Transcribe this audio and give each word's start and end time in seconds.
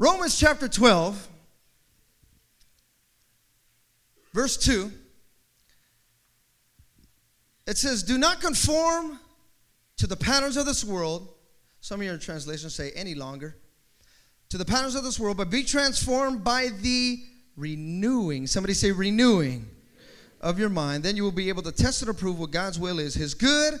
Romans 0.00 0.38
chapter 0.38 0.68
12, 0.68 1.28
verse 4.32 4.56
2, 4.56 4.92
it 7.66 7.76
says, 7.76 8.04
Do 8.04 8.16
not 8.16 8.40
conform 8.40 9.18
to 9.96 10.06
the 10.06 10.14
patterns 10.16 10.56
of 10.56 10.66
this 10.66 10.84
world. 10.84 11.28
Some 11.80 12.00
of 12.00 12.06
your 12.06 12.16
translations 12.16 12.76
say 12.76 12.92
any 12.92 13.16
longer. 13.16 13.56
To 14.50 14.58
the 14.58 14.64
patterns 14.64 14.94
of 14.94 15.02
this 15.02 15.18
world, 15.18 15.36
but 15.36 15.50
be 15.50 15.64
transformed 15.64 16.44
by 16.44 16.68
the 16.80 17.18
renewing. 17.56 18.46
Somebody 18.46 18.74
say 18.74 18.92
renewing 18.92 19.66
of 20.40 20.60
your 20.60 20.68
mind. 20.68 21.02
Then 21.02 21.16
you 21.16 21.24
will 21.24 21.32
be 21.32 21.48
able 21.48 21.62
to 21.62 21.72
test 21.72 22.02
and 22.02 22.10
approve 22.10 22.38
what 22.38 22.52
God's 22.52 22.78
will 22.78 23.00
is 23.00 23.14
His 23.14 23.34
good, 23.34 23.74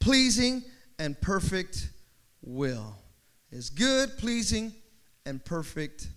pleasing, 0.00 0.64
and 0.98 1.18
perfect 1.20 1.90
will. 2.42 2.96
His 3.50 3.70
good, 3.70 4.18
pleasing, 4.18 4.74
and 5.26 5.44
perfect 5.44 6.08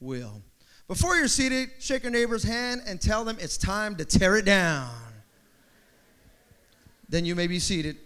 will. 0.00 0.42
Before 0.88 1.16
you're 1.16 1.28
seated, 1.28 1.70
shake 1.78 2.02
your 2.02 2.12
neighbor's 2.12 2.42
hand 2.42 2.82
and 2.86 3.00
tell 3.00 3.24
them 3.24 3.36
it's 3.40 3.56
time 3.56 3.96
to 3.96 4.04
tear 4.04 4.36
it 4.36 4.44
down. 4.44 4.94
Then 7.08 7.24
you 7.24 7.34
may 7.34 7.46
be 7.46 7.58
seated. 7.58 7.96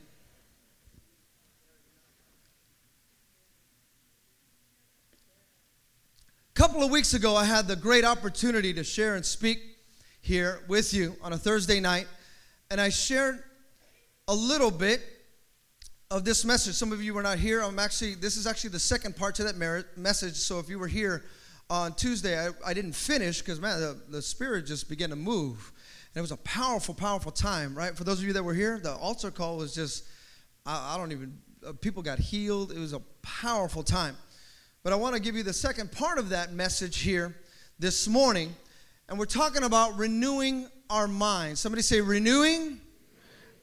A 6.50 6.54
couple 6.54 6.82
of 6.82 6.90
weeks 6.90 7.14
ago, 7.14 7.34
I 7.36 7.44
had 7.44 7.66
the 7.66 7.76
great 7.76 8.04
opportunity 8.04 8.72
to 8.74 8.84
share 8.84 9.16
and 9.16 9.26
speak 9.26 9.60
here 10.20 10.60
with 10.68 10.94
you 10.94 11.16
on 11.20 11.32
a 11.32 11.38
Thursday 11.38 11.80
night, 11.80 12.06
and 12.70 12.80
I 12.80 12.88
shared 12.88 13.42
a 14.28 14.34
little 14.34 14.70
bit 14.70 15.02
of 16.10 16.24
this 16.24 16.44
message. 16.44 16.74
Some 16.74 16.92
of 16.92 17.02
you 17.02 17.14
were 17.14 17.22
not 17.22 17.38
here. 17.38 17.60
I'm 17.60 17.78
actually, 17.78 18.14
this 18.14 18.36
is 18.36 18.46
actually 18.46 18.70
the 18.70 18.78
second 18.78 19.16
part 19.16 19.34
to 19.36 19.44
that 19.44 19.56
message. 19.96 20.34
So 20.34 20.58
if 20.58 20.68
you 20.68 20.78
were 20.78 20.86
here 20.86 21.24
on 21.70 21.94
Tuesday, 21.94 22.38
I, 22.38 22.50
I 22.64 22.74
didn't 22.74 22.92
finish 22.94 23.40
because, 23.40 23.60
man, 23.60 23.80
the, 23.80 23.98
the 24.08 24.22
Spirit 24.22 24.66
just 24.66 24.88
began 24.88 25.10
to 25.10 25.16
move. 25.16 25.72
And 26.14 26.18
it 26.18 26.20
was 26.20 26.30
a 26.30 26.36
powerful, 26.38 26.94
powerful 26.94 27.32
time, 27.32 27.76
right? 27.76 27.96
For 27.96 28.04
those 28.04 28.20
of 28.20 28.26
you 28.26 28.32
that 28.34 28.44
were 28.44 28.54
here, 28.54 28.78
the 28.78 28.94
altar 28.94 29.30
call 29.30 29.56
was 29.56 29.74
just, 29.74 30.04
I, 30.64 30.94
I 30.94 30.98
don't 30.98 31.10
even, 31.12 31.38
uh, 31.66 31.72
people 31.72 32.02
got 32.02 32.18
healed. 32.18 32.70
It 32.70 32.78
was 32.78 32.92
a 32.92 33.02
powerful 33.22 33.82
time. 33.82 34.16
But 34.82 34.92
I 34.92 34.96
want 34.96 35.16
to 35.16 35.20
give 35.20 35.34
you 35.34 35.42
the 35.42 35.52
second 35.52 35.90
part 35.90 36.18
of 36.18 36.28
that 36.28 36.52
message 36.52 36.98
here 36.98 37.34
this 37.78 38.06
morning. 38.06 38.54
And 39.08 39.18
we're 39.18 39.24
talking 39.24 39.64
about 39.64 39.96
renewing 39.96 40.68
our 40.90 41.08
mind. 41.08 41.58
Somebody 41.58 41.82
say, 41.82 42.00
renewing 42.00 42.80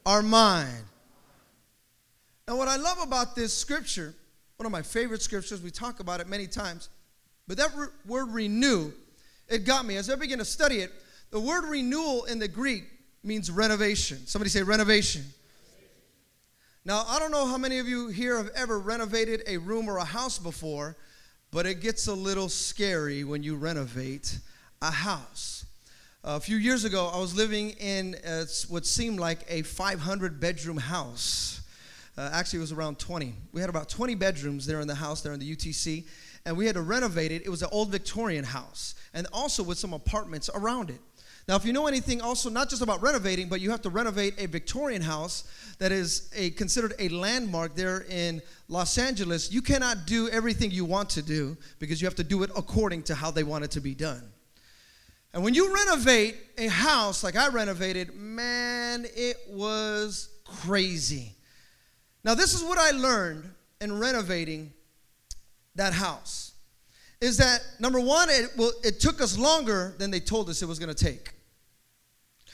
our 0.04 0.22
mind. 0.22 0.84
Now, 2.52 2.58
what 2.58 2.68
I 2.68 2.76
love 2.76 2.98
about 2.98 3.34
this 3.34 3.54
scripture, 3.54 4.14
one 4.58 4.66
of 4.66 4.72
my 4.72 4.82
favorite 4.82 5.22
scriptures, 5.22 5.62
we 5.62 5.70
talk 5.70 6.00
about 6.00 6.20
it 6.20 6.28
many 6.28 6.46
times, 6.46 6.90
but 7.48 7.56
that 7.56 7.70
re- 7.74 7.86
word 8.06 8.28
renew, 8.28 8.92
it 9.48 9.64
got 9.64 9.86
me. 9.86 9.96
As 9.96 10.10
I 10.10 10.16
began 10.16 10.36
to 10.36 10.44
study 10.44 10.80
it, 10.80 10.92
the 11.30 11.40
word 11.40 11.64
renewal 11.64 12.24
in 12.24 12.38
the 12.38 12.48
Greek 12.48 12.84
means 13.24 13.50
renovation. 13.50 14.18
Somebody 14.26 14.50
say 14.50 14.62
renovation. 14.62 15.24
Now, 16.84 17.06
I 17.08 17.18
don't 17.18 17.30
know 17.30 17.46
how 17.46 17.56
many 17.56 17.78
of 17.78 17.88
you 17.88 18.08
here 18.08 18.36
have 18.36 18.50
ever 18.54 18.78
renovated 18.78 19.42
a 19.46 19.56
room 19.56 19.88
or 19.88 19.96
a 19.96 20.04
house 20.04 20.38
before, 20.38 20.98
but 21.52 21.64
it 21.64 21.80
gets 21.80 22.06
a 22.06 22.14
little 22.14 22.50
scary 22.50 23.24
when 23.24 23.42
you 23.42 23.56
renovate 23.56 24.38
a 24.82 24.90
house. 24.90 25.64
A 26.22 26.38
few 26.38 26.58
years 26.58 26.84
ago, 26.84 27.10
I 27.14 27.16
was 27.16 27.34
living 27.34 27.70
in 27.80 28.14
what 28.68 28.84
seemed 28.84 29.20
like 29.20 29.38
a 29.48 29.62
500 29.62 30.38
bedroom 30.38 30.76
house. 30.76 31.61
Uh, 32.16 32.28
actually, 32.32 32.58
it 32.58 32.60
was 32.60 32.72
around 32.72 32.98
20. 32.98 33.34
We 33.52 33.60
had 33.60 33.70
about 33.70 33.88
20 33.88 34.14
bedrooms 34.16 34.66
there 34.66 34.80
in 34.80 34.86
the 34.86 34.94
house, 34.94 35.22
there 35.22 35.32
in 35.32 35.40
the 35.40 35.56
UTC, 35.56 36.04
and 36.44 36.56
we 36.56 36.66
had 36.66 36.74
to 36.74 36.82
renovate 36.82 37.32
it. 37.32 37.42
It 37.44 37.48
was 37.48 37.62
an 37.62 37.70
old 37.72 37.90
Victorian 37.90 38.44
house, 38.44 38.94
and 39.14 39.26
also 39.32 39.62
with 39.62 39.78
some 39.78 39.94
apartments 39.94 40.50
around 40.54 40.90
it. 40.90 41.00
Now, 41.48 41.56
if 41.56 41.64
you 41.64 41.72
know 41.72 41.86
anything 41.86 42.20
also, 42.20 42.50
not 42.50 42.70
just 42.70 42.82
about 42.82 43.02
renovating, 43.02 43.48
but 43.48 43.60
you 43.60 43.70
have 43.70 43.82
to 43.82 43.90
renovate 43.90 44.34
a 44.38 44.46
Victorian 44.46 45.02
house 45.02 45.44
that 45.78 45.90
is 45.90 46.30
a, 46.36 46.50
considered 46.50 46.94
a 47.00 47.08
landmark 47.08 47.74
there 47.74 48.04
in 48.08 48.40
Los 48.68 48.96
Angeles, 48.96 49.50
you 49.50 49.60
cannot 49.60 50.06
do 50.06 50.28
everything 50.28 50.70
you 50.70 50.84
want 50.84 51.10
to 51.10 51.22
do 51.22 51.56
because 51.80 52.00
you 52.00 52.06
have 52.06 52.14
to 52.16 52.24
do 52.24 52.44
it 52.44 52.50
according 52.54 53.02
to 53.04 53.14
how 53.14 53.30
they 53.32 53.42
want 53.42 53.64
it 53.64 53.72
to 53.72 53.80
be 53.80 53.94
done. 53.94 54.22
And 55.34 55.42
when 55.42 55.54
you 55.54 55.74
renovate 55.74 56.36
a 56.58 56.68
house 56.68 57.24
like 57.24 57.36
I 57.36 57.48
renovated, 57.48 58.14
man, 58.14 59.06
it 59.16 59.38
was 59.48 60.28
crazy. 60.44 61.34
Now, 62.24 62.34
this 62.34 62.54
is 62.54 62.62
what 62.62 62.78
I 62.78 62.90
learned 62.92 63.50
in 63.80 63.98
renovating 63.98 64.72
that 65.74 65.92
house. 65.92 66.52
Is 67.20 67.36
that 67.38 67.64
number 67.78 68.00
one, 68.00 68.28
it, 68.30 68.50
well, 68.56 68.72
it 68.82 69.00
took 69.00 69.20
us 69.20 69.38
longer 69.38 69.94
than 69.98 70.10
they 70.10 70.20
told 70.20 70.48
us 70.48 70.62
it 70.62 70.66
was 70.66 70.78
going 70.78 70.94
to 70.94 71.04
take. 71.04 71.32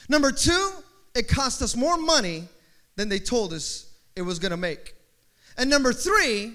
Number 0.08 0.30
two, 0.30 0.70
it 1.14 1.28
cost 1.28 1.62
us 1.62 1.74
more 1.74 1.96
money 1.96 2.48
than 2.96 3.08
they 3.08 3.18
told 3.18 3.52
us 3.52 3.92
it 4.16 4.22
was 4.22 4.38
going 4.38 4.50
to 4.50 4.56
make. 4.56 4.94
And 5.56 5.68
number 5.68 5.92
three, 5.92 6.54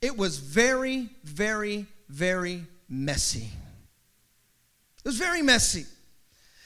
it 0.00 0.16
was 0.16 0.38
very, 0.38 1.08
very, 1.24 1.86
very 2.08 2.64
messy. 2.88 3.50
It 4.98 5.08
was 5.08 5.16
very 5.18 5.42
messy. 5.42 5.86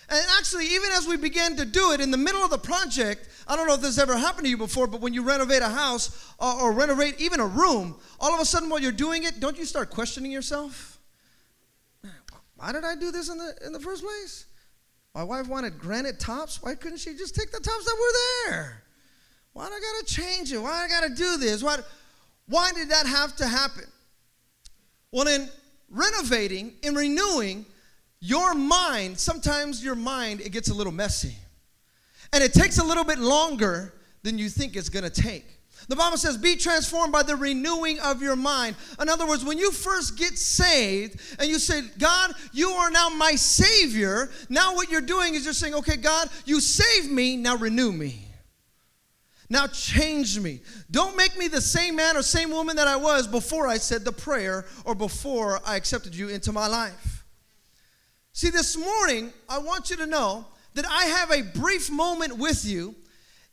And 0.08 0.24
actually, 0.38 0.66
even 0.66 0.90
as 0.92 1.06
we 1.06 1.16
began 1.16 1.56
to 1.56 1.64
do 1.64 1.92
it 1.92 2.00
in 2.00 2.10
the 2.10 2.16
middle 2.16 2.42
of 2.42 2.50
the 2.50 2.58
project, 2.58 3.28
I 3.48 3.56
don't 3.56 3.66
know 3.66 3.74
if 3.74 3.80
this 3.80 3.98
ever 3.98 4.16
happened 4.16 4.44
to 4.44 4.50
you 4.50 4.56
before, 4.56 4.86
but 4.86 5.00
when 5.00 5.12
you 5.12 5.22
renovate 5.22 5.62
a 5.62 5.68
house 5.68 6.32
or, 6.38 6.62
or, 6.62 6.72
renovate 6.72 7.20
even 7.20 7.40
a 7.40 7.46
room, 7.46 7.96
all 8.20 8.32
of 8.32 8.40
a 8.40 8.44
sudden 8.44 8.68
while 8.68 8.78
you're 8.78 8.92
doing 8.92 9.24
it, 9.24 9.40
don't 9.40 9.58
you 9.58 9.64
start 9.64 9.90
questioning 9.90 10.30
yourself? 10.30 10.98
Why 12.56 12.72
did 12.72 12.84
I 12.84 12.94
do 12.94 13.10
this 13.10 13.28
in 13.28 13.38
the, 13.38 13.54
in 13.66 13.72
the 13.72 13.80
first 13.80 14.02
place? 14.02 14.46
My 15.14 15.22
wife 15.22 15.48
wanted 15.48 15.78
granite 15.78 16.20
tops. 16.20 16.62
Why 16.62 16.74
couldn't 16.74 16.98
she 16.98 17.14
just 17.14 17.34
take 17.34 17.50
the 17.50 17.60
tops 17.60 17.84
that 17.84 17.96
were 17.98 18.52
there? 18.52 18.82
Why 19.52 19.68
do 19.68 19.74
I 19.74 19.80
gotta 19.80 20.06
change 20.06 20.52
it? 20.52 20.58
Why 20.58 20.86
do 20.86 20.94
I 20.94 21.00
gotta 21.00 21.14
do 21.14 21.36
this? 21.36 21.62
Why, 21.62 21.78
why 22.46 22.72
did 22.72 22.90
that 22.90 23.06
have 23.06 23.34
to 23.36 23.46
happen? 23.46 23.84
Well, 25.10 25.26
in 25.28 25.48
renovating, 25.90 26.74
in 26.82 26.94
renewing, 26.94 27.64
your 28.20 28.54
mind, 28.54 29.18
sometimes 29.18 29.84
your 29.84 29.94
mind, 29.94 30.40
it 30.40 30.50
gets 30.50 30.70
a 30.70 30.74
little 30.74 30.92
messy. 30.92 31.36
And 32.32 32.42
it 32.42 32.52
takes 32.52 32.78
a 32.78 32.84
little 32.84 33.04
bit 33.04 33.18
longer 33.18 33.94
than 34.22 34.38
you 34.38 34.48
think 34.48 34.76
it's 34.76 34.88
gonna 34.88 35.10
take. 35.10 35.44
The 35.88 35.96
Bible 35.96 36.16
says, 36.16 36.36
be 36.36 36.56
transformed 36.56 37.12
by 37.12 37.22
the 37.22 37.36
renewing 37.36 38.00
of 38.00 38.20
your 38.20 38.34
mind. 38.34 38.74
In 39.00 39.08
other 39.08 39.26
words, 39.26 39.44
when 39.44 39.58
you 39.58 39.70
first 39.70 40.18
get 40.18 40.36
saved 40.36 41.20
and 41.38 41.48
you 41.48 41.58
say, 41.60 41.82
God, 41.98 42.32
you 42.52 42.70
are 42.70 42.90
now 42.90 43.08
my 43.08 43.36
Savior, 43.36 44.30
now 44.48 44.74
what 44.74 44.90
you're 44.90 45.00
doing 45.00 45.34
is 45.34 45.44
you're 45.44 45.54
saying, 45.54 45.74
okay, 45.74 45.96
God, 45.96 46.28
you 46.44 46.60
saved 46.60 47.10
me, 47.10 47.36
now 47.36 47.56
renew 47.56 47.92
me. 47.92 48.22
Now 49.48 49.68
change 49.68 50.40
me. 50.40 50.60
Don't 50.90 51.16
make 51.16 51.38
me 51.38 51.46
the 51.46 51.60
same 51.60 51.94
man 51.94 52.16
or 52.16 52.22
same 52.22 52.50
woman 52.50 52.74
that 52.76 52.88
I 52.88 52.96
was 52.96 53.28
before 53.28 53.68
I 53.68 53.76
said 53.78 54.04
the 54.04 54.10
prayer 54.10 54.66
or 54.84 54.96
before 54.96 55.60
I 55.64 55.76
accepted 55.76 56.16
you 56.16 56.30
into 56.30 56.50
my 56.52 56.66
life. 56.66 57.15
See, 58.36 58.50
this 58.50 58.76
morning, 58.76 59.32
I 59.48 59.56
want 59.56 59.88
you 59.88 59.96
to 59.96 60.04
know 60.04 60.44
that 60.74 60.84
I 60.86 61.06
have 61.06 61.30
a 61.30 61.40
brief 61.40 61.90
moment 61.90 62.36
with 62.36 62.66
you 62.66 62.94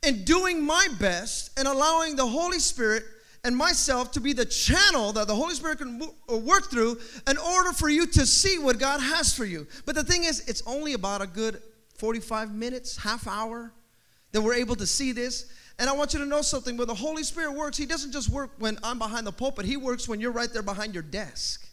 in 0.02 0.24
doing 0.24 0.62
my 0.62 0.88
best 1.00 1.58
and 1.58 1.66
allowing 1.66 2.16
the 2.16 2.26
Holy 2.26 2.58
Spirit 2.58 3.02
and 3.44 3.56
myself 3.56 4.12
to 4.12 4.20
be 4.20 4.34
the 4.34 4.44
channel 4.44 5.10
that 5.14 5.26
the 5.26 5.34
Holy 5.34 5.54
Spirit 5.54 5.78
can 5.78 6.02
uh, 6.30 6.36
work 6.36 6.70
through 6.70 7.00
in 7.26 7.38
order 7.38 7.72
for 7.72 7.88
you 7.88 8.06
to 8.08 8.26
see 8.26 8.58
what 8.58 8.78
God 8.78 9.00
has 9.00 9.34
for 9.34 9.46
you. 9.46 9.66
But 9.86 9.94
the 9.94 10.04
thing 10.04 10.24
is, 10.24 10.46
it's 10.46 10.62
only 10.66 10.92
about 10.92 11.22
a 11.22 11.26
good 11.26 11.62
45 11.94 12.54
minutes, 12.54 12.98
half 12.98 13.26
hour 13.26 13.72
that 14.32 14.42
we're 14.42 14.52
able 14.52 14.76
to 14.76 14.86
see 14.86 15.12
this. 15.12 15.50
And 15.78 15.88
I 15.88 15.94
want 15.94 16.12
you 16.12 16.18
to 16.18 16.26
know 16.26 16.42
something 16.42 16.76
when 16.76 16.88
the 16.88 16.94
Holy 16.94 17.22
Spirit 17.22 17.52
works, 17.52 17.78
He 17.78 17.86
doesn't 17.86 18.12
just 18.12 18.28
work 18.28 18.50
when 18.58 18.78
I'm 18.82 18.98
behind 18.98 19.26
the 19.26 19.32
pulpit, 19.32 19.64
He 19.64 19.78
works 19.78 20.06
when 20.10 20.20
you're 20.20 20.30
right 20.30 20.52
there 20.52 20.62
behind 20.62 20.92
your 20.92 21.04
desk. 21.04 21.63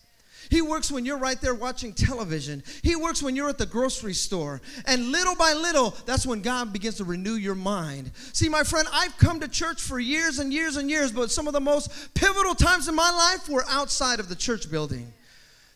He 0.52 0.62
works 0.62 0.92
when 0.92 1.06
you're 1.06 1.18
right 1.18 1.40
there 1.40 1.56
watching 1.56 1.94
television. 1.94 2.62
He 2.84 2.98
works 2.98 3.24
when 3.24 3.38
you're 3.38 3.48
at 3.48 3.58
the 3.58 3.66
grocery 3.66 4.14
store. 4.14 4.60
And 4.86 5.10
little 5.10 5.34
by 5.34 5.54
little, 5.54 5.96
that's 6.06 6.28
when 6.28 6.42
God 6.42 6.74
begins 6.74 6.98
to 6.98 7.06
renew 7.06 7.36
your 7.36 7.56
mind. 7.56 8.12
See, 8.34 8.50
my 8.50 8.64
friend, 8.64 8.86
I've 8.92 9.18
come 9.18 9.40
to 9.40 9.48
church 9.48 9.82
for 9.82 9.98
years 9.98 10.40
and 10.40 10.52
years 10.52 10.76
and 10.76 10.90
years, 10.90 11.14
but 11.14 11.32
some 11.32 11.48
of 11.48 11.54
the 11.54 11.62
most 11.62 12.14
pivotal 12.16 12.54
times 12.54 12.90
in 12.90 12.96
my 12.96 13.10
life 13.10 13.48
were 13.48 13.64
outside 13.70 14.20
of 14.20 14.28
the 14.28 14.36
church 14.36 14.70
building. 14.70 15.14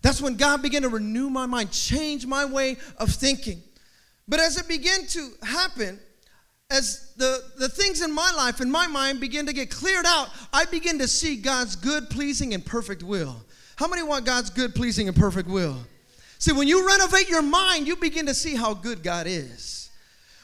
That's 0.01 0.21
when 0.21 0.35
God 0.35 0.61
began 0.61 0.81
to 0.81 0.89
renew 0.89 1.29
my 1.29 1.45
mind, 1.45 1.71
change 1.71 2.25
my 2.25 2.43
way 2.43 2.75
of 2.97 3.09
thinking. 3.09 3.63
But 4.27 4.41
as 4.41 4.57
it 4.57 4.67
began 4.67 5.07
to 5.07 5.29
happen, 5.41 6.01
as 6.69 7.13
the, 7.15 7.41
the 7.57 7.69
things 7.69 8.01
in 8.01 8.11
my 8.11 8.33
life, 8.35 8.59
in 8.59 8.69
my 8.69 8.87
mind, 8.87 9.21
begin 9.21 9.45
to 9.45 9.53
get 9.53 9.69
cleared 9.69 10.05
out, 10.05 10.27
I 10.51 10.65
begin 10.65 10.99
to 10.99 11.07
see 11.07 11.37
God's 11.37 11.77
good, 11.77 12.09
pleasing, 12.09 12.53
and 12.53 12.65
perfect 12.65 13.03
will. 13.03 13.37
How 13.75 13.87
many 13.87 14.03
want 14.03 14.25
God's 14.25 14.49
good, 14.49 14.73
pleasing, 14.73 15.07
and 15.07 15.15
perfect 15.15 15.49
will? 15.49 15.77
See, 16.39 16.51
when 16.51 16.67
you 16.67 16.87
renovate 16.87 17.29
your 17.29 17.41
mind, 17.41 17.87
you 17.87 17.95
begin 17.95 18.25
to 18.27 18.33
see 18.33 18.55
how 18.55 18.73
good 18.73 19.03
God 19.03 19.27
is. 19.27 19.89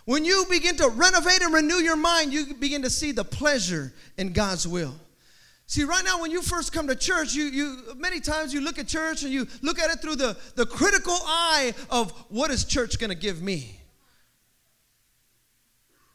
When 0.06 0.26
you 0.26 0.46
begin 0.50 0.76
to 0.78 0.90
renovate 0.90 1.42
and 1.42 1.54
renew 1.54 1.76
your 1.76 1.96
mind, 1.96 2.34
you 2.34 2.54
begin 2.56 2.82
to 2.82 2.90
see 2.90 3.12
the 3.12 3.24
pleasure 3.24 3.94
in 4.18 4.34
God's 4.34 4.68
will. 4.68 4.96
See, 5.68 5.84
right 5.84 6.04
now, 6.04 6.20
when 6.20 6.32
you 6.32 6.42
first 6.42 6.74
come 6.74 6.88
to 6.88 6.96
church, 6.96 7.34
you, 7.34 7.46
you 7.46 7.78
many 7.96 8.20
times 8.20 8.54
you 8.54 8.60
look 8.60 8.78
at 8.78 8.88
church 8.88 9.24
and 9.24 9.32
you 9.32 9.48
look 9.62 9.80
at 9.80 9.90
it 9.90 10.02
through 10.02 10.18
the, 10.18 10.36
the 10.56 10.66
critical 10.66 11.14
eye 11.14 11.74
of 11.90 12.12
what 12.30 12.52
is 12.52 12.66
church 12.66 12.98
to 12.98 13.16
give 13.16 13.42
me? 13.42 13.80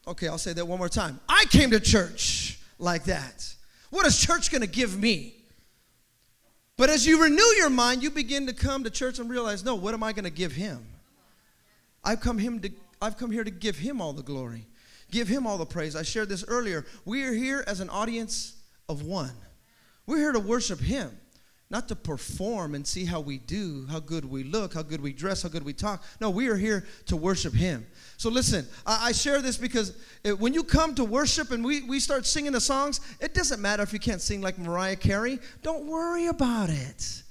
Okay, 0.07 0.27
I'll 0.27 0.37
say 0.37 0.53
that 0.53 0.67
one 0.67 0.77
more 0.77 0.89
time. 0.89 1.19
I 1.27 1.45
came 1.49 1.71
to 1.71 1.79
church 1.79 2.59
like 2.77 3.05
that. 3.05 3.51
What 3.89 4.05
is 4.05 4.19
church 4.19 4.49
to 4.49 4.67
give 4.67 4.97
me? 4.97 5.36
But 6.77 6.89
as 6.89 7.05
you 7.05 7.21
renew 7.21 7.41
your 7.57 7.69
mind, 7.69 8.03
you 8.03 8.11
begin 8.11 8.45
to 8.47 8.53
come 8.53 8.83
to 8.83 8.89
church 8.89 9.19
and 9.19 9.29
realize, 9.29 9.65
no, 9.65 9.75
what 9.75 9.93
am 9.93 10.03
I 10.03 10.13
going 10.13 10.25
to 10.25 10.29
give 10.29 10.53
him? 10.53 10.85
I've 12.03 12.21
come 12.21 12.37
him 12.37 12.59
to 12.61 12.71
I've 12.99 13.17
come 13.17 13.29
here 13.29 13.43
to 13.43 13.51
give 13.51 13.77
him 13.77 14.01
all 14.01 14.13
the 14.13 14.23
glory. 14.23 14.65
Give 15.11 15.27
him 15.27 15.45
all 15.45 15.57
the 15.57 15.65
praise. 15.65 15.95
I 15.95 16.01
shared 16.01 16.29
this 16.29 16.43
earlier. 16.47 16.85
We 17.05 17.23
are 17.23 17.33
here 17.33 17.63
as 17.67 17.79
an 17.79 17.89
audience 17.89 18.55
of 18.89 19.03
one. 19.03 19.33
We're 20.07 20.17
here 20.17 20.31
to 20.31 20.39
worship 20.39 20.79
Him, 20.79 21.11
not 21.69 21.89
to 21.89 21.95
perform 21.95 22.75
and 22.75 22.87
see 22.87 23.05
how 23.05 23.19
we 23.19 23.37
do, 23.37 23.85
how 23.91 23.99
good 23.99 24.25
we 24.25 24.43
look, 24.43 24.73
how 24.73 24.81
good 24.81 25.01
we 25.01 25.11
dress, 25.11 25.43
how 25.43 25.49
good 25.49 25.65
we 25.65 25.73
talk. 25.73 26.03
No, 26.21 26.29
we 26.29 26.47
are 26.47 26.55
here 26.55 26.85
to 27.07 27.17
worship 27.17 27.53
Him. 27.53 27.85
So 28.17 28.31
listen, 28.31 28.67
I, 28.85 29.09
I 29.09 29.11
share 29.11 29.41
this 29.41 29.57
because 29.57 29.95
it, 30.23 30.37
when 30.37 30.53
you 30.53 30.63
come 30.63 30.95
to 30.95 31.03
worship 31.03 31.51
and 31.51 31.63
we, 31.63 31.83
we 31.83 31.99
start 31.99 32.25
singing 32.25 32.51
the 32.51 32.59
songs, 32.59 32.99
it 33.21 33.35
doesn't 33.35 33.61
matter 33.61 33.83
if 33.83 33.93
you 33.93 33.99
can't 33.99 34.21
sing 34.21 34.41
like 34.41 34.57
Mariah 34.57 34.95
Carey. 34.95 35.39
Don't 35.61 35.85
worry 35.85 36.25
about 36.25 36.69
it. 36.69 37.23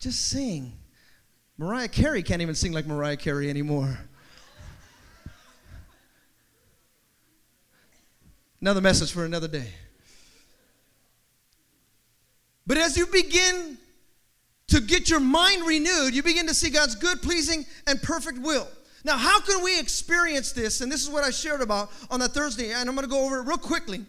Just 0.00 0.28
sing. 0.28 0.72
Mariah 1.56 1.88
Carey 1.88 2.24
can't 2.24 2.42
even 2.42 2.56
sing 2.56 2.72
like 2.72 2.86
Mariah 2.86 3.16
Carey 3.16 3.48
anymore. 3.48 3.96
Another 8.60 8.80
message 8.80 9.12
for 9.12 9.24
another 9.24 9.48
day. 9.48 9.68
But 12.66 12.76
as 12.78 12.96
you 12.96 13.06
begin 13.06 13.78
to 14.68 14.80
get 14.80 15.10
your 15.10 15.20
mind 15.20 15.64
renewed, 15.64 16.14
you 16.14 16.22
begin 16.24 16.46
to 16.48 16.54
see 16.54 16.70
God's 16.70 16.96
good, 16.96 17.22
pleasing, 17.22 17.66
and 17.86 18.02
perfect 18.02 18.38
will. 18.38 18.66
Now, 19.04 19.16
how 19.16 19.40
can 19.40 19.62
we 19.62 19.78
experience 19.78 20.52
this? 20.52 20.80
And 20.80 20.90
this 20.90 21.02
is 21.02 21.10
what 21.10 21.24
I 21.24 21.30
shared 21.30 21.60
about 21.60 21.90
on 22.10 22.20
that 22.20 22.32
Thursday, 22.32 22.72
and 22.72 22.88
I'm 22.88 22.94
going 22.94 23.06
to 23.06 23.10
go 23.10 23.24
over 23.24 23.38
it 23.40 23.46
real 23.46 23.58
quickly. 23.58 24.04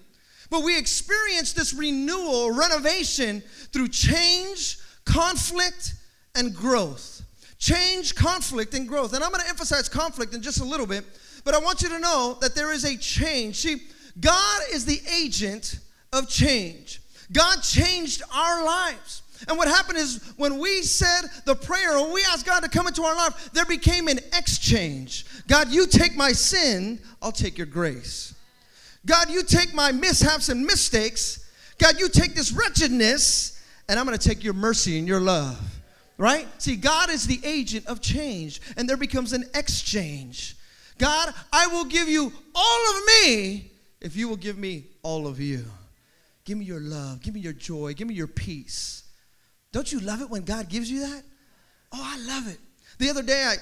But 0.50 0.64
we 0.64 0.78
experience 0.78 1.54
this 1.54 1.74
renewal, 1.74 2.52
renovation 2.52 3.42
through 3.72 3.88
change, 3.88 4.78
conflict, 5.04 5.96
and 6.36 6.54
growth. 6.54 7.22
Change, 7.58 8.14
conflict, 8.14 8.76
and 8.76 8.88
growth. 8.88 9.14
And 9.14 9.24
I'm 9.24 9.32
going 9.32 9.42
to 9.42 9.50
emphasize 9.50 9.90
conflict 9.90 10.36
in 10.36 10.42
just 10.42 10.62
a 10.62 10.66
little 10.66 10.86
bit, 10.86 11.06
but 11.44 11.56
I 11.56 11.60
want 11.60 11.82
you 11.82 11.90
to 11.90 12.00
know 12.00 12.38
that 12.42 12.54
there 12.54 12.72
is 12.72 12.84
a 12.84 12.96
change. 12.98 13.56
See, 13.58 13.78
God 14.20 14.62
is 14.72 14.86
the 14.86 15.02
agent 15.12 15.80
of 16.12 16.30
change. 16.30 17.02
God 17.32 17.64
changed 17.64 18.22
our 18.32 18.64
lives. 18.64 19.23
And 19.48 19.58
what 19.58 19.68
happened 19.68 19.98
is 19.98 20.34
when 20.38 20.60
we 20.60 20.82
said 20.82 21.30
the 21.46 21.56
prayer, 21.56 22.00
when 22.00 22.14
we 22.14 22.24
asked 22.24 22.46
God 22.46 22.62
to 22.62 22.70
come 22.70 22.88
into 22.88 23.04
our 23.04 23.16
life, 23.16 23.52
there 23.54 23.66
became 23.66 24.08
an 24.08 24.20
exchange. 24.38 25.26
God, 25.48 25.72
you 25.72 25.88
take 25.88 26.16
my 26.16 26.32
sin, 26.32 27.00
I'll 27.22 27.32
take 27.32 27.58
your 27.58 27.68
grace. 27.68 28.34
God, 29.06 29.30
you 29.30 29.44
take 29.44 29.74
my 29.74 29.92
mishaps 29.92 30.50
and 30.50 30.66
mistakes. 30.66 31.50
God, 31.78 32.00
you 32.00 32.08
take 32.08 32.36
this 32.36 32.52
wretchedness, 32.52 33.62
and 33.90 34.00
I'm 34.00 34.06
going 34.06 34.18
to 34.18 34.30
take 34.30 34.44
your 34.44 34.54
mercy 34.54 34.98
and 34.98 35.08
your 35.08 35.20
love. 35.20 35.60
Right? 36.18 36.48
See, 36.62 36.76
God 36.76 37.10
is 37.10 37.26
the 37.26 37.40
agent 37.44 37.88
of 37.88 38.00
change, 38.00 38.62
and 38.78 38.88
there 38.88 38.98
becomes 38.98 39.34
an 39.34 39.46
exchange. 39.56 40.56
God, 40.98 41.34
I 41.52 41.68
will 41.68 41.86
give 41.86 42.08
you 42.08 42.32
all 42.56 42.90
of 42.96 43.04
me 43.06 43.72
if 44.00 44.16
you 44.16 44.30
will 44.30 44.38
give 44.38 44.58
me 44.58 44.86
all 45.02 45.28
of 45.28 45.40
you. 45.40 45.66
Give 46.46 46.58
me 46.58 46.66
your 46.66 46.80
love. 46.80 47.22
Give 47.22 47.34
me 47.34 47.40
your 47.40 47.54
joy. 47.54 47.94
Give 47.94 48.08
me 48.08 48.14
your 48.14 48.28
peace. 48.28 49.03
Don't 49.74 49.92
you 49.92 50.00
love 50.00 50.22
it 50.22 50.30
when 50.30 50.44
God 50.44 50.70
gives 50.70 50.90
you 50.90 51.02
that? 51.02 51.24
Oh, 51.92 52.02
I 52.02 52.18
love 52.26 52.48
it. 52.48 52.60
The 53.00 53.10
other 53.10 53.24
day, 53.24 53.44
I, 53.44 53.56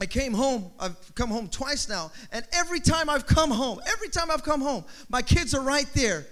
I 0.00 0.06
came 0.06 0.32
home. 0.32 0.70
I've 0.78 0.96
come 1.14 1.30
home 1.30 1.48
twice 1.48 1.88
now. 1.88 2.12
And 2.30 2.46
every 2.52 2.78
time 2.78 3.10
I've 3.10 3.26
come 3.26 3.50
home, 3.50 3.80
every 3.86 4.10
time 4.10 4.30
I've 4.30 4.44
come 4.44 4.60
home, 4.60 4.84
my 5.08 5.22
kids 5.22 5.54
are 5.54 5.62
right 5.62 5.88
there 5.94 6.26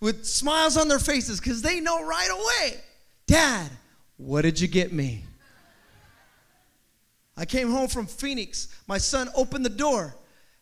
with 0.00 0.24
smiles 0.24 0.78
on 0.78 0.88
their 0.88 1.00
faces 1.00 1.40
because 1.40 1.60
they 1.60 1.80
know 1.80 2.02
right 2.06 2.30
away 2.30 2.80
Dad, 3.26 3.70
what 4.16 4.42
did 4.42 4.60
you 4.60 4.66
get 4.66 4.92
me? 4.92 5.22
I 7.36 7.44
came 7.44 7.70
home 7.70 7.86
from 7.86 8.06
Phoenix. 8.06 8.68
My 8.88 8.98
son 8.98 9.28
opened 9.36 9.64
the 9.64 9.70
door. 9.70 10.16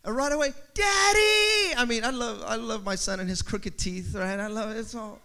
And 0.05 0.15
right 0.15 0.31
away, 0.31 0.53
Daddy! 0.75 1.75
I 1.77 1.87
mean, 1.89 2.05
I 2.05 2.11
love, 2.11 2.43
I 2.47 2.57
love 2.57 2.85
my 2.85 2.95
son 2.95 3.21
and 3.21 3.29
his 3.29 3.41
crooked 3.41 3.79
teeth, 3.79 4.15
right? 4.15 4.39
I 4.39 4.49
love 4.49 4.71
it. 4.71 4.79
It's 4.79 4.95
all, 4.95 5.19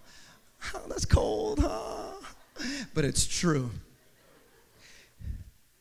oh, 0.74 0.82
that's 0.88 1.04
cold, 1.06 1.60
huh? 1.60 2.03
But 2.94 3.06
it's 3.06 3.26
true. 3.26 3.70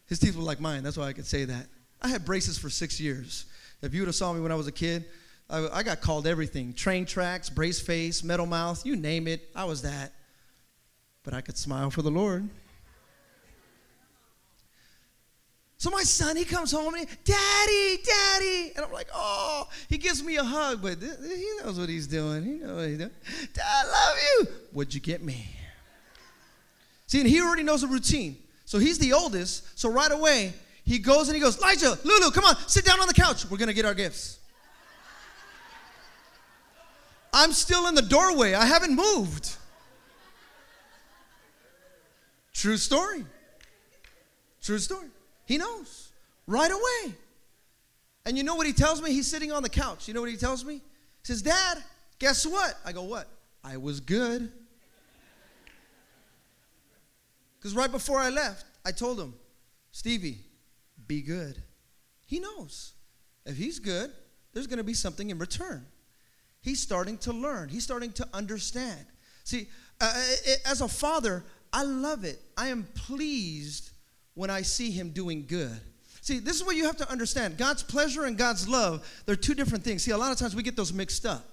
His 0.06 0.18
teeth 0.18 0.36
were 0.36 0.42
like 0.42 0.60
mine. 0.60 0.82
That's 0.82 0.96
why 0.96 1.06
I 1.06 1.12
could 1.12 1.26
say 1.26 1.44
that. 1.44 1.66
I 2.02 2.08
had 2.08 2.24
braces 2.24 2.58
for 2.58 2.68
six 2.68 3.00
years. 3.00 3.46
If 3.80 3.94
you 3.94 4.02
would 4.02 4.08
have 4.08 4.14
saw 4.14 4.32
me 4.32 4.40
when 4.40 4.52
I 4.52 4.56
was 4.56 4.66
a 4.66 4.72
kid, 4.72 5.04
I, 5.48 5.68
I 5.72 5.82
got 5.82 6.00
called 6.00 6.26
everything 6.26 6.72
train 6.72 7.06
tracks, 7.06 7.48
brace 7.48 7.80
face, 7.80 8.22
metal 8.22 8.46
mouth, 8.46 8.84
you 8.84 8.96
name 8.96 9.26
it. 9.26 9.48
I 9.54 9.64
was 9.64 9.82
that. 9.82 10.12
But 11.24 11.34
I 11.34 11.40
could 11.40 11.56
smile 11.56 11.90
for 11.90 12.02
the 12.02 12.10
Lord. 12.10 12.48
So 15.78 15.90
my 15.90 16.02
son, 16.04 16.36
he 16.36 16.44
comes 16.44 16.70
home 16.70 16.94
and 16.94 17.08
he, 17.08 17.16
Daddy, 17.24 18.02
Daddy. 18.04 18.72
And 18.76 18.84
I'm 18.84 18.92
like, 18.92 19.08
oh, 19.12 19.68
he 19.88 19.98
gives 19.98 20.22
me 20.22 20.36
a 20.36 20.44
hug, 20.44 20.80
but 20.80 21.00
th- 21.00 21.12
he 21.24 21.48
knows 21.60 21.78
what 21.78 21.88
he's 21.88 22.06
doing. 22.06 22.44
He 22.44 22.52
knows 22.52 22.76
what 22.76 22.88
he's 22.88 22.98
doing. 22.98 23.10
Dad, 23.52 23.64
I 23.66 23.86
love 23.86 24.16
you. 24.22 24.46
What'd 24.72 24.94
you 24.94 25.00
get 25.00 25.22
me? 25.22 25.56
See, 27.12 27.20
and 27.20 27.28
he 27.28 27.42
already 27.42 27.62
knows 27.62 27.82
the 27.82 27.88
routine. 27.88 28.38
So 28.64 28.78
he's 28.78 28.98
the 28.98 29.12
oldest. 29.12 29.78
So 29.78 29.90
right 29.90 30.10
away, 30.10 30.54
he 30.82 30.98
goes 30.98 31.28
and 31.28 31.34
he 31.34 31.42
goes, 31.42 31.58
Elijah, 31.58 31.98
Lulu, 32.04 32.30
come 32.30 32.46
on, 32.46 32.56
sit 32.66 32.86
down 32.86 33.00
on 33.00 33.06
the 33.06 33.12
couch. 33.12 33.44
We're 33.50 33.58
going 33.58 33.68
to 33.68 33.74
get 33.74 33.84
our 33.84 33.92
gifts. 33.92 34.38
I'm 37.30 37.52
still 37.52 37.86
in 37.88 37.94
the 37.94 38.00
doorway. 38.00 38.54
I 38.54 38.64
haven't 38.64 38.96
moved. 38.96 39.54
True 42.54 42.78
story. 42.78 43.26
True 44.62 44.78
story. 44.78 45.08
He 45.44 45.58
knows 45.58 46.12
right 46.46 46.70
away. 46.70 47.14
And 48.24 48.38
you 48.38 48.42
know 48.42 48.54
what 48.54 48.66
he 48.66 48.72
tells 48.72 49.02
me? 49.02 49.12
He's 49.12 49.26
sitting 49.26 49.52
on 49.52 49.62
the 49.62 49.68
couch. 49.68 50.08
You 50.08 50.14
know 50.14 50.22
what 50.22 50.30
he 50.30 50.38
tells 50.38 50.64
me? 50.64 50.76
He 50.76 50.80
says, 51.24 51.42
Dad, 51.42 51.76
guess 52.18 52.46
what? 52.46 52.78
I 52.86 52.92
go, 52.92 53.02
What? 53.02 53.28
I 53.62 53.76
was 53.76 54.00
good. 54.00 54.50
Because 57.62 57.76
right 57.76 57.92
before 57.92 58.18
I 58.18 58.28
left, 58.28 58.66
I 58.84 58.90
told 58.90 59.20
him, 59.20 59.34
Stevie, 59.92 60.38
be 61.06 61.22
good. 61.22 61.62
He 62.26 62.40
knows. 62.40 62.94
If 63.46 63.56
he's 63.56 63.78
good, 63.78 64.10
there's 64.52 64.66
going 64.66 64.78
to 64.78 64.84
be 64.84 64.94
something 64.94 65.30
in 65.30 65.38
return. 65.38 65.86
He's 66.60 66.82
starting 66.82 67.18
to 67.18 67.32
learn, 67.32 67.68
he's 67.68 67.84
starting 67.84 68.12
to 68.14 68.28
understand. 68.34 69.06
See, 69.44 69.68
uh, 70.00 70.12
as 70.66 70.80
a 70.80 70.88
father, 70.88 71.44
I 71.72 71.84
love 71.84 72.24
it. 72.24 72.40
I 72.56 72.68
am 72.68 72.88
pleased 72.94 73.90
when 74.34 74.50
I 74.50 74.62
see 74.62 74.90
him 74.90 75.10
doing 75.10 75.44
good. 75.46 75.80
See, 76.20 76.40
this 76.40 76.56
is 76.56 76.64
what 76.64 76.74
you 76.74 76.84
have 76.86 76.96
to 76.96 77.10
understand 77.10 77.58
God's 77.58 77.84
pleasure 77.84 78.24
and 78.24 78.36
God's 78.36 78.68
love, 78.68 79.08
they're 79.24 79.36
two 79.36 79.54
different 79.54 79.84
things. 79.84 80.02
See, 80.02 80.10
a 80.10 80.18
lot 80.18 80.32
of 80.32 80.38
times 80.38 80.56
we 80.56 80.64
get 80.64 80.74
those 80.74 80.92
mixed 80.92 81.26
up. 81.26 81.44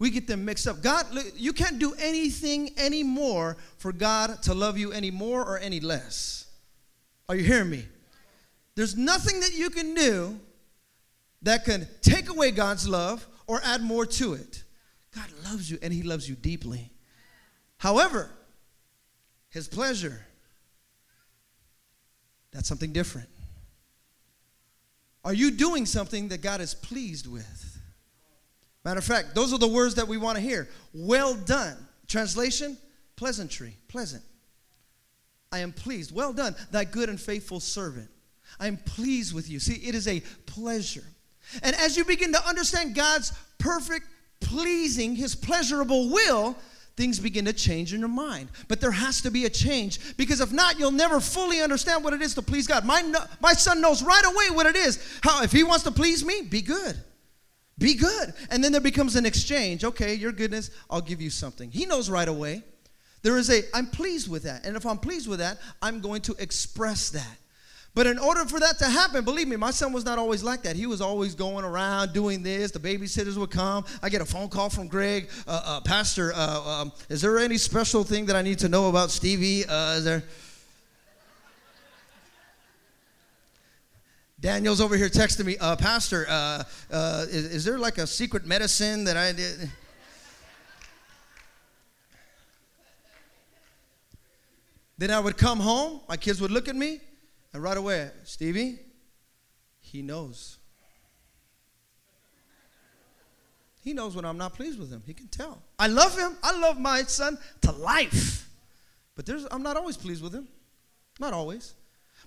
We 0.00 0.10
get 0.10 0.26
them 0.26 0.44
mixed 0.44 0.66
up. 0.66 0.82
God, 0.82 1.06
you 1.36 1.52
can't 1.52 1.78
do 1.78 1.94
anything 1.98 2.70
anymore 2.78 3.58
for 3.76 3.92
God 3.92 4.42
to 4.44 4.54
love 4.54 4.78
you 4.78 4.90
any 4.90 5.10
more 5.10 5.44
or 5.44 5.58
any 5.58 5.78
less. 5.78 6.46
Are 7.28 7.36
you 7.36 7.44
hearing 7.44 7.70
me? 7.70 7.84
There's 8.74 8.96
nothing 8.96 9.40
that 9.40 9.54
you 9.54 9.68
can 9.70 9.94
do 9.94 10.40
that 11.42 11.64
can 11.64 11.86
take 12.00 12.30
away 12.30 12.50
God's 12.50 12.88
love 12.88 13.26
or 13.46 13.60
add 13.62 13.82
more 13.82 14.06
to 14.06 14.32
it. 14.32 14.64
God 15.14 15.28
loves 15.44 15.70
you 15.70 15.78
and 15.82 15.92
He 15.92 16.02
loves 16.02 16.28
you 16.28 16.34
deeply. 16.34 16.90
However, 17.76 18.30
His 19.50 19.68
pleasure 19.68 20.24
that's 22.52 22.68
something 22.68 22.92
different. 22.92 23.28
Are 25.24 25.34
you 25.34 25.50
doing 25.50 25.86
something 25.86 26.28
that 26.28 26.40
God 26.40 26.60
is 26.60 26.74
pleased 26.74 27.30
with? 27.30 27.69
Matter 28.84 28.98
of 28.98 29.04
fact, 29.04 29.34
those 29.34 29.52
are 29.52 29.58
the 29.58 29.68
words 29.68 29.94
that 29.96 30.08
we 30.08 30.16
want 30.16 30.36
to 30.36 30.42
hear. 30.42 30.68
Well 30.92 31.34
done. 31.34 31.76
Translation 32.08 32.76
pleasantry, 33.20 33.76
pleasant. 33.86 34.22
I 35.52 35.58
am 35.58 35.72
pleased. 35.72 36.10
Well 36.10 36.32
done, 36.32 36.56
thy 36.70 36.84
good 36.84 37.10
and 37.10 37.20
faithful 37.20 37.60
servant. 37.60 38.08
I 38.58 38.66
am 38.66 38.78
pleased 38.78 39.34
with 39.34 39.50
you. 39.50 39.60
See, 39.60 39.74
it 39.74 39.94
is 39.94 40.08
a 40.08 40.20
pleasure. 40.46 41.04
And 41.62 41.76
as 41.76 41.98
you 41.98 42.04
begin 42.06 42.32
to 42.32 42.48
understand 42.48 42.94
God's 42.94 43.34
perfect, 43.58 44.06
pleasing, 44.40 45.14
his 45.14 45.34
pleasurable 45.34 46.08
will, 46.08 46.56
things 46.96 47.20
begin 47.20 47.44
to 47.44 47.52
change 47.52 47.92
in 47.92 48.00
your 48.00 48.08
mind. 48.08 48.48
But 48.68 48.80
there 48.80 48.90
has 48.90 49.20
to 49.20 49.30
be 49.30 49.44
a 49.44 49.50
change 49.50 50.16
because 50.16 50.40
if 50.40 50.50
not, 50.50 50.78
you'll 50.78 50.90
never 50.90 51.20
fully 51.20 51.60
understand 51.60 52.02
what 52.02 52.14
it 52.14 52.22
is 52.22 52.34
to 52.36 52.42
please 52.42 52.66
God. 52.66 52.86
My, 52.86 53.02
my 53.42 53.52
son 53.52 53.82
knows 53.82 54.02
right 54.02 54.24
away 54.24 54.56
what 54.56 54.64
it 54.64 54.76
is. 54.76 55.20
How, 55.22 55.42
if 55.42 55.52
he 55.52 55.62
wants 55.62 55.84
to 55.84 55.90
please 55.90 56.24
me, 56.24 56.40
be 56.40 56.62
good. 56.62 56.96
Be 57.80 57.94
good. 57.94 58.34
And 58.50 58.62
then 58.62 58.72
there 58.72 58.80
becomes 58.80 59.16
an 59.16 59.26
exchange. 59.26 59.84
Okay, 59.84 60.14
your 60.14 60.32
goodness, 60.32 60.70
I'll 60.88 61.00
give 61.00 61.20
you 61.20 61.30
something. 61.30 61.70
He 61.70 61.86
knows 61.86 62.08
right 62.10 62.28
away. 62.28 62.62
There 63.22 63.38
is 63.38 63.50
a, 63.50 63.62
I'm 63.74 63.86
pleased 63.86 64.30
with 64.30 64.44
that. 64.44 64.64
And 64.64 64.76
if 64.76 64.86
I'm 64.86 64.98
pleased 64.98 65.28
with 65.28 65.40
that, 65.40 65.58
I'm 65.82 66.00
going 66.00 66.20
to 66.22 66.34
express 66.38 67.10
that. 67.10 67.36
But 67.94 68.06
in 68.06 68.18
order 68.18 68.44
for 68.44 68.60
that 68.60 68.78
to 68.78 68.84
happen, 68.84 69.24
believe 69.24 69.48
me, 69.48 69.56
my 69.56 69.72
son 69.72 69.92
was 69.92 70.04
not 70.04 70.18
always 70.18 70.44
like 70.44 70.62
that. 70.62 70.76
He 70.76 70.86
was 70.86 71.00
always 71.00 71.34
going 71.34 71.64
around 71.64 72.12
doing 72.12 72.42
this. 72.42 72.70
The 72.70 72.78
babysitters 72.78 73.36
would 73.36 73.50
come. 73.50 73.84
I 74.02 74.10
get 74.10 74.20
a 74.20 74.26
phone 74.26 74.48
call 74.48 74.70
from 74.70 74.86
Greg, 74.86 75.28
uh, 75.48 75.62
uh, 75.64 75.80
Pastor. 75.80 76.32
Uh, 76.34 76.82
um, 76.82 76.92
is 77.08 77.20
there 77.22 77.38
any 77.38 77.56
special 77.56 78.04
thing 78.04 78.26
that 78.26 78.36
I 78.36 78.42
need 78.42 78.60
to 78.60 78.68
know 78.68 78.90
about 78.90 79.10
Stevie? 79.10 79.66
Uh, 79.66 79.96
is 79.96 80.04
there? 80.04 80.22
Daniel's 84.40 84.80
over 84.80 84.96
here 84.96 85.10
texting 85.10 85.44
me, 85.44 85.58
uh, 85.58 85.76
Pastor. 85.76 86.26
Uh, 86.28 86.64
is, 87.28 87.44
is 87.52 87.64
there 87.64 87.78
like 87.78 87.98
a 87.98 88.06
secret 88.06 88.46
medicine 88.46 89.04
that 89.04 89.16
I 89.16 89.32
did? 89.32 89.70
Then 94.96 95.10
I 95.10 95.20
would 95.20 95.36
come 95.36 95.60
home. 95.60 96.00
My 96.08 96.16
kids 96.16 96.40
would 96.40 96.50
look 96.50 96.68
at 96.68 96.76
me. 96.76 97.00
And 97.52 97.62
right 97.62 97.76
away, 97.76 98.10
Stevie, 98.24 98.78
he 99.80 100.00
knows. 100.00 100.56
He 103.82 103.92
knows 103.92 104.14
when 104.14 104.24
I'm 104.24 104.38
not 104.38 104.54
pleased 104.54 104.78
with 104.78 104.90
him. 104.90 105.02
He 105.06 105.14
can 105.14 105.28
tell. 105.28 105.62
I 105.78 105.86
love 105.86 106.16
him. 106.16 106.36
I 106.42 106.58
love 106.58 106.78
my 106.78 107.02
son 107.02 107.38
to 107.62 107.72
life. 107.72 108.48
But 109.16 109.26
there's, 109.26 109.46
I'm 109.50 109.62
not 109.62 109.76
always 109.76 109.96
pleased 109.96 110.22
with 110.22 110.34
him. 110.34 110.48
Not 111.18 111.32
always. 111.32 111.74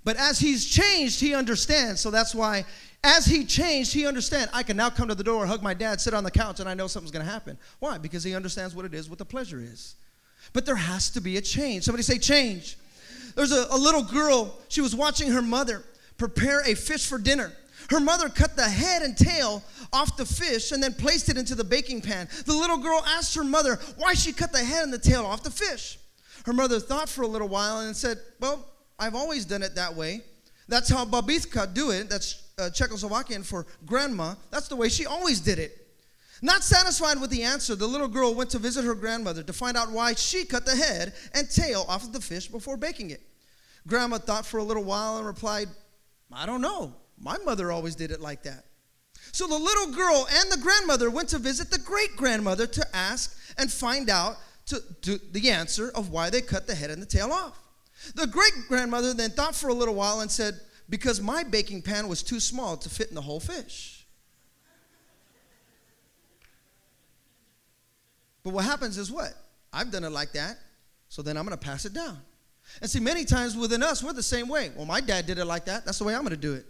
But 0.04 0.18
as 0.18 0.40
he's 0.40 0.66
changed, 0.66 1.20
he 1.20 1.34
understands. 1.34 2.02
So 2.02 2.12
that's 2.12 2.36
why, 2.36 2.66
as 3.04 3.26
he 3.26 3.46
changed, 3.46 3.94
he 3.94 4.06
understands. 4.06 4.50
I 4.54 4.64
can 4.64 4.78
now 4.78 4.90
come 4.90 5.08
to 5.08 5.16
the 5.16 5.24
door, 5.24 5.46
hug 5.46 5.62
my 5.62 5.74
dad, 5.74 6.02
sit 6.02 6.14
on 6.14 6.24
the 6.24 6.32
couch, 6.32 6.60
and 6.60 6.68
I 6.68 6.74
know 6.74 6.88
something's 6.88 7.12
going 7.12 7.26
to 7.26 7.32
happen. 7.32 7.58
Why? 7.80 7.98
Because 7.98 8.24
he 8.24 8.36
understands 8.36 8.76
what 8.76 8.86
it 8.86 8.94
is, 8.94 9.10
what 9.10 9.20
the 9.20 9.26
pleasure 9.26 9.60
is. 9.60 9.96
But 10.52 10.66
there 10.66 10.76
has 10.76 11.10
to 11.12 11.22
be 11.22 11.38
a 11.38 11.42
change. 11.42 11.84
Somebody 11.84 12.04
say, 12.04 12.18
change. 12.18 12.78
There's 13.36 13.52
a, 13.52 13.68
a 13.72 13.78
little 13.78 14.04
girl, 14.04 14.58
she 14.68 14.82
was 14.82 14.96
watching 14.96 15.32
her 15.32 15.42
mother 15.42 15.84
prepare 16.18 16.62
a 16.62 16.76
fish 16.76 17.08
for 17.08 17.18
dinner. 17.18 17.52
Her 17.90 18.00
mother 18.00 18.30
cut 18.30 18.56
the 18.56 18.64
head 18.64 19.02
and 19.02 19.18
tail 19.18 19.64
off 19.92 20.16
the 20.16 20.26
fish 20.26 20.72
and 20.72 20.82
then 20.82 20.94
placed 20.94 21.30
it 21.30 21.38
into 21.38 21.56
the 21.56 21.64
baking 21.64 22.02
pan. 22.02 22.30
The 22.46 22.54
little 22.54 22.78
girl 22.78 23.04
asked 23.06 23.36
her 23.36 23.44
mother 23.44 23.80
why 23.98 24.14
she 24.14 24.32
cut 24.32 24.52
the 24.52 24.64
head 24.64 24.84
and 24.84 24.94
the 24.94 25.00
tail 25.00 25.26
off 25.26 25.44
the 25.44 25.52
fish. 25.52 26.00
Her 26.46 26.54
mother 26.54 26.80
thought 26.80 27.10
for 27.10 27.24
a 27.24 27.28
little 27.28 27.48
while 27.48 27.82
and 27.82 27.96
said, 27.96 28.20
Well, 28.40 28.66
I've 29.00 29.16
always 29.16 29.46
done 29.46 29.64
it 29.64 29.76
that 29.76 29.96
way. 29.96 30.22
That's 30.68 30.90
how 30.90 31.06
babitka 31.06 31.74
do 31.74 31.92
it. 31.92 32.10
That's 32.10 32.44
uh, 32.58 32.64
Czechoslovakian 32.64 33.46
for 33.46 33.66
grandma. 33.86 34.36
That's 34.52 34.68
the 34.68 34.76
way 34.76 34.90
she 34.90 35.06
always 35.06 35.40
did 35.40 35.60
it. 35.60 35.80
Not 36.42 36.64
satisfied 36.64 37.22
with 37.22 37.30
the 37.30 37.44
answer, 37.44 37.74
the 37.74 37.88
little 37.88 38.10
girl 38.10 38.36
went 38.36 38.50
to 38.50 38.60
visit 38.60 38.84
her 38.84 38.96
grandmother 38.96 39.44
to 39.44 39.54
find 39.54 39.78
out 39.78 39.92
why 39.92 40.14
she 40.14 40.44
cut 40.44 40.66
the 40.66 40.76
head 40.76 41.14
and 41.34 41.50
tail 41.50 41.86
off 41.88 42.04
of 42.04 42.12
the 42.12 42.20
fish 42.20 42.48
before 42.48 42.76
baking 42.76 43.12
it. 43.12 43.22
Grandma 43.88 44.18
thought 44.18 44.46
for 44.46 44.58
a 44.58 44.64
little 44.64 44.84
while 44.84 45.18
and 45.18 45.26
replied, 45.26 45.70
I 46.32 46.46
don't 46.46 46.62
know. 46.62 46.96
My 47.18 47.38
mother 47.46 47.72
always 47.72 47.96
did 47.96 48.12
it 48.12 48.20
like 48.20 48.44
that. 48.44 48.66
So 49.32 49.48
the 49.48 49.58
little 49.58 49.94
girl 49.94 50.28
and 50.30 50.52
the 50.52 50.58
grandmother 50.58 51.10
went 51.10 51.30
to 51.30 51.40
visit 51.40 51.72
the 51.72 51.80
great 51.80 52.16
grandmother 52.18 52.68
to 52.68 52.96
ask 52.96 53.38
and 53.58 53.72
find 53.72 54.10
out 54.10 54.36
to, 54.66 54.82
to 55.04 55.20
the 55.32 55.50
answer 55.50 55.92
of 55.96 56.10
why 56.10 56.30
they 56.30 56.42
cut 56.42 56.68
the 56.68 56.76
head 56.76 56.90
and 56.90 57.02
the 57.02 57.06
tail 57.06 57.32
off. 57.32 57.58
The 58.16 58.28
great 58.28 58.54
grandmother 58.68 59.14
then 59.14 59.32
thought 59.32 59.56
for 59.56 59.70
a 59.70 59.74
little 59.74 59.96
while 59.96 60.22
and 60.22 60.30
said, 60.30 60.60
Because 60.90 61.22
my 61.22 61.44
baking 61.44 61.82
pan 61.82 62.08
was 62.08 62.22
too 62.22 62.40
small 62.40 62.78
to 62.78 62.90
fit 62.90 63.10
in 63.10 63.16
the 63.16 63.22
whole 63.22 63.40
fish. 63.40 64.06
But 68.44 68.52
what 68.52 68.66
happens 68.66 68.98
is 68.98 69.12
what? 69.12 69.34
I've 69.72 69.92
done 69.92 70.04
it 70.04 70.12
like 70.12 70.34
that, 70.34 70.58
so 71.08 71.22
then 71.22 71.38
I'm 71.38 71.48
to 71.48 71.58
pass 71.58 71.86
it 71.86 71.94
down. 71.94 72.20
And 72.82 72.90
see, 72.90 73.00
many 73.00 73.26
times 73.26 73.56
within 73.56 73.82
us, 73.82 74.04
we're 74.04 74.14
the 74.14 74.24
same 74.24 74.48
way. 74.48 74.72
Well, 74.76 74.86
my 74.86 75.02
dad 75.02 75.26
did 75.26 75.38
it 75.38 75.46
like 75.46 75.66
that. 75.66 75.86
That's 75.86 76.00
the 76.00 76.04
way 76.04 76.16
I'm 76.16 76.28
to 76.28 76.38
do 76.38 76.54
it. 76.54 76.66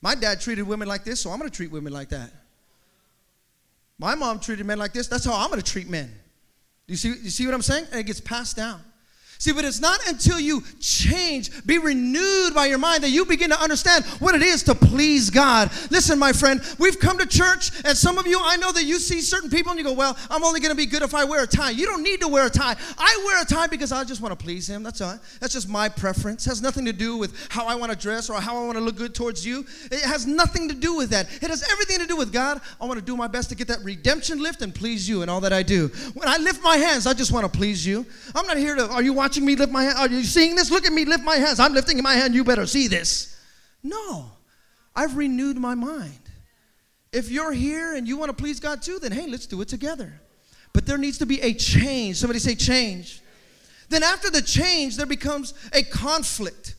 My 0.00 0.14
dad 0.14 0.40
treated 0.40 0.62
women 0.62 0.88
like 0.88 1.04
this, 1.04 1.20
so 1.20 1.30
I'm 1.30 1.40
to 1.40 1.50
treat 1.50 1.70
women 1.70 1.92
like 1.92 2.10
that. 2.10 2.30
My 3.98 4.14
mom 4.14 4.40
treated 4.40 4.66
men 4.66 4.78
like 4.78 4.92
this. 4.92 5.08
That's 5.08 5.24
how 5.24 5.34
I'm 5.34 5.50
to 5.52 5.62
treat 5.62 5.88
men. 5.88 6.12
You 6.86 6.96
see, 6.96 7.08
you 7.08 7.30
see 7.30 7.46
what 7.46 7.54
I'm 7.54 7.62
saying? 7.62 7.86
And 7.90 8.00
it 8.00 8.04
gets 8.04 8.20
passed 8.20 8.56
down. 8.56 8.80
See, 9.38 9.52
but 9.52 9.64
it's 9.64 9.80
not 9.80 10.00
until 10.08 10.40
you 10.40 10.62
change, 10.80 11.64
be 11.66 11.78
renewed 11.78 12.54
by 12.54 12.66
your 12.66 12.78
mind, 12.78 13.02
that 13.02 13.10
you 13.10 13.24
begin 13.26 13.50
to 13.50 13.60
understand 13.60 14.04
what 14.18 14.34
it 14.34 14.42
is 14.42 14.62
to 14.64 14.74
please 14.74 15.30
God. 15.30 15.70
Listen, 15.90 16.18
my 16.18 16.32
friend, 16.32 16.60
we've 16.78 16.98
come 16.98 17.18
to 17.18 17.26
church, 17.26 17.70
and 17.84 17.96
some 17.96 18.18
of 18.18 18.26
you, 18.26 18.40
I 18.42 18.56
know 18.56 18.72
that 18.72 18.84
you 18.84 18.98
see 18.98 19.20
certain 19.20 19.50
people 19.50 19.72
and 19.72 19.78
you 19.78 19.84
go, 19.84 19.92
Well, 19.92 20.16
I'm 20.30 20.42
only 20.42 20.60
going 20.60 20.70
to 20.70 20.76
be 20.76 20.86
good 20.86 21.02
if 21.02 21.14
I 21.14 21.24
wear 21.24 21.44
a 21.44 21.46
tie. 21.46 21.70
You 21.70 21.86
don't 21.86 22.02
need 22.02 22.20
to 22.20 22.28
wear 22.28 22.46
a 22.46 22.50
tie. 22.50 22.76
I 22.98 23.22
wear 23.26 23.42
a 23.42 23.44
tie 23.44 23.66
because 23.66 23.92
I 23.92 24.04
just 24.04 24.20
want 24.20 24.38
to 24.38 24.42
please 24.42 24.68
Him. 24.68 24.82
That's 24.82 25.00
all. 25.00 25.18
That's 25.40 25.52
just 25.52 25.68
my 25.68 25.88
preference. 25.88 26.46
It 26.46 26.50
has 26.50 26.62
nothing 26.62 26.84
to 26.86 26.92
do 26.92 27.16
with 27.16 27.48
how 27.50 27.66
I 27.66 27.74
want 27.74 27.92
to 27.92 27.98
dress 27.98 28.30
or 28.30 28.40
how 28.40 28.56
I 28.56 28.64
want 28.64 28.78
to 28.78 28.84
look 28.84 28.96
good 28.96 29.14
towards 29.14 29.44
you. 29.44 29.66
It 29.90 30.04
has 30.04 30.26
nothing 30.26 30.68
to 30.68 30.74
do 30.74 30.96
with 30.96 31.10
that. 31.10 31.26
It 31.42 31.50
has 31.50 31.62
everything 31.70 31.98
to 31.98 32.06
do 32.06 32.16
with 32.16 32.32
God. 32.32 32.60
I 32.80 32.86
want 32.86 32.98
to 32.98 33.04
do 33.04 33.16
my 33.16 33.26
best 33.26 33.50
to 33.50 33.54
get 33.54 33.68
that 33.68 33.82
redemption 33.82 34.42
lift 34.42 34.62
and 34.62 34.74
please 34.74 35.08
you 35.08 35.22
in 35.22 35.28
all 35.28 35.40
that 35.40 35.52
I 35.52 35.62
do. 35.62 35.88
When 36.14 36.28
I 36.28 36.36
lift 36.38 36.62
my 36.62 36.76
hands, 36.76 37.06
I 37.06 37.12
just 37.12 37.32
want 37.32 37.50
to 37.50 37.58
please 37.58 37.86
you. 37.86 38.06
I'm 38.34 38.46
not 38.46 38.56
here 38.56 38.74
to, 38.74 38.88
are 38.88 39.02
you 39.02 39.12
watching? 39.26 39.44
me 39.44 39.56
lift 39.56 39.72
my 39.72 39.84
hand? 39.84 39.98
Are 39.98 40.08
you 40.08 40.22
seeing 40.22 40.54
this? 40.54 40.70
Look 40.70 40.86
at 40.86 40.92
me 40.92 41.04
lift 41.04 41.24
my 41.24 41.36
hands. 41.36 41.58
I'm 41.58 41.72
lifting 41.72 42.00
my 42.02 42.14
hand. 42.14 42.34
You 42.34 42.44
better 42.44 42.66
see 42.66 42.86
this. 42.86 43.36
No, 43.82 44.30
I've 44.94 45.16
renewed 45.16 45.56
my 45.56 45.74
mind. 45.74 46.20
If 47.12 47.30
you're 47.30 47.52
here 47.52 47.94
and 47.94 48.06
you 48.06 48.16
want 48.16 48.30
to 48.30 48.36
please 48.36 48.60
God 48.60 48.82
too, 48.82 48.98
then 48.98 49.12
hey, 49.12 49.26
let's 49.26 49.46
do 49.46 49.60
it 49.62 49.68
together. 49.68 50.20
But 50.72 50.86
there 50.86 50.98
needs 50.98 51.18
to 51.18 51.26
be 51.26 51.40
a 51.40 51.54
change. 51.54 52.16
Somebody 52.16 52.38
say 52.38 52.54
change. 52.54 53.20
Then 53.88 54.02
after 54.02 54.30
the 54.30 54.42
change, 54.42 54.96
there 54.96 55.06
becomes 55.06 55.54
a 55.72 55.82
conflict. 55.82 56.74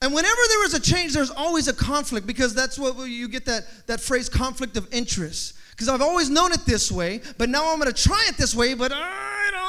And 0.00 0.14
whenever 0.14 0.40
there 0.48 0.64
is 0.64 0.74
a 0.74 0.80
change, 0.80 1.14
there's 1.14 1.30
always 1.30 1.66
a 1.66 1.72
conflict 1.72 2.26
because 2.26 2.54
that's 2.54 2.78
what 2.78 2.96
you 3.08 3.28
get 3.28 3.44
that, 3.46 3.64
that 3.86 4.00
phrase 4.00 4.28
conflict 4.28 4.76
of 4.76 4.86
interest. 4.92 5.54
Because 5.70 5.88
I've 5.88 6.02
always 6.02 6.30
known 6.30 6.52
it 6.52 6.64
this 6.66 6.92
way, 6.92 7.20
but 7.36 7.48
now 7.48 7.72
I'm 7.72 7.78
going 7.80 7.92
to 7.92 8.02
try 8.02 8.24
it 8.28 8.36
this 8.36 8.54
way, 8.54 8.74
but 8.74 8.92
I 8.94 9.50
don't 9.52 9.67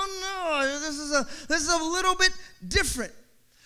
know. 0.50 0.80
This 0.80 0.98
is 0.98 1.12
a, 1.12 1.24
this 1.48 1.62
is 1.62 1.70
a 1.70 1.84
little 1.84 2.16
bit 2.16 2.32
different. 2.68 3.14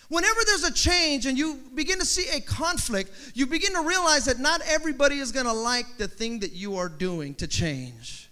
Whenever 0.08 0.40
there's 0.46 0.64
a 0.64 0.72
change 0.72 1.26
and 1.26 1.38
you 1.38 1.58
begin 1.74 1.98
to 1.98 2.04
see 2.04 2.28
a 2.36 2.40
conflict, 2.40 3.10
you 3.34 3.46
begin 3.46 3.72
to 3.72 3.82
realize 3.82 4.26
that 4.26 4.38
not 4.38 4.60
everybody 4.66 5.18
is 5.18 5.32
going 5.32 5.46
to 5.46 5.52
like 5.52 5.86
the 5.96 6.06
thing 6.06 6.40
that 6.40 6.52
you 6.52 6.76
are 6.76 6.88
doing 6.88 7.34
to 7.36 7.46
change. 7.46 8.30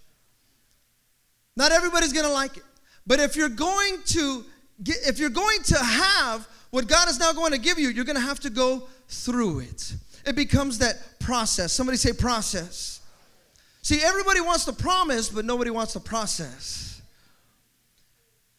Not 1.55 1.71
everybody's 1.71 2.13
going 2.13 2.25
to 2.25 2.31
like 2.31 2.57
it. 2.57 2.63
But 3.05 3.19
if 3.19 3.35
you're 3.35 3.49
going 3.49 3.97
to 4.05 4.45
get, 4.83 4.97
if 5.05 5.19
you're 5.19 5.29
going 5.29 5.61
to 5.63 5.77
have 5.77 6.47
what 6.69 6.87
God 6.87 7.09
is 7.09 7.19
now 7.19 7.33
going 7.33 7.51
to 7.51 7.59
give 7.59 7.77
you, 7.77 7.89
you're 7.89 8.05
going 8.05 8.15
to 8.15 8.21
have 8.21 8.39
to 8.41 8.49
go 8.49 8.87
through 9.07 9.59
it. 9.59 9.93
It 10.25 10.35
becomes 10.35 10.77
that 10.77 11.19
process. 11.19 11.73
Somebody 11.73 11.97
say 11.97 12.13
process. 12.13 13.01
See, 13.81 14.01
everybody 14.01 14.39
wants 14.39 14.63
the 14.63 14.73
promise, 14.73 15.29
but 15.29 15.43
nobody 15.43 15.69
wants 15.69 15.93
the 15.93 15.99
process. 15.99 16.92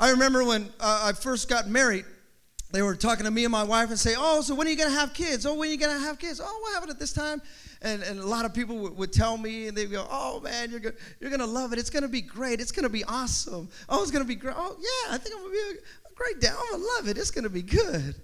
I 0.04 0.10
remember 0.10 0.44
when 0.44 0.64
uh, 0.80 1.00
I 1.04 1.12
first 1.14 1.48
got 1.48 1.66
married, 1.66 2.04
they 2.72 2.82
were 2.82 2.94
talking 2.94 3.24
to 3.24 3.30
me 3.30 3.46
and 3.46 3.52
my 3.52 3.62
wife 3.62 3.88
and 3.88 3.98
say, 3.98 4.14
"Oh, 4.18 4.42
so 4.42 4.54
when 4.54 4.66
are 4.66 4.70
you 4.70 4.76
gonna 4.76 4.90
have 4.90 5.14
kids? 5.14 5.46
Oh, 5.46 5.54
when 5.54 5.70
are 5.70 5.72
you 5.72 5.78
gonna 5.78 5.98
have 5.98 6.18
kids? 6.18 6.42
Oh, 6.44 6.58
what 6.60 6.74
happened 6.74 6.90
at 6.90 6.98
this 6.98 7.14
time?" 7.14 7.40
And, 7.80 8.02
and 8.02 8.20
a 8.20 8.26
lot 8.26 8.44
of 8.44 8.52
people 8.52 8.76
would, 8.80 8.98
would 8.98 9.12
tell 9.14 9.38
me, 9.38 9.66
and 9.66 9.74
they 9.74 9.86
go, 9.86 10.06
"Oh 10.10 10.40
man, 10.40 10.70
you're 10.70 10.80
gonna, 10.80 10.94
you're 11.20 11.30
gonna 11.30 11.46
love 11.46 11.72
it. 11.72 11.78
It's 11.78 11.88
gonna 11.88 12.08
be 12.08 12.20
great. 12.20 12.60
It's 12.60 12.70
gonna 12.70 12.90
be 12.90 13.02
awesome. 13.04 13.66
Oh, 13.88 14.02
it's 14.02 14.10
gonna 14.10 14.26
be 14.26 14.34
great. 14.34 14.54
Oh 14.58 14.76
yeah, 14.78 15.14
I 15.14 15.16
think 15.16 15.34
I'm 15.34 15.40
gonna 15.40 15.54
be 15.54 15.58
a, 15.58 15.70
a 15.72 16.14
great 16.14 16.38
dad. 16.38 16.54
I'm 16.54 16.72
gonna 16.72 16.84
love 16.98 17.08
it. 17.08 17.16
It's 17.16 17.30
gonna 17.30 17.48
be 17.48 17.62
good." 17.62 18.14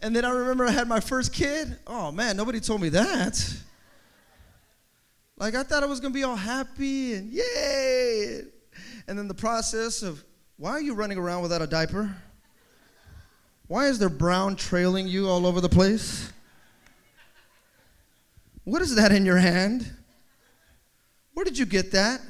And 0.00 0.14
then 0.14 0.24
I 0.24 0.30
remember 0.30 0.66
I 0.66 0.70
had 0.70 0.86
my 0.86 1.00
first 1.00 1.32
kid. 1.32 1.76
Oh 1.84 2.12
man, 2.12 2.36
nobody 2.36 2.60
told 2.60 2.80
me 2.80 2.90
that. 2.90 3.56
Like 5.36 5.56
I 5.56 5.64
thought 5.64 5.82
I 5.82 5.86
was 5.86 5.98
gonna 5.98 6.14
be 6.14 6.22
all 6.22 6.36
happy 6.36 7.14
and 7.14 7.32
yay. 7.32 8.42
And 9.08 9.18
then 9.18 9.26
the 9.26 9.34
process 9.34 10.04
of 10.04 10.22
why 10.58 10.72
are 10.72 10.80
you 10.80 10.94
running 10.94 11.18
around 11.18 11.42
without 11.42 11.62
a 11.62 11.66
diaper? 11.66 12.14
Why 13.68 13.86
is 13.86 13.98
there 13.98 14.08
brown 14.08 14.56
trailing 14.56 15.06
you 15.06 15.28
all 15.28 15.46
over 15.46 15.60
the 15.60 15.68
place? 15.68 16.32
What 18.64 18.82
is 18.82 18.96
that 18.96 19.12
in 19.12 19.24
your 19.24 19.38
hand? 19.38 19.90
Where 21.32 21.44
did 21.44 21.56
you 21.56 21.64
get 21.64 21.92
that? 21.92 22.20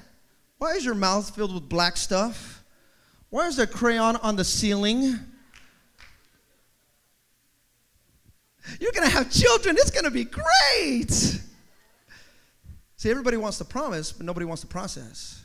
Why 0.59 0.73
is 0.73 0.85
your 0.85 0.95
mouth 0.95 1.35
filled 1.35 1.55
with 1.55 1.69
black 1.69 1.97
stuff? 1.97 2.63
Why 3.31 3.47
is 3.47 3.57
there 3.57 3.67
crayon 3.67 4.17
on 4.17 4.37
the 4.37 4.45
ceiling? 4.45 5.19
You're 8.79 8.93
gonna 8.93 9.09
have 9.09 9.31
children, 9.31 9.77
it's 9.79 9.91
gonna 9.91 10.11
be 10.11 10.25
great. 10.25 11.41
See, 12.97 13.11
everybody 13.11 13.39
wants 13.39 13.59
the 13.59 13.65
promise, 13.65 14.13
but 14.13 14.27
nobody 14.27 14.45
wants 14.45 14.61
the 14.61 14.69
process. 14.69 15.45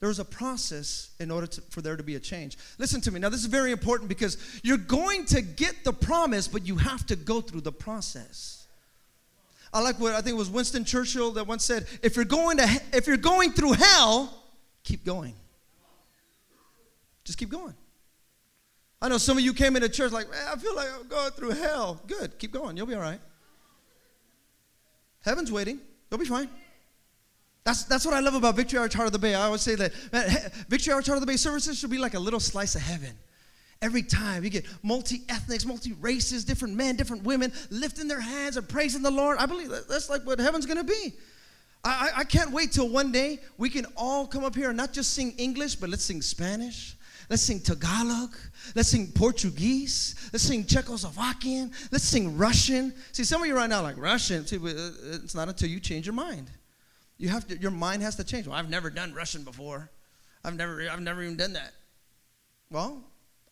There's 0.00 0.18
a 0.18 0.24
process 0.24 1.10
in 1.20 1.30
order 1.30 1.46
to, 1.46 1.60
for 1.68 1.82
there 1.82 1.94
to 1.94 2.02
be 2.02 2.14
a 2.14 2.20
change. 2.20 2.56
Listen 2.78 3.02
to 3.02 3.10
me. 3.10 3.20
Now, 3.20 3.28
this 3.28 3.40
is 3.40 3.46
very 3.46 3.70
important 3.70 4.08
because 4.08 4.38
you're 4.62 4.78
going 4.78 5.26
to 5.26 5.42
get 5.42 5.84
the 5.84 5.92
promise, 5.92 6.48
but 6.48 6.66
you 6.66 6.76
have 6.76 7.04
to 7.06 7.16
go 7.16 7.42
through 7.42 7.60
the 7.60 7.72
process. 7.72 8.66
I 9.72 9.80
like 9.82 10.00
what 10.00 10.14
I 10.14 10.22
think 10.22 10.34
it 10.34 10.38
was 10.38 10.50
Winston 10.50 10.84
Churchill 10.84 11.32
that 11.32 11.46
once 11.46 11.64
said, 11.64 11.86
if 12.02 12.16
you're 12.16 12.24
going 12.24 12.56
to 12.56 12.80
if 12.92 13.06
you're 13.06 13.18
going 13.18 13.52
through 13.52 13.72
hell, 13.72 14.42
keep 14.82 15.04
going. 15.04 15.34
Just 17.24 17.38
keep 17.38 17.50
going. 17.50 17.74
I 19.02 19.08
know 19.08 19.18
some 19.18 19.38
of 19.38 19.44
you 19.44 19.54
came 19.54 19.76
into 19.76 19.88
church 19.88 20.12
like, 20.12 20.26
I 20.50 20.56
feel 20.56 20.74
like 20.74 20.88
I'm 20.98 21.08
going 21.08 21.30
through 21.32 21.50
hell. 21.50 22.00
Good, 22.06 22.38
keep 22.38 22.52
going. 22.52 22.76
You'll 22.76 22.86
be 22.86 22.94
all 22.94 23.00
right. 23.00 23.20
Heaven's 25.22 25.52
waiting. 25.52 25.78
You'll 26.10 26.20
be 26.20 26.26
fine. 26.26 26.48
That's, 27.64 27.84
that's 27.84 28.04
what 28.04 28.14
I 28.14 28.20
love 28.20 28.34
about 28.34 28.56
Victory 28.56 28.78
Outreach 28.78 28.94
Heart 28.94 29.06
of 29.06 29.12
the 29.12 29.18
Bay. 29.18 29.34
I 29.34 29.42
always 29.42 29.60
say 29.60 29.74
that 29.74 29.92
man, 30.12 30.28
Victory 30.68 30.92
Outreach 30.92 31.06
Heart 31.06 31.18
of 31.18 31.20
the 31.20 31.26
Bay 31.26 31.36
services 31.36 31.78
should 31.78 31.90
be 31.90 31.98
like 31.98 32.14
a 32.14 32.18
little 32.18 32.40
slice 32.40 32.74
of 32.74 32.82
heaven. 32.82 33.12
Every 33.82 34.02
time 34.02 34.44
you 34.44 34.50
get 34.50 34.66
multi 34.82 35.22
ethnics, 35.28 35.64
multi 35.64 35.92
races, 35.94 36.44
different 36.44 36.74
men, 36.74 36.96
different 36.96 37.22
women 37.22 37.52
lifting 37.70 38.08
their 38.08 38.20
hands 38.20 38.56
and 38.56 38.68
praising 38.68 39.02
the 39.02 39.10
Lord. 39.10 39.38
I 39.38 39.46
believe 39.46 39.70
that 39.70 39.88
that's 39.88 40.10
like 40.10 40.26
what 40.26 40.38
heaven's 40.38 40.66
gonna 40.66 40.84
be. 40.84 41.14
I, 41.82 42.10
I 42.18 42.24
can't 42.24 42.50
wait 42.50 42.72
till 42.72 42.88
one 42.90 43.10
day 43.10 43.38
we 43.56 43.70
can 43.70 43.86
all 43.96 44.26
come 44.26 44.44
up 44.44 44.54
here 44.54 44.68
and 44.68 44.76
not 44.76 44.92
just 44.92 45.14
sing 45.14 45.32
English, 45.38 45.76
but 45.76 45.88
let's 45.88 46.04
sing 46.04 46.20
Spanish. 46.20 46.94
Let's 47.30 47.42
sing 47.42 47.60
Tagalog. 47.60 48.34
Let's 48.74 48.88
sing 48.88 49.12
Portuguese. 49.12 50.16
Let's 50.32 50.44
sing 50.44 50.64
Czechoslovakian. 50.64 51.72
Let's 51.92 52.04
sing 52.04 52.36
Russian. 52.36 52.92
See, 53.12 53.24
some 53.24 53.40
of 53.40 53.46
you 53.46 53.56
right 53.56 53.70
now 53.70 53.82
like 53.82 53.96
Russian. 53.96 54.46
See, 54.46 54.56
uh, 54.56 54.90
it's 55.22 55.34
not 55.34 55.48
until 55.48 55.68
you 55.68 55.78
change 55.80 56.06
your 56.06 56.14
mind. 56.14 56.50
You 57.20 57.28
have 57.28 57.46
to. 57.48 57.58
Your 57.58 57.70
mind 57.70 58.00
has 58.00 58.16
to 58.16 58.24
change. 58.24 58.46
Well, 58.46 58.56
I've 58.56 58.70
never 58.70 58.88
done 58.88 59.12
Russian 59.12 59.44
before. 59.44 59.90
I've 60.42 60.56
never. 60.56 60.88
I've 60.90 61.02
never 61.02 61.22
even 61.22 61.36
done 61.36 61.52
that. 61.52 61.72
Well, 62.70 63.04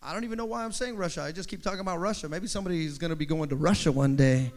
I 0.03 0.15
don't 0.15 0.25
even 0.25 0.39
know 0.39 0.47
why 0.47 0.65
I'm 0.65 0.73
saying 0.73 0.97
Russia. 0.97 1.21
I 1.21 1.33
just 1.33 1.51
keep 1.51 1.63
talking 1.63 1.81
about 1.81 1.99
Russia. 1.99 2.31
Maybe 2.31 2.47
somebody's 2.47 2.97
going 2.97 3.11
to 3.11 3.17
be 3.17 3.27
going 3.27 3.51
to 3.51 3.57
Russia 3.57 3.93
one 3.93 4.17
day. 4.17 4.51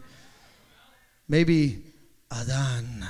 Maybe 1.28 1.84
Adan. 2.30 3.06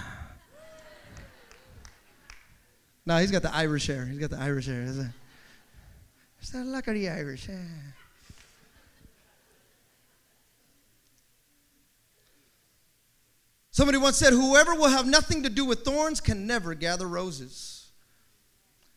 No, 3.06 3.18
he's 3.18 3.30
got 3.30 3.42
the 3.42 3.54
Irish 3.54 3.87
hair. 3.87 4.04
He's 4.04 4.18
got 4.18 4.30
the 4.30 4.40
Irish 4.40 4.66
hair. 4.66 4.82
Is 4.82 6.50
that 6.50 6.66
luck 6.66 6.88
of 6.88 6.94
the 6.94 7.11
Irish? 7.11 7.49
Somebody 13.73 13.97
once 13.97 14.19
said, 14.19 14.35
Whoever 14.35 14.75
will 14.75 14.91
have 14.91 15.07
nothing 15.07 15.43
to 15.43 15.50
do 15.50 15.64
with 15.64 15.81
thorns 15.83 16.21
can 16.21 16.47
never 16.47 16.75
gather 16.75 17.09
roses. 17.09 17.88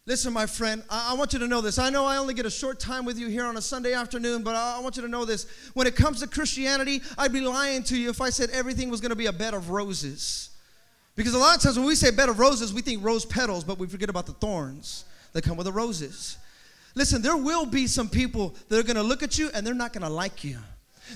Listen, 0.06 0.34
my 0.34 0.46
friend, 0.46 0.84
I, 0.90 1.12
I, 1.12 1.14
want 1.16 1.34
you 1.34 1.40
to 1.40 1.48
know 1.48 1.62
this. 1.62 1.80
I 1.80 1.90
know 1.90 2.06
I 2.06 2.18
only 2.18 2.36
get 2.36 2.46
a 2.46 2.52
short 2.52 2.80
time 2.80 3.06
with 3.06 3.18
you 3.18 3.28
here 3.28 3.46
on 3.46 3.58
a 3.58 3.62
Sunday 3.62 3.94
afternoon, 3.94 4.44
but 4.44 4.54
I, 4.54 4.78
I 4.78 4.80
want 4.82 4.98
you 4.98 5.02
to 5.02 5.08
know 5.08 5.26
this. 5.26 5.48
When 5.74 5.88
it 5.88 5.96
comes 5.96 6.20
to 6.20 6.28
Christianity, 6.28 7.02
I'd 7.18 7.34
be 7.34 7.42
lying 7.42 7.82
to 7.84 7.98
you 7.98 8.10
if 8.12 8.22
I 8.22 8.30
said 8.30 8.52
everything 8.52 8.90
was 8.92 9.02
going 9.02 9.10
to 9.10 9.16
be 9.16 9.26
a 9.26 9.34
bed 9.34 9.56
of 9.56 9.72
roses. 9.72 10.52
Because 11.16 11.34
a 11.34 11.40
lot 11.40 11.56
of 11.56 11.64
times 11.64 11.78
when 11.78 11.88
we 11.88 11.96
say 11.96 12.12
bed 12.12 12.30
of 12.30 12.38
roses, 12.38 12.74
we 12.74 12.82
think 12.82 13.04
rose 13.04 13.26
petals, 13.26 13.64
but 13.64 13.80
we 13.80 13.88
forget 13.88 14.10
about 14.10 14.28
the 14.28 14.34
thorns 14.34 15.06
that 15.32 15.44
come 15.44 15.58
with 15.58 15.66
the 15.66 15.74
roses. 15.74 16.38
Listen, 16.94 17.22
there 17.22 17.38
will 17.38 17.66
be 17.66 17.88
some 17.88 18.10
people 18.10 18.56
that 18.68 18.78
are 18.78 18.84
going 18.84 18.96
to 18.98 19.04
look 19.04 19.24
at 19.24 19.40
you 19.40 19.50
and 19.54 19.66
they're 19.66 19.74
not 19.74 19.94
going 19.94 20.04
to 20.04 20.10
like 20.10 20.44
you. 20.44 20.58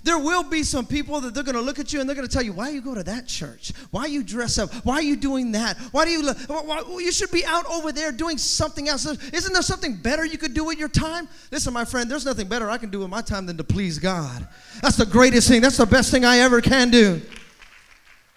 There 0.03 0.17
will 0.17 0.43
be 0.43 0.63
some 0.63 0.86
people 0.86 1.19
that 1.22 1.34
they're 1.34 1.43
going 1.43 1.55
to 1.55 1.62
look 1.62 1.79
at 1.79 1.91
you 1.91 2.00
and 2.00 2.08
they're 2.08 2.15
going 2.15 2.27
to 2.27 2.34
tell 2.34 2.43
you, 2.43 2.53
why 2.53 2.69
you 2.69 2.81
go 2.81 2.96
to 2.96 3.03
that 3.03 3.27
church? 3.27 3.74
Why 3.91 4.05
you 4.05 4.24
dress 4.24 4.58
up? 4.58 4.72
Why 4.86 5.00
you 5.00 5.15
doing 5.15 5.51
that? 5.53 5.77
Why 5.91 6.05
do 6.05 6.12
you, 6.12 6.31
why, 6.48 6.84
you 7.00 7.12
should 7.12 7.31
be 7.31 7.46
out 7.46 7.65
over 7.65 7.91
there 7.91 8.12
doing 8.12 8.38
something 8.38 8.88
else. 8.88 9.05
Isn't 9.05 9.53
there 9.53 9.62
something 9.62 9.96
better 9.96 10.25
you 10.25 10.38
could 10.38 10.53
do 10.53 10.63
with 10.63 10.77
your 10.77 10.89
time? 10.89 11.27
Listen, 11.51 11.74
my 11.74 11.86
friend, 11.86 12.10
there's 12.10 12.25
nothing 12.25 12.48
better 12.48 12.69
I 12.69 12.77
can 12.77 12.89
do 12.89 13.00
with 13.00 13.10
my 13.10 13.22
time 13.22 13.46
than 13.46 13.58
to 13.58 13.63
please 13.63 14.00
God. 14.00 14.48
That's 14.81 14.98
the 14.98 15.05
greatest 15.05 15.48
thing. 15.48 15.62
That's 15.62 15.77
the 15.77 15.86
best 15.86 16.12
thing 16.12 16.25
I 16.25 16.39
ever 16.39 16.62
can 16.62 16.89
do. 16.89 17.22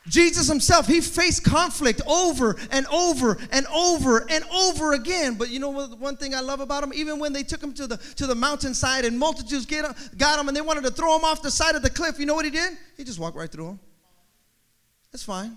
Jesus 0.08 0.48
himself, 0.48 0.88
he 0.88 1.00
faced 1.00 1.44
conflict 1.44 2.00
over 2.08 2.56
and 2.70 2.86
over 2.88 3.38
and 3.52 3.66
over 3.68 4.26
and 4.28 4.44
over 4.52 4.94
again. 4.94 5.34
But 5.34 5.50
you 5.50 5.60
know 5.60 5.70
what, 5.70 5.98
one 5.98 6.16
thing 6.16 6.34
I 6.34 6.40
love 6.40 6.60
about 6.60 6.82
him? 6.82 6.92
Even 6.92 7.20
when 7.20 7.32
they 7.32 7.44
took 7.44 7.62
him 7.62 7.72
to 7.74 7.86
the, 7.86 7.96
to 8.16 8.26
the 8.26 8.34
mountainside 8.34 9.04
and 9.04 9.16
multitudes 9.16 9.64
get, 9.64 9.84
got 10.18 10.40
him 10.40 10.48
and 10.48 10.56
they 10.56 10.60
wanted 10.60 10.82
to 10.84 10.90
throw 10.90 11.16
him 11.16 11.24
off 11.24 11.40
the 11.40 11.50
side 11.50 11.76
of 11.76 11.82
the 11.82 11.90
cliff, 11.90 12.18
you 12.18 12.26
know 12.26 12.34
what 12.34 12.44
he 12.44 12.50
did? 12.50 12.72
He 12.96 13.04
just 13.04 13.20
walked 13.20 13.36
right 13.36 13.50
through 13.50 13.66
them. 13.66 13.80
That's 15.12 15.22
fine. 15.22 15.56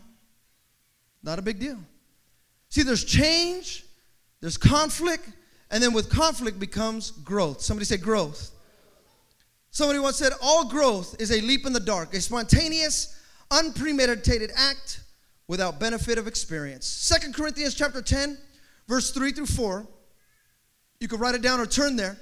Not 1.24 1.40
a 1.40 1.42
big 1.42 1.60
deal. 1.60 1.80
See, 2.70 2.84
there's 2.84 3.04
change, 3.04 3.84
there's 4.42 4.58
conflict, 4.58 5.28
and 5.72 5.82
then 5.82 5.92
with 5.92 6.10
conflict 6.10 6.60
becomes 6.60 7.12
growth. 7.12 7.62
Somebody 7.62 7.86
say 7.86 7.98
growth. 7.98 8.52
Somebody 9.72 10.00
once 10.00 10.18
said, 10.18 10.34
all 10.42 10.70
growth 10.70 11.16
is 11.20 11.32
a 11.32 11.42
leap 11.42 11.66
in 11.66 11.74
the 11.74 11.80
dark, 11.80 12.14
a 12.14 12.22
spontaneous, 12.22 13.20
unpremeditated 13.52 14.52
act 14.56 15.02
without 15.48 15.80
benefit 15.80 16.18
of 16.18 16.28
experience. 16.28 16.86
Second 16.88 17.34
Corinthians 17.34 17.76
chapter 17.76 18.02
10, 18.02 18.38
verse 18.88 19.12
3 19.12 19.32
through 19.32 19.46
4. 19.46 19.88
You 21.00 21.08
can 21.08 21.20
write 21.20 21.36
it 21.36 21.42
down 21.42 21.60
or 21.60 21.66
turn 21.66 21.96
there. 21.96 22.18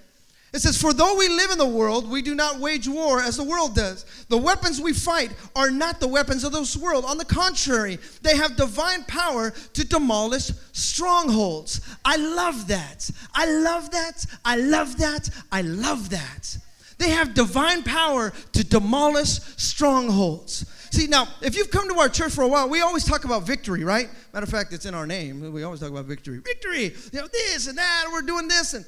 It 0.54 0.62
says, 0.62 0.80
For 0.80 0.94
though 0.94 1.16
we 1.18 1.30
live 1.30 1.50
in 1.50 1.58
the 1.58 1.68
world, 1.68 2.10
we 2.10 2.22
do 2.22 2.36
not 2.36 2.60
wage 2.60 2.88
war 2.88 3.20
as 3.20 3.38
the 3.38 3.44
world 3.44 3.74
does. 3.74 4.06
The 4.30 4.38
weapons 4.38 4.80
we 4.80 4.94
fight 4.94 5.32
are 5.56 5.72
not 5.72 6.00
the 6.00 6.08
weapons 6.08 6.44
of 6.44 6.52
this 6.52 6.78
world. 6.78 7.06
On 7.06 7.18
the 7.18 7.26
contrary, 7.26 7.98
they 8.22 8.38
have 8.38 8.56
divine 8.56 9.04
power 9.06 9.50
to 9.50 9.88
demolish 9.88 10.52
strongholds. 10.72 11.82
I 12.06 12.18
love 12.18 12.68
that. 12.68 13.10
I 13.34 13.46
love 13.48 13.90
that. 13.92 14.26
I 14.46 14.58
love 14.58 14.98
that. 14.98 15.30
I 15.52 15.62
love 15.62 16.12
that. 16.12 16.58
They 17.00 17.10
have 17.10 17.34
divine 17.34 17.82
power 17.82 18.32
to 18.52 18.64
demolish 18.64 19.40
strongholds. 19.58 20.66
See, 20.94 21.08
now, 21.08 21.28
if 21.42 21.58
you've 21.58 21.72
come 21.72 21.90
to 21.90 22.00
our 22.00 22.08
church 22.08 22.34
for 22.34 22.44
a 22.44 22.48
while, 22.48 22.70
we 22.70 22.82
always 22.82 23.04
talk 23.04 23.26
about 23.26 23.48
victory, 23.48 23.84
right? 23.84 24.08
Matter 24.32 24.44
of 24.44 24.50
fact, 24.52 24.74
it's 24.74 24.86
in 24.86 24.94
our 24.94 25.08
name. 25.08 25.52
We 25.52 25.64
always 25.64 25.80
talk 25.80 25.90
about 25.90 26.06
victory. 26.06 26.38
Victory! 26.38 26.94
You 27.12 27.22
know, 27.22 27.28
this 27.32 27.66
and 27.66 27.76
that, 27.80 28.06
we're 28.12 28.22
doing 28.22 28.48
this. 28.48 28.76
And 28.76 28.86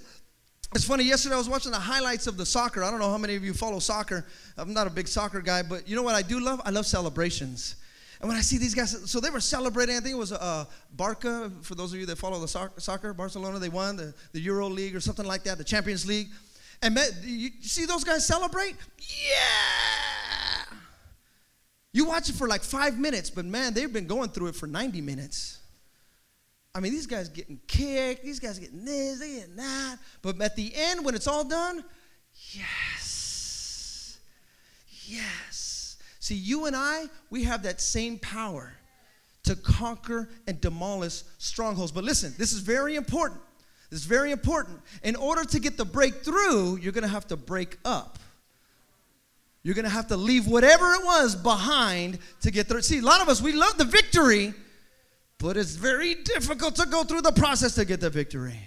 it's 0.75 0.85
funny, 0.85 1.03
yesterday 1.03 1.33
I 1.33 1.39
was 1.39 1.49
watching 1.49 1.71
the 1.71 1.79
highlights 1.79 2.27
of 2.27 2.37
the 2.37 2.45
soccer. 2.45 2.83
I 2.83 2.91
don't 2.91 2.99
know 2.99 3.09
how 3.09 3.17
many 3.17 3.35
of 3.35 3.43
you 3.43 3.55
follow 3.55 3.79
soccer. 3.79 4.23
I'm 4.55 4.71
not 4.71 4.85
a 4.85 4.91
big 4.91 5.07
soccer 5.07 5.41
guy, 5.41 5.63
but 5.63 5.89
you 5.89 5.95
know 5.95 6.03
what 6.03 6.13
I 6.13 6.21
do 6.21 6.39
love? 6.39 6.61
I 6.63 6.69
love 6.69 6.85
celebrations. 6.85 7.77
And 8.21 8.29
when 8.29 8.37
I 8.37 8.41
see 8.41 8.59
these 8.59 8.75
guys, 8.75 9.09
so 9.09 9.19
they 9.19 9.31
were 9.31 9.39
celebrating, 9.39 9.97
I 9.97 9.99
think 9.99 10.13
it 10.13 10.19
was 10.19 10.31
uh, 10.31 10.65
Barca, 10.95 11.51
for 11.63 11.73
those 11.73 11.91
of 11.91 11.99
you 11.99 12.05
that 12.05 12.19
follow 12.19 12.39
the 12.39 12.69
soccer, 12.77 13.15
Barcelona, 13.15 13.57
they 13.57 13.69
won 13.69 13.95
the, 13.95 14.13
the 14.31 14.41
Euro 14.41 14.67
League 14.67 14.95
or 14.95 14.99
something 14.99 15.25
like 15.25 15.41
that, 15.45 15.57
the 15.57 15.63
Champions 15.63 16.05
League. 16.05 16.27
And 16.83 16.95
you 17.23 17.49
see 17.61 17.87
those 17.87 18.03
guys 18.03 18.27
celebrate? 18.27 18.75
Yeah! 18.99 20.24
You 21.95 22.03
watch 22.03 22.29
it 22.29 22.35
for 22.35 22.49
like 22.49 22.61
five 22.61 22.99
minutes, 22.99 23.29
but 23.29 23.45
man, 23.45 23.73
they've 23.73 23.91
been 23.91 24.05
going 24.05 24.27
through 24.27 24.47
it 24.47 24.55
for 24.55 24.67
90 24.67 24.99
minutes. 24.99 25.59
I 26.75 26.81
mean, 26.81 26.91
these 26.91 27.07
guys 27.07 27.29
getting 27.29 27.57
kicked, 27.67 28.25
these 28.25 28.37
guys 28.37 28.59
getting 28.59 28.83
this, 28.83 29.17
they 29.17 29.35
getting 29.35 29.55
that. 29.55 29.95
But 30.21 30.41
at 30.41 30.57
the 30.57 30.73
end, 30.75 31.05
when 31.05 31.15
it's 31.15 31.25
all 31.25 31.45
done, 31.45 31.85
yes. 32.51 34.17
Yes. 35.05 35.95
See, 36.19 36.35
you 36.35 36.65
and 36.65 36.75
I, 36.75 37.05
we 37.29 37.45
have 37.45 37.63
that 37.63 37.79
same 37.79 38.19
power 38.19 38.73
to 39.43 39.55
conquer 39.55 40.27
and 40.47 40.59
demolish 40.59 41.23
strongholds. 41.37 41.93
But 41.93 42.03
listen, 42.03 42.33
this 42.37 42.51
is 42.51 42.59
very 42.59 42.97
important. 42.97 43.39
This 43.89 44.01
is 44.01 44.05
very 44.05 44.31
important. 44.31 44.81
In 45.01 45.15
order 45.15 45.45
to 45.45 45.59
get 45.61 45.77
the 45.77 45.85
breakthrough, 45.85 46.75
you're 46.75 46.91
going 46.91 47.03
to 47.03 47.07
have 47.07 47.27
to 47.27 47.37
break 47.37 47.77
up. 47.85 48.19
You're 49.65 49.73
going 49.73 49.85
to 49.85 49.91
have 49.91 50.09
to 50.09 50.15
leave 50.15 50.45
whatever 50.45 50.93
it 50.93 51.03
was 51.03 51.35
behind 51.35 52.19
to 52.41 52.51
get 52.51 52.67
through. 52.67 52.83
See, 52.83 52.99
a 52.99 53.01
lot 53.01 53.19
of 53.19 53.29
us, 53.29 53.41
we 53.41 53.51
love 53.51 53.79
the 53.79 53.83
victory, 53.83 54.53
but 55.39 55.57
it's 55.57 55.75
very 55.75 56.13
difficult 56.13 56.75
to 56.75 56.85
go 56.85 57.03
through 57.03 57.21
the 57.21 57.31
process 57.31 57.73
to 57.73 57.83
get 57.83 57.99
the 57.99 58.11
victory. 58.11 58.59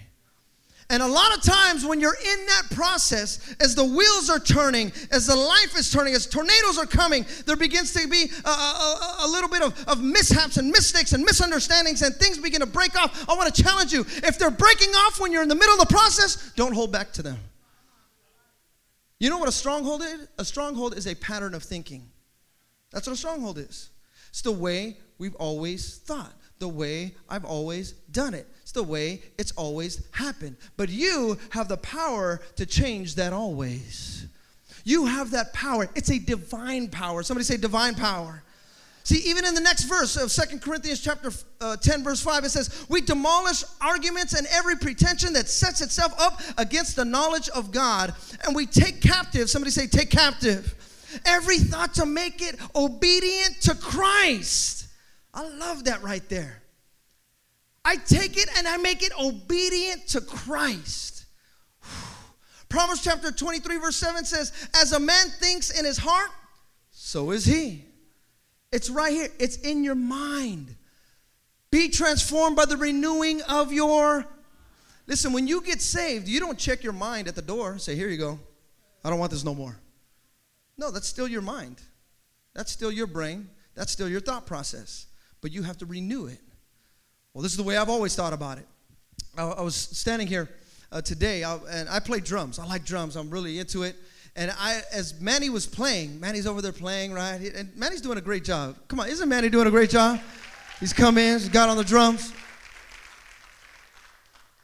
And 0.89 1.01
a 1.01 1.07
lot 1.07 1.37
of 1.37 1.41
times 1.41 1.85
when 1.85 2.01
you're 2.01 2.17
in 2.21 2.45
that 2.47 2.63
process, 2.71 3.55
as 3.61 3.75
the 3.75 3.85
wheels 3.85 4.29
are 4.29 4.39
turning, 4.41 4.91
as 5.09 5.27
the 5.27 5.37
life 5.37 5.77
is 5.77 5.89
turning, 5.89 6.15
as 6.15 6.25
tornadoes 6.25 6.77
are 6.77 6.85
coming, 6.85 7.25
there 7.45 7.55
begins 7.55 7.93
to 7.93 8.05
be 8.09 8.29
a, 8.43 8.49
a, 8.49 9.15
a, 9.21 9.27
little 9.29 9.49
bit 9.49 9.61
of, 9.61 9.81
of 9.87 10.03
mishaps 10.03 10.57
and 10.57 10.69
mistakes 10.69 11.13
and 11.13 11.23
misunderstandings, 11.23 12.01
and 12.01 12.13
things 12.15 12.37
begin 12.37 12.59
to 12.59 12.67
break 12.67 12.99
off. 13.01 13.29
I 13.29 13.35
want 13.35 13.55
to 13.55 13.63
challenge 13.63 13.93
you. 13.93 14.01
If 14.01 14.37
they're 14.37 14.51
breaking 14.51 14.89
off 14.89 15.21
when 15.21 15.31
you're 15.31 15.43
in 15.43 15.47
the 15.47 15.55
middle 15.55 15.75
of 15.75 15.79
the 15.79 15.93
process, 15.93 16.51
don't 16.57 16.73
hold 16.73 16.91
back 16.91 17.13
to 17.13 17.21
them. 17.21 17.37
You 19.19 19.29
know 19.29 19.37
what 19.37 19.49
a 19.49 19.53
stronghold 19.53 20.01
is? 20.01 20.27
A 20.37 20.45
stronghold 20.45 20.97
is 20.97 21.05
a 21.07 21.15
pattern 21.15 21.53
of 21.53 21.63
thinking. 21.63 22.09
That's 22.91 23.05
what 23.05 23.13
a 23.13 23.17
stronghold 23.17 23.57
is. 23.57 23.89
It's 24.29 24.41
the 24.41 24.51
way 24.51 24.97
we've 25.17 25.35
always 25.35 25.97
thought, 25.97 26.33
the 26.59 26.67
way 26.67 27.15
I've 27.27 27.45
always 27.45 27.91
done 27.91 28.33
it. 28.33 28.47
It's 28.61 28.71
the 28.71 28.83
way 28.83 29.21
it's 29.37 29.51
always 29.53 30.07
happened. 30.11 30.55
But 30.77 30.89
you 30.89 31.37
have 31.49 31.67
the 31.67 31.77
power 31.77 32.39
to 32.55 32.65
change 32.65 33.15
that 33.15 33.33
always. 33.33 34.27
You 34.85 35.05
have 35.05 35.31
that 35.31 35.53
power. 35.53 35.89
It's 35.95 36.09
a 36.09 36.19
divine 36.19 36.87
power. 36.87 37.21
Somebody 37.23 37.43
say 37.43 37.57
divine 37.57 37.95
power. 37.95 38.43
See, 39.03 39.29
even 39.29 39.45
in 39.45 39.55
the 39.55 39.61
next 39.61 39.85
verse 39.85 40.17
of 40.17 40.29
Second 40.29 40.61
Corinthians 40.61 41.01
chapter 41.01 41.31
uh, 41.61 41.77
10, 41.77 42.03
verse 42.03 42.21
5, 42.21 42.43
it 42.43 42.49
says, 42.49 42.85
We 42.89 43.01
demolish 43.01 43.63
arguments 43.81 44.33
and 44.33 44.45
every 44.51 44.75
pretension 44.75 45.33
that 45.33 45.47
sets 45.47 45.81
itself 45.81 46.13
up 46.19 46.41
against 46.57 46.95
the 46.95 47.05
knowledge 47.05 47.49
of 47.49 47.71
God. 47.71 48.13
And 48.45 48.55
we 48.55 48.65
take 48.65 49.01
captive, 49.01 49.49
somebody 49.49 49.71
say, 49.71 49.87
take 49.87 50.11
captive, 50.11 50.75
Every 51.25 51.57
thought 51.57 51.95
to 51.95 52.05
make 52.05 52.41
it 52.41 52.55
obedient 52.75 53.61
to 53.61 53.75
Christ. 53.75 54.87
I 55.33 55.47
love 55.47 55.85
that 55.85 56.03
right 56.03 56.27
there. 56.29 56.61
I 57.83 57.95
take 57.95 58.37
it 58.37 58.49
and 58.57 58.67
I 58.67 58.77
make 58.77 59.03
it 59.03 59.11
obedient 59.19 60.07
to 60.09 60.21
Christ. 60.21 61.25
Proverbs 62.69 63.03
chapter 63.03 63.31
23, 63.31 63.77
verse 63.77 63.95
7 63.95 64.25
says, 64.25 64.51
As 64.75 64.91
a 64.91 64.99
man 64.99 65.27
thinks 65.39 65.77
in 65.77 65.85
his 65.85 65.97
heart, 65.97 66.29
so 66.91 67.31
is 67.31 67.45
he. 67.45 67.85
It's 68.71 68.89
right 68.89 69.11
here, 69.11 69.29
it's 69.39 69.57
in 69.57 69.83
your 69.83 69.95
mind. 69.95 70.75
Be 71.71 71.89
transformed 71.89 72.55
by 72.55 72.65
the 72.65 72.77
renewing 72.77 73.41
of 73.43 73.71
your. 73.71 74.25
Listen, 75.07 75.33
when 75.33 75.47
you 75.47 75.61
get 75.61 75.81
saved, 75.81 76.27
you 76.27 76.39
don't 76.39 76.57
check 76.57 76.83
your 76.83 76.93
mind 76.93 77.27
at 77.27 77.35
the 77.35 77.41
door. 77.41 77.77
Say, 77.77 77.95
Here 77.95 78.09
you 78.09 78.17
go. 78.17 78.39
I 79.03 79.09
don't 79.09 79.19
want 79.19 79.31
this 79.31 79.43
no 79.43 79.55
more. 79.55 79.77
No, 80.77 80.91
that's 80.91 81.07
still 81.07 81.27
your 81.27 81.41
mind. 81.41 81.81
That's 82.53 82.71
still 82.71 82.91
your 82.91 83.07
brain. 83.07 83.49
That's 83.75 83.91
still 83.91 84.09
your 84.09 84.21
thought 84.21 84.45
process. 84.45 85.07
But 85.41 85.51
you 85.51 85.63
have 85.63 85.77
to 85.79 85.85
renew 85.85 86.25
it. 86.25 86.39
Well, 87.33 87.41
this 87.41 87.51
is 87.51 87.57
the 87.57 87.63
way 87.63 87.77
I've 87.77 87.89
always 87.89 88.15
thought 88.15 88.33
about 88.33 88.57
it. 88.57 88.67
I, 89.37 89.43
I 89.43 89.61
was 89.61 89.75
standing 89.75 90.27
here 90.27 90.49
uh, 90.91 91.01
today, 91.01 91.43
I, 91.43 91.57
and 91.69 91.89
I 91.89 91.99
play 91.99 92.19
drums. 92.19 92.59
I 92.59 92.65
like 92.65 92.85
drums. 92.85 93.15
I'm 93.15 93.29
really 93.29 93.59
into 93.59 93.83
it. 93.83 93.95
And 94.39 94.51
I, 94.57 94.83
as 94.93 95.19
Manny 95.19 95.49
was 95.49 95.67
playing, 95.67 96.17
Manny's 96.17 96.47
over 96.47 96.61
there 96.61 96.71
playing, 96.71 97.11
right? 97.11 97.41
And 97.53 97.75
Manny's 97.75 97.99
doing 97.99 98.17
a 98.17 98.21
great 98.21 98.45
job. 98.45 98.77
Come 98.87 99.01
on, 99.01 99.09
isn't 99.09 99.27
Manny 99.27 99.49
doing 99.49 99.67
a 99.67 99.69
great 99.69 99.89
job? 99.89 100.21
He's 100.79 100.93
come 100.93 101.17
in, 101.17 101.37
he's 101.37 101.49
got 101.49 101.67
on 101.67 101.75
the 101.75 101.83
drums. 101.83 102.31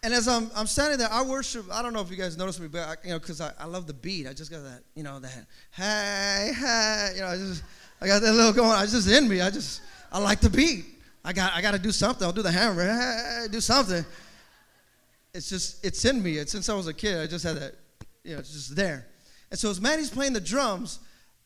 And 0.02 0.14
as 0.14 0.30
I'm, 0.30 0.50
I'm 0.56 0.66
standing 0.66 0.98
there, 0.98 1.12
I 1.12 1.24
worship. 1.24 1.66
I 1.70 1.82
don't 1.82 1.92
know 1.92 2.00
if 2.00 2.10
you 2.10 2.16
guys 2.16 2.38
noticed 2.38 2.62
me, 2.62 2.70
but 2.70 2.88
I, 2.88 2.96
you 3.04 3.10
know, 3.10 3.20
because 3.20 3.42
I, 3.42 3.52
I 3.60 3.66
love 3.66 3.86
the 3.86 3.94
beat. 3.94 4.30
I 4.30 4.34
just 4.34 4.50
got 4.50 4.64
that, 4.64 4.84
you 4.96 5.04
know, 5.04 5.20
that 5.20 5.46
hey, 5.72 6.54
hey, 6.56 7.12
you 7.16 7.22
know, 7.22 7.28
I 7.28 7.36
just 7.36 7.62
I 8.00 8.08
got 8.08 8.22
that 8.22 8.32
little 8.32 8.54
going. 8.54 8.70
I 8.70 8.86
just 8.86 9.10
in 9.10 9.28
me. 9.28 9.42
I 9.42 9.50
just 9.50 9.82
I 10.10 10.20
like 10.20 10.40
the 10.40 10.50
beat. 10.50 10.86
I 11.26 11.34
got 11.34 11.52
I 11.54 11.62
got 11.62 11.72
to 11.72 11.80
do 11.80 11.92
something. 11.92 12.26
I'll 12.26 12.32
do 12.32 12.44
the 12.44 12.52
hammer. 12.52 12.82
Hey, 12.82 13.48
do 13.52 13.60
something. 13.60 14.06
It's 15.34 15.50
just 15.50 15.84
it's 15.84 16.06
in 16.06 16.24
me. 16.24 16.38
It's 16.38 16.54
since 16.54 16.70
I 16.70 16.76
was 16.76 16.88
a 16.88 16.94
kid. 16.94 17.20
I 17.20 17.28
just 17.28 17.44
had 17.44 17.58
that, 17.58 17.74
you 18.24 18.36
know, 18.36 18.40
it's 18.40 18.54
just 18.54 18.74
there. 18.74 19.08
And 19.56 19.60
so 19.62 19.70
as 19.70 19.80
Manny's 19.80 20.10
playing 20.10 20.34
the 20.34 20.42
drums, 20.42 21.00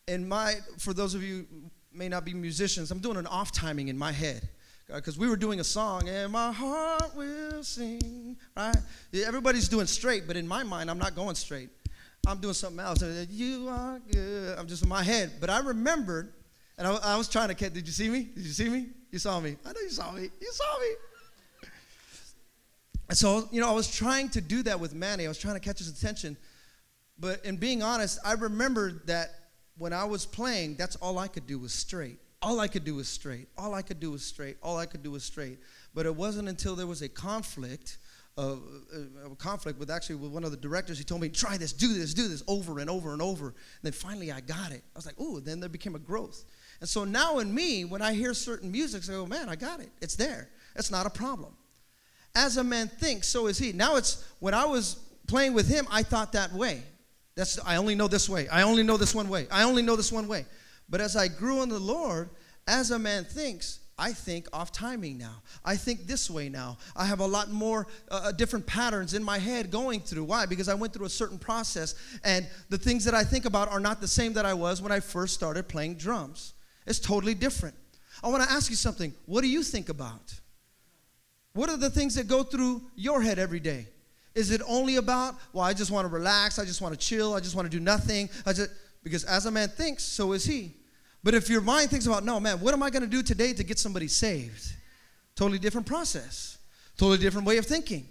and 0.08 0.28
my 0.28 0.56
for 0.80 0.96
those 0.96 1.14
of 1.14 1.22
you 1.22 1.46
may 1.94 2.10
not 2.10 2.26
be 2.26 2.34
musicians, 2.34 2.90
I'm 2.90 2.98
doing 2.98 3.18
an 3.18 3.28
off 3.28 3.52
timing 3.52 3.90
in 3.90 4.00
my 4.00 4.12
head 4.12 4.50
uh, 4.92 4.96
because 4.96 5.20
we 5.20 5.30
were 5.30 5.36
doing 5.36 5.60
a 5.60 5.64
song, 5.64 6.10
and 6.10 6.32
my 6.32 6.52
heart 6.52 7.16
will 7.16 7.62
sing. 7.62 8.36
Right? 8.58 8.76
Everybody's 9.14 9.70
doing 9.70 9.86
straight, 9.86 10.26
but 10.26 10.38
in 10.38 10.48
my 10.48 10.64
mind, 10.64 10.90
I'm 10.90 10.98
not 10.98 11.14
going 11.14 11.36
straight. 11.36 11.70
I'm 12.26 12.40
doing 12.40 12.56
something 12.56 12.80
else. 12.80 13.04
Uh, 13.04 13.28
you 13.30 13.68
are 13.70 14.02
good. 14.12 14.58
I'm 14.58 14.66
just 14.66 14.82
in 14.82 14.90
my 14.90 15.04
head. 15.04 15.34
But 15.40 15.52
I 15.52 15.60
remembered, 15.60 16.34
and 16.80 16.88
I, 16.88 16.96
I 17.14 17.16
was 17.16 17.30
trying 17.30 17.50
to 17.50 17.54
catch. 17.54 17.74
Did 17.74 17.86
you 17.86 17.94
see 17.94 18.10
me? 18.10 18.24
Did 18.24 18.44
you 18.44 18.54
see 18.54 18.70
me? 18.70 18.88
You 19.12 19.20
saw 19.20 19.40
me. 19.40 19.56
I 19.64 19.72
know 19.72 19.82
you 19.82 19.92
saw 19.92 20.12
me. 20.14 20.24
You 20.24 20.52
saw 20.52 20.80
me. 20.80 21.70
And 23.08 23.16
so, 23.16 23.48
you 23.52 23.62
know, 23.62 23.70
I 23.70 23.74
was 23.74 23.88
trying 23.88 24.30
to 24.30 24.42
do 24.42 24.64
that 24.64 24.80
with 24.80 24.96
Manny. 24.96 25.26
I 25.26 25.28
was 25.28 25.38
trying 25.38 25.54
to 25.54 25.60
catch 25.60 25.78
his 25.78 25.90
attention. 25.90 26.38
But 27.20 27.44
in 27.44 27.58
being 27.58 27.84
honest, 27.84 28.20
I 28.24 28.34
remember 28.34 29.02
that 29.06 29.30
when 29.78 29.94
I 29.94 30.06
was 30.06 30.26
playing, 30.26 30.76
that's 30.76 30.96
all 30.98 31.18
I 31.18 31.28
could 31.28 31.48
do 31.48 31.60
was 31.60 31.74
straight. 31.74 32.20
All 32.42 32.60
I 32.62 32.68
could 32.68 32.86
do 32.86 32.96
was 32.96 33.10
straight. 33.10 33.50
All 33.58 33.74
I 33.74 33.82
could 33.82 34.00
do 34.00 34.12
was 34.12 34.24
straight. 34.24 34.58
All 34.64 34.78
I 34.78 34.86
could 34.86 35.04
do 35.04 35.12
was 35.12 35.24
straight. 35.24 35.60
But 35.94 36.06
it 36.06 36.16
wasn't 36.16 36.48
until 36.48 36.76
there 36.76 36.88
was 36.88 37.02
a 37.02 37.10
conflict, 37.10 37.98
uh, 38.38 38.56
a 39.30 39.36
conflict 39.36 39.78
with 39.78 39.90
actually 39.90 40.16
with 40.16 40.32
one 40.32 40.46
of 40.46 40.52
the 40.52 40.58
directors. 40.58 40.98
He 40.98 41.04
told 41.04 41.20
me, 41.20 41.28
"Try 41.28 41.58
this, 41.58 41.74
do 41.74 41.94
this, 41.94 42.14
do 42.14 42.30
this 42.30 42.42
over 42.48 42.80
and 42.80 42.90
over 42.90 43.12
and 43.12 43.22
over." 43.22 43.48
And 43.48 43.56
then 43.84 43.92
finally, 43.92 44.32
I 44.32 44.40
got 44.40 44.72
it. 44.72 44.84
I 44.96 44.98
was 44.98 45.06
like, 45.06 45.20
"Ooh!" 45.20 45.42
Then 45.42 45.60
there 45.60 45.68
became 45.68 45.96
a 45.96 46.00
growth. 46.00 46.46
And 46.80 46.88
so 46.88 47.04
now 47.04 47.40
in 47.40 47.54
me, 47.54 47.84
when 47.84 48.02
I 48.02 48.14
hear 48.14 48.34
certain 48.34 48.72
music, 48.72 49.04
I 49.10 49.12
go, 49.12 49.26
"Man, 49.26 49.50
I 49.50 49.58
got 49.58 49.82
it. 49.82 49.90
It's 50.00 50.16
there. 50.16 50.50
It's 50.78 50.92
not 50.92 51.06
a 51.06 51.10
problem." 51.10 51.58
As 52.36 52.56
a 52.56 52.64
man 52.64 52.88
thinks, 52.88 53.28
so 53.28 53.48
is 53.48 53.58
he. 53.58 53.74
Now 53.74 53.98
it's 53.98 54.24
when 54.40 54.54
I 54.54 54.64
was 54.64 54.96
playing 55.28 55.54
with 55.54 55.68
him, 55.68 55.86
I 55.90 56.04
thought 56.04 56.32
that 56.34 56.54
way. 56.54 56.84
That's 57.40 57.58
I 57.66 57.78
only 57.78 57.96
know 57.96 58.10
this 58.10 58.28
way. 58.28 58.50
I 58.50 58.64
only 58.64 58.84
know 58.84 58.98
this 58.98 59.16
one 59.16 59.30
way. 59.30 59.48
I 59.50 59.64
only 59.64 59.82
know 59.82 59.96
this 59.96 60.12
one 60.12 60.28
way. 60.28 60.46
But 60.90 61.00
as 61.00 61.16
I 61.16 61.30
grew 61.30 61.64
in 61.64 61.70
the 61.70 61.80
Lord, 61.80 62.30
as 62.68 62.92
a 62.92 63.00
man 63.00 63.24
thinks, 63.24 63.80
I 63.98 64.12
think 64.12 64.50
off 64.52 64.74
timing 64.74 65.18
now. 65.18 65.42
I 65.64 65.78
think 65.78 66.06
this 66.06 66.30
way 66.30 66.50
now. 66.50 66.78
I 66.98 67.06
have 67.06 67.22
a 67.22 67.26
lot 67.26 67.50
more 67.50 67.88
uh, 68.12 68.24
uh, 68.26 68.32
different 68.34 68.68
patterns 68.68 69.14
in 69.14 69.24
my 69.24 69.38
head 69.38 69.72
going 69.72 70.02
through. 70.02 70.26
Why? 70.26 70.48
Because 70.48 70.68
I 70.68 70.74
went 70.74 70.92
through 70.92 71.06
a 71.06 71.10
certain 71.10 71.40
process, 71.40 71.96
and 72.26 72.46
the 72.68 72.78
things 72.78 73.06
that 73.06 73.14
I 73.14 73.24
think 73.24 73.46
about 73.46 73.70
are 73.70 73.80
not 73.80 74.02
the 74.02 74.08
same 74.08 74.34
that 74.34 74.46
I 74.46 74.54
was 74.54 74.82
when 74.82 74.92
I 74.92 75.00
first 75.00 75.34
started 75.34 75.70
playing 75.70 75.96
drums. 75.96 76.56
It's 76.88 77.00
totally 77.00 77.36
different. 77.36 77.76
I 78.22 78.28
want 78.28 78.44
to 78.44 78.52
ask 78.52 78.70
you 78.70 78.76
something. 78.76 79.14
What 79.28 79.42
do 79.42 79.48
you 79.48 79.64
think 79.64 79.88
about? 79.88 80.34
What 81.54 81.70
are 81.70 81.78
the 81.78 81.90
things 81.90 82.16
that 82.16 82.28
go 82.28 82.44
through 82.44 82.82
your 82.96 83.22
head 83.22 83.40
every 83.40 83.62
day? 83.62 83.88
Is 84.36 84.52
it 84.52 84.62
only 84.68 84.98
about, 84.98 85.36
well, 85.54 85.64
I 85.64 85.74
just 85.74 85.92
want 85.92 86.08
to 86.08 86.14
relax, 86.14 86.60
I 86.60 86.66
just 86.66 86.82
want 86.82 86.94
to 86.94 87.00
chill, 87.00 87.34
I 87.34 87.40
just 87.40 87.56
want 87.56 87.70
to 87.70 87.76
do 87.76 87.84
nothing? 87.84 88.30
I 88.46 88.54
just, 88.54 88.72
because 89.04 89.24
as 89.24 89.46
a 89.46 89.52
man 89.52 89.70
thinks, 89.70 90.04
so 90.04 90.34
is 90.34 90.46
he. 90.46 90.76
But 91.24 91.34
if 91.34 91.50
your 91.50 91.62
mind 91.62 91.90
thinks 91.90 92.06
about, 92.06 92.24
no, 92.24 92.40
man, 92.40 92.60
what 92.60 92.74
am 92.74 92.84
I 92.84 92.90
going 92.90 93.02
to 93.02 93.10
do 93.10 93.22
today 93.22 93.54
to 93.54 93.64
get 93.64 93.80
somebody 93.80 94.08
saved? 94.08 94.74
Totally 95.36 95.60
different 95.60 95.88
process, 95.88 96.58
totally 96.98 97.18
different 97.18 97.48
way 97.48 97.58
of 97.58 97.66
thinking. 97.66 98.08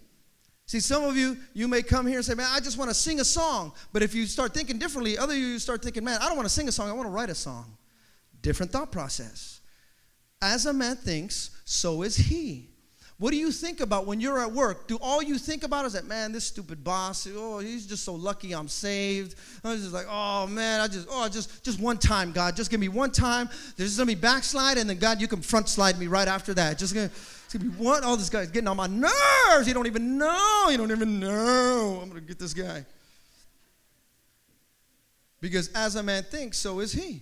See, 0.66 0.80
some 0.80 1.04
of 1.04 1.16
you, 1.16 1.38
you 1.54 1.66
may 1.66 1.80
come 1.82 2.06
here 2.06 2.18
and 2.18 2.24
say, 2.24 2.34
man, 2.34 2.48
I 2.50 2.60
just 2.60 2.76
want 2.76 2.90
to 2.90 2.94
sing 2.94 3.20
a 3.20 3.24
song. 3.24 3.72
But 3.90 4.02
if 4.02 4.14
you 4.14 4.26
start 4.26 4.52
thinking 4.52 4.78
differently, 4.78 5.16
other 5.16 5.34
you 5.34 5.58
start 5.58 5.82
thinking, 5.82 6.04
man, 6.04 6.18
I 6.20 6.28
don't 6.28 6.36
want 6.36 6.46
to 6.46 6.54
sing 6.54 6.68
a 6.68 6.72
song, 6.72 6.90
I 6.90 6.92
want 6.92 7.06
to 7.06 7.10
write 7.10 7.30
a 7.30 7.34
song. 7.34 7.64
Different 8.42 8.70
thought 8.70 8.92
process. 8.92 9.60
As 10.42 10.66
a 10.66 10.72
man 10.74 10.96
thinks, 10.96 11.50
so 11.64 12.02
is 12.02 12.16
he. 12.16 12.68
What 13.18 13.32
do 13.32 13.36
you 13.36 13.50
think 13.50 13.80
about 13.80 14.06
when 14.06 14.20
you're 14.20 14.38
at 14.38 14.52
work? 14.52 14.86
Do 14.86 14.96
all 15.02 15.20
you 15.20 15.38
think 15.38 15.64
about 15.64 15.84
is 15.84 15.94
that, 15.94 16.06
man, 16.06 16.30
this 16.30 16.44
stupid 16.44 16.84
boss, 16.84 17.26
oh, 17.34 17.58
he's 17.58 17.84
just 17.84 18.04
so 18.04 18.14
lucky 18.14 18.52
I'm 18.52 18.68
saved. 18.68 19.34
I 19.64 19.72
was 19.72 19.80
just 19.80 19.92
like, 19.92 20.06
oh, 20.08 20.46
man, 20.46 20.80
I 20.80 20.86
just, 20.86 21.08
oh, 21.10 21.28
just, 21.28 21.64
just 21.64 21.80
one 21.80 21.98
time, 21.98 22.30
God. 22.30 22.54
Just 22.54 22.70
give 22.70 22.78
me 22.78 22.88
one 22.88 23.10
time. 23.10 23.48
There's 23.76 23.96
to 23.96 24.06
be 24.06 24.14
backslide, 24.14 24.78
and 24.78 24.88
then, 24.88 24.98
God, 24.98 25.20
you 25.20 25.26
can 25.26 25.40
front 25.40 25.68
slide 25.68 25.98
me 25.98 26.06
right 26.06 26.28
after 26.28 26.54
that. 26.54 26.78
Just 26.78 26.94
to 26.94 27.58
be 27.58 27.66
one. 27.66 28.02
Oh, 28.04 28.14
this 28.14 28.30
guy's 28.30 28.52
getting 28.52 28.68
on 28.68 28.76
my 28.76 28.86
nerves. 28.86 29.66
You 29.66 29.74
don't 29.74 29.88
even 29.88 30.16
know. 30.16 30.68
You 30.70 30.76
don't 30.76 30.92
even 30.92 31.18
know. 31.18 31.98
I'm 32.00 32.12
to 32.12 32.20
get 32.20 32.38
this 32.38 32.54
guy. 32.54 32.86
Because 35.40 35.72
as 35.72 35.96
a 35.96 36.04
man 36.04 36.22
thinks, 36.22 36.56
so 36.56 36.78
is 36.78 36.92
he. 36.92 37.20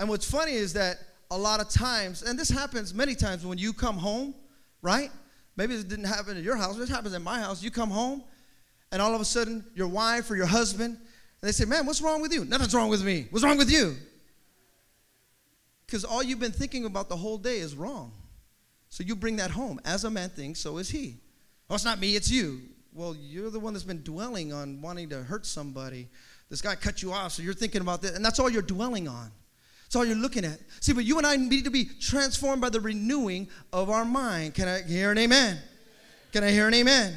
And 0.00 0.08
what's 0.08 0.28
funny 0.28 0.54
is 0.54 0.72
that 0.72 0.98
a 1.30 1.38
lot 1.38 1.60
of 1.60 1.68
times, 1.68 2.22
and 2.22 2.36
this 2.36 2.48
happens 2.48 2.92
many 2.92 3.14
times 3.14 3.46
when 3.46 3.58
you 3.58 3.72
come 3.72 3.98
home, 3.98 4.34
right? 4.84 5.10
Maybe 5.56 5.74
it 5.74 5.88
didn't 5.88 6.04
happen 6.04 6.36
at 6.36 6.42
your 6.42 6.56
house, 6.56 6.78
it 6.78 6.88
happens 6.88 7.14
at 7.14 7.22
my 7.22 7.40
house. 7.40 7.62
You 7.62 7.70
come 7.70 7.90
home, 7.90 8.22
and 8.92 9.00
all 9.00 9.14
of 9.14 9.20
a 9.20 9.24
sudden, 9.24 9.64
your 9.74 9.88
wife 9.88 10.30
or 10.30 10.36
your 10.36 10.46
husband, 10.46 10.96
and 10.96 11.48
they 11.48 11.52
say, 11.52 11.64
Man, 11.64 11.86
what's 11.86 12.02
wrong 12.02 12.20
with 12.20 12.32
you? 12.32 12.44
Nothing's 12.44 12.74
wrong 12.74 12.90
with 12.90 13.02
me. 13.02 13.26
What's 13.30 13.44
wrong 13.44 13.58
with 13.58 13.70
you? 13.70 13.96
Because 15.86 16.04
all 16.04 16.22
you've 16.22 16.38
been 16.38 16.52
thinking 16.52 16.84
about 16.84 17.08
the 17.08 17.16
whole 17.16 17.38
day 17.38 17.58
is 17.58 17.74
wrong. 17.74 18.12
So 18.90 19.02
you 19.02 19.16
bring 19.16 19.36
that 19.36 19.50
home. 19.50 19.80
As 19.84 20.04
a 20.04 20.10
man 20.10 20.28
thinks, 20.28 20.60
so 20.60 20.78
is 20.78 20.88
he. 20.88 21.16
Oh, 21.68 21.74
it's 21.74 21.84
not 21.84 21.98
me, 21.98 22.14
it's 22.14 22.30
you. 22.30 22.60
Well, 22.92 23.16
you're 23.18 23.50
the 23.50 23.58
one 23.58 23.72
that's 23.72 23.84
been 23.84 24.02
dwelling 24.02 24.52
on 24.52 24.80
wanting 24.80 25.08
to 25.08 25.22
hurt 25.22 25.46
somebody. 25.46 26.08
This 26.48 26.62
guy 26.62 26.74
cut 26.74 27.02
you 27.02 27.12
off, 27.12 27.32
so 27.32 27.42
you're 27.42 27.54
thinking 27.54 27.80
about 27.80 28.02
that, 28.02 28.14
and 28.14 28.24
that's 28.24 28.38
all 28.38 28.50
you're 28.50 28.62
dwelling 28.62 29.08
on. 29.08 29.32
That's 29.84 29.96
all 29.96 30.04
you're 30.04 30.16
looking 30.16 30.44
at. 30.44 30.58
See, 30.80 30.92
but 30.92 31.04
you 31.04 31.18
and 31.18 31.26
I 31.26 31.36
need 31.36 31.64
to 31.64 31.70
be 31.70 31.84
transformed 31.84 32.60
by 32.60 32.70
the 32.70 32.80
renewing 32.80 33.48
of 33.72 33.90
our 33.90 34.04
mind. 34.04 34.54
Can 34.54 34.66
I 34.66 34.82
hear 34.82 35.12
an 35.12 35.18
amen? 35.18 35.58
Can 36.32 36.42
I 36.42 36.50
hear 36.50 36.66
an 36.66 36.74
amen? 36.74 37.14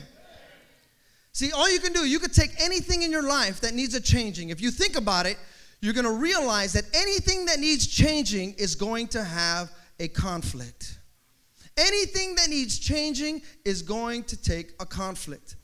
See, 1.31 1.51
all 1.51 1.71
you 1.71 1.79
can 1.79 1.93
do, 1.93 2.05
you 2.07 2.19
could 2.19 2.33
take 2.33 2.51
anything 2.59 3.03
in 3.03 3.11
your 3.11 3.27
life 3.27 3.61
that 3.61 3.73
needs 3.73 3.93
a 3.93 4.01
changing. 4.01 4.49
If 4.49 4.61
you 4.61 4.71
think 4.71 4.95
about 4.95 5.25
it, 5.25 5.37
you're 5.81 5.93
going 5.93 6.05
to 6.05 6.11
realize 6.11 6.73
that 6.73 6.85
anything 6.93 7.45
that 7.45 7.59
needs 7.59 7.85
changing 7.85 8.53
is 8.53 8.75
going 8.75 9.07
to 9.09 9.23
have 9.23 9.71
a 9.99 10.07
conflict. 10.07 10.97
Anything 11.77 12.35
that 12.35 12.49
needs 12.49 12.79
changing 12.79 13.43
is 13.65 13.83
going 13.83 14.23
to 14.23 14.41
take 14.41 14.71
a 14.79 14.85
conflict. 14.85 15.55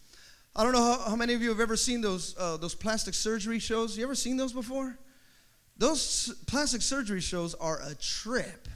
I 0.55 0.63
don't 0.63 0.73
know 0.73 0.83
how, 0.83 1.09
how 1.09 1.15
many 1.15 1.33
of 1.33 1.41
you 1.41 1.49
have 1.49 1.59
ever 1.59 1.75
seen 1.75 2.01
those, 2.01 2.35
uh, 2.37 2.57
those 2.57 2.75
plastic 2.75 3.15
surgery 3.15 3.57
shows. 3.57 3.97
You 3.97 4.03
ever 4.03 4.13
seen 4.13 4.37
those 4.37 4.53
before? 4.53 4.97
Those 5.77 6.33
plastic 6.47 6.81
surgery 6.81 7.21
shows 7.21 7.55
are 7.55 7.79
a 7.83 7.95
trip. 7.95 8.67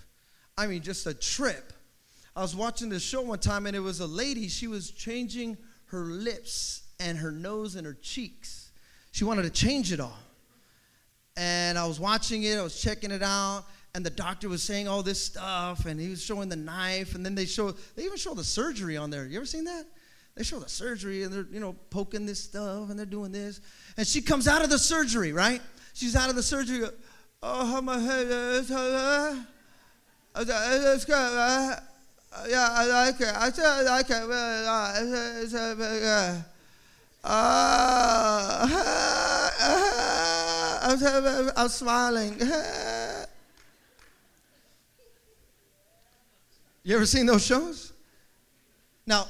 I 0.58 0.68
mean, 0.68 0.82
just 0.82 1.06
a 1.06 1.14
trip. 1.14 1.74
I 2.36 2.42
was 2.42 2.56
watching 2.56 2.90
this 2.90 3.04
show 3.04 3.22
one 3.22 3.40
time, 3.40 3.66
and 3.66 3.76
it 3.76 3.80
was 3.80 4.00
a 4.00 4.08
lady. 4.08 4.48
She 4.48 4.68
was 4.68 4.92
changing 4.92 5.58
her 5.86 6.02
lips 6.02 6.84
and 7.00 7.18
her 7.18 7.32
nose 7.32 7.76
and 7.76 7.86
her 7.86 7.98
cheeks. 8.02 8.72
She 9.12 9.24
wanted 9.24 9.44
to 9.44 9.50
change 9.50 9.92
it 9.92 10.00
all. 10.00 10.18
And 11.36 11.78
I 11.78 11.86
was 11.86 12.00
watching 12.00 12.44
it, 12.44 12.58
I 12.58 12.64
was 12.64 12.82
checking 12.82 13.12
it 13.12 13.22
out, 13.22 13.66
and 13.94 14.06
the 14.06 14.10
doctor 14.10 14.50
was 14.50 14.64
saying 14.64 14.88
all 14.88 15.04
this 15.04 15.24
stuff, 15.24 15.86
and 15.86 16.00
he 16.00 16.10
was 16.10 16.24
showing 16.24 16.50
the 16.50 16.56
knife, 16.56 17.16
and 17.16 17.26
then 17.26 17.36
they 17.36 17.46
show 17.46 17.72
they 17.96 18.04
even 18.04 18.18
show 18.18 18.34
the 18.34 18.44
surgery 18.44 18.98
on 18.98 19.10
there. 19.10 19.26
You 19.26 19.38
ever 19.38 19.46
seen 19.46 19.64
that? 19.66 19.86
They 20.36 20.44
show 20.44 20.60
the 20.60 20.70
surgery, 20.70 21.24
and 21.24 21.34
they're 21.34 21.48
you 21.52 21.60
know 21.60 21.76
poking 21.90 22.26
this 22.26 22.44
stuff, 22.44 22.90
and 22.90 22.98
they're 22.98 23.06
doing 23.06 23.32
this, 23.32 23.62
and 23.98 24.06
she 24.06 24.22
comes 24.22 24.48
out 24.48 24.64
of 24.64 24.70
the 24.70 24.80
surgery, 24.80 25.32
right? 25.32 25.62
She's 25.98 26.16
out 26.16 26.30
of 26.30 26.36
the 26.36 26.44
surgery. 26.44 26.88
Oh, 27.42 27.82
my 27.82 27.98
head 27.98 28.28
is. 28.28 28.70
It's 30.40 31.06
good. 31.06 31.16
Uh, 31.16 31.76
yeah, 32.48 32.68
I 32.72 32.86
like 32.86 33.20
it. 33.20 33.34
I 33.34 33.50
I 33.66 33.82
like 33.82 34.10
it. 34.10 34.16
Uh, 34.16 34.94
it's, 35.42 35.54
uh, 35.54 35.76
uh, 37.24 38.68
uh, 40.90 41.52
I'm 41.56 41.70
smiling. 41.70 42.40
You 46.84 46.96
ever 46.96 47.06
seen 47.06 47.26
those 47.26 47.46
shows? 47.46 47.92
Now, 49.06 49.28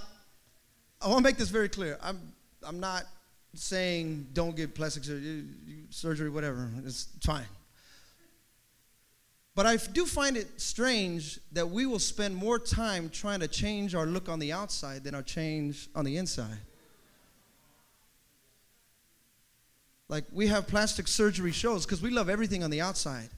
I 1.01 1.07
want 1.07 1.17
to 1.17 1.23
make 1.23 1.37
this 1.37 1.49
very 1.49 1.69
clear. 1.69 1.97
I'm, 2.03 2.19
I'm 2.61 2.79
not 2.79 3.05
saying 3.57 4.27
don't 4.33 4.55
get 4.55 4.75
plastic 4.75 5.03
surgery, 5.89 6.29
whatever. 6.29 6.69
It's 6.85 7.07
fine. 7.23 7.45
But 9.55 9.65
I 9.65 9.77
do 9.77 10.05
find 10.05 10.37
it 10.37 10.61
strange 10.61 11.39
that 11.51 11.67
we 11.67 11.87
will 11.87 11.97
spend 11.97 12.35
more 12.35 12.59
time 12.59 13.09
trying 13.09 13.39
to 13.39 13.47
change 13.47 13.95
our 13.95 14.05
look 14.05 14.29
on 14.29 14.37
the 14.37 14.53
outside 14.53 15.03
than 15.03 15.15
our 15.15 15.23
change 15.23 15.89
on 15.95 16.05
the 16.05 16.17
inside. 16.17 16.59
Like 20.09 20.25
we 20.31 20.47
have 20.47 20.67
plastic 20.67 21.07
surgery 21.07 21.51
shows 21.51 21.85
because 21.85 22.01
we 22.01 22.11
love 22.11 22.29
everything 22.29 22.63
on 22.63 22.69
the 22.69 22.81
outside. 22.81 23.29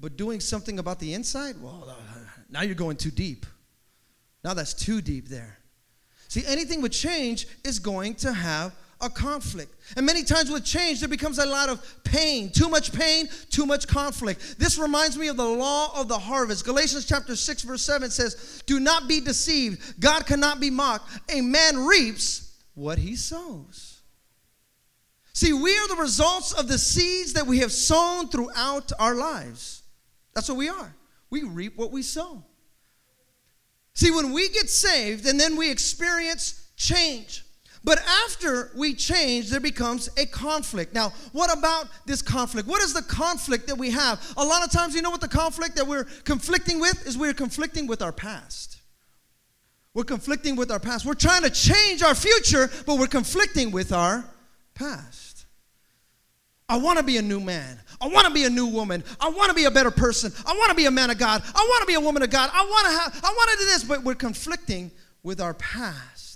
But 0.00 0.16
doing 0.16 0.40
something 0.40 0.78
about 0.78 0.98
the 0.98 1.14
inside, 1.14 1.54
well, 1.60 1.86
uh, 1.88 1.94
now 2.50 2.62
you're 2.62 2.74
going 2.74 2.96
too 2.96 3.10
deep. 3.10 3.46
Now 4.42 4.54
that's 4.54 4.74
too 4.74 5.00
deep 5.00 5.28
there. 5.28 5.58
See, 6.28 6.42
anything 6.46 6.80
with 6.82 6.92
change 6.92 7.46
is 7.64 7.78
going 7.78 8.14
to 8.16 8.32
have 8.32 8.74
a 9.00 9.08
conflict. 9.08 9.74
And 9.96 10.04
many 10.04 10.22
times 10.22 10.50
with 10.50 10.64
change, 10.64 11.00
there 11.00 11.08
becomes 11.08 11.38
a 11.38 11.46
lot 11.46 11.68
of 11.68 11.82
pain. 12.04 12.50
Too 12.50 12.68
much 12.68 12.92
pain, 12.92 13.28
too 13.50 13.66
much 13.66 13.86
conflict. 13.88 14.58
This 14.58 14.78
reminds 14.78 15.16
me 15.16 15.28
of 15.28 15.36
the 15.36 15.48
law 15.48 15.98
of 15.98 16.08
the 16.08 16.18
harvest. 16.18 16.64
Galatians 16.64 17.06
chapter 17.06 17.36
6, 17.36 17.62
verse 17.62 17.82
7 17.82 18.10
says, 18.10 18.62
Do 18.66 18.80
not 18.80 19.08
be 19.08 19.20
deceived. 19.20 20.00
God 20.00 20.26
cannot 20.26 20.60
be 20.60 20.70
mocked. 20.70 21.10
A 21.30 21.40
man 21.40 21.86
reaps 21.86 22.58
what 22.74 22.98
he 22.98 23.16
sows. 23.16 24.00
See, 25.32 25.52
we 25.52 25.76
are 25.78 25.88
the 25.88 25.96
results 25.96 26.52
of 26.52 26.68
the 26.68 26.78
seeds 26.78 27.32
that 27.34 27.46
we 27.46 27.58
have 27.58 27.72
sown 27.72 28.28
throughout 28.28 28.92
our 28.98 29.14
lives. 29.14 29.82
That's 30.34 30.48
what 30.48 30.58
we 30.58 30.68
are. 30.68 30.94
We 31.30 31.44
reap 31.44 31.76
what 31.76 31.92
we 31.92 32.02
sow. 32.02 32.44
See, 33.94 34.10
when 34.10 34.32
we 34.32 34.48
get 34.48 34.68
saved 34.68 35.26
and 35.26 35.38
then 35.38 35.56
we 35.56 35.70
experience 35.70 36.70
change, 36.76 37.44
but 37.82 37.98
after 38.26 38.70
we 38.76 38.94
change, 38.94 39.50
there 39.50 39.60
becomes 39.60 40.10
a 40.18 40.26
conflict. 40.26 40.94
Now, 40.94 41.12
what 41.32 41.56
about 41.56 41.88
this 42.04 42.20
conflict? 42.20 42.68
What 42.68 42.82
is 42.82 42.92
the 42.92 43.02
conflict 43.02 43.68
that 43.68 43.76
we 43.76 43.90
have? 43.90 44.20
A 44.36 44.44
lot 44.44 44.64
of 44.64 44.70
times, 44.70 44.94
you 44.94 45.02
know 45.02 45.10
what 45.10 45.22
the 45.22 45.28
conflict 45.28 45.76
that 45.76 45.86
we're 45.86 46.04
conflicting 46.24 46.78
with 46.78 47.06
is 47.06 47.16
we're 47.16 47.32
conflicting 47.32 47.86
with 47.86 48.02
our 48.02 48.12
past. 48.12 48.78
We're 49.94 50.04
conflicting 50.04 50.56
with 50.56 50.70
our 50.70 50.78
past. 50.78 51.06
We're 51.06 51.14
trying 51.14 51.42
to 51.42 51.50
change 51.50 52.02
our 52.02 52.14
future, 52.14 52.70
but 52.86 52.98
we're 52.98 53.06
conflicting 53.06 53.70
with 53.70 53.92
our 53.92 54.24
past. 54.74 55.46
I 56.68 56.76
want 56.76 56.98
to 56.98 57.04
be 57.04 57.16
a 57.16 57.22
new 57.22 57.40
man. 57.40 57.80
I 58.00 58.06
want 58.06 58.28
to 58.28 58.32
be 58.32 58.44
a 58.44 58.50
new 58.50 58.66
woman. 58.66 59.02
I 59.20 59.28
want 59.30 59.48
to 59.48 59.54
be 59.54 59.64
a 59.64 59.70
better 59.70 59.90
person. 59.90 60.32
I 60.46 60.52
want 60.52 60.70
to 60.70 60.76
be 60.76 60.86
a 60.86 60.90
man 60.90 61.10
of 61.10 61.18
God. 61.18 61.42
I 61.42 61.66
want 61.68 61.80
to 61.80 61.86
be 61.86 61.94
a 61.94 62.00
woman 62.00 62.22
of 62.22 62.30
God. 62.30 62.48
I 62.52 62.62
want 62.62 62.86
to 62.86 62.92
have 62.92 63.24
I 63.24 63.34
want 63.34 63.50
to 63.50 63.56
do 63.58 63.64
this, 63.64 63.82
but 63.82 64.04
we're 64.04 64.14
conflicting 64.14 64.92
with 65.24 65.40
our 65.40 65.54
past. 65.54 66.29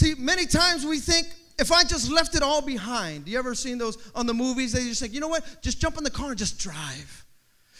See, 0.00 0.14
many 0.14 0.46
times 0.46 0.86
we 0.86 0.98
think, 0.98 1.26
if 1.58 1.70
I 1.70 1.84
just 1.84 2.10
left 2.10 2.34
it 2.34 2.42
all 2.42 2.62
behind, 2.62 3.28
you 3.28 3.38
ever 3.38 3.54
seen 3.54 3.76
those 3.76 3.98
on 4.14 4.24
the 4.24 4.32
movies? 4.32 4.72
They 4.72 4.84
just 4.84 5.02
think, 5.02 5.12
you 5.12 5.20
know 5.20 5.28
what? 5.28 5.44
Just 5.60 5.78
jump 5.78 5.98
in 5.98 6.04
the 6.04 6.10
car 6.10 6.30
and 6.30 6.38
just 6.38 6.58
drive. 6.58 7.26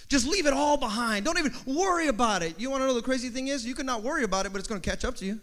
Just 0.06 0.26
leave 0.26 0.44
it 0.44 0.52
all 0.52 0.76
behind. 0.76 1.24
Don't 1.24 1.38
even 1.38 1.54
worry 1.64 2.09
about 2.09 2.42
it. 2.42 2.61
You 2.61 2.68
want 2.68 2.83
to 2.83 2.87
know 2.87 2.92
the 2.92 3.00
crazy 3.00 3.30
thing 3.30 3.48
is? 3.48 3.64
You 3.64 3.74
can 3.74 3.87
not 3.87 4.02
worry 4.02 4.24
about 4.24 4.44
it, 4.44 4.52
but 4.52 4.59
it's 4.59 4.68
going 4.68 4.83
to 4.83 4.87
catch 4.87 5.02
up 5.02 5.16
to 5.16 5.24
you. 5.24 5.40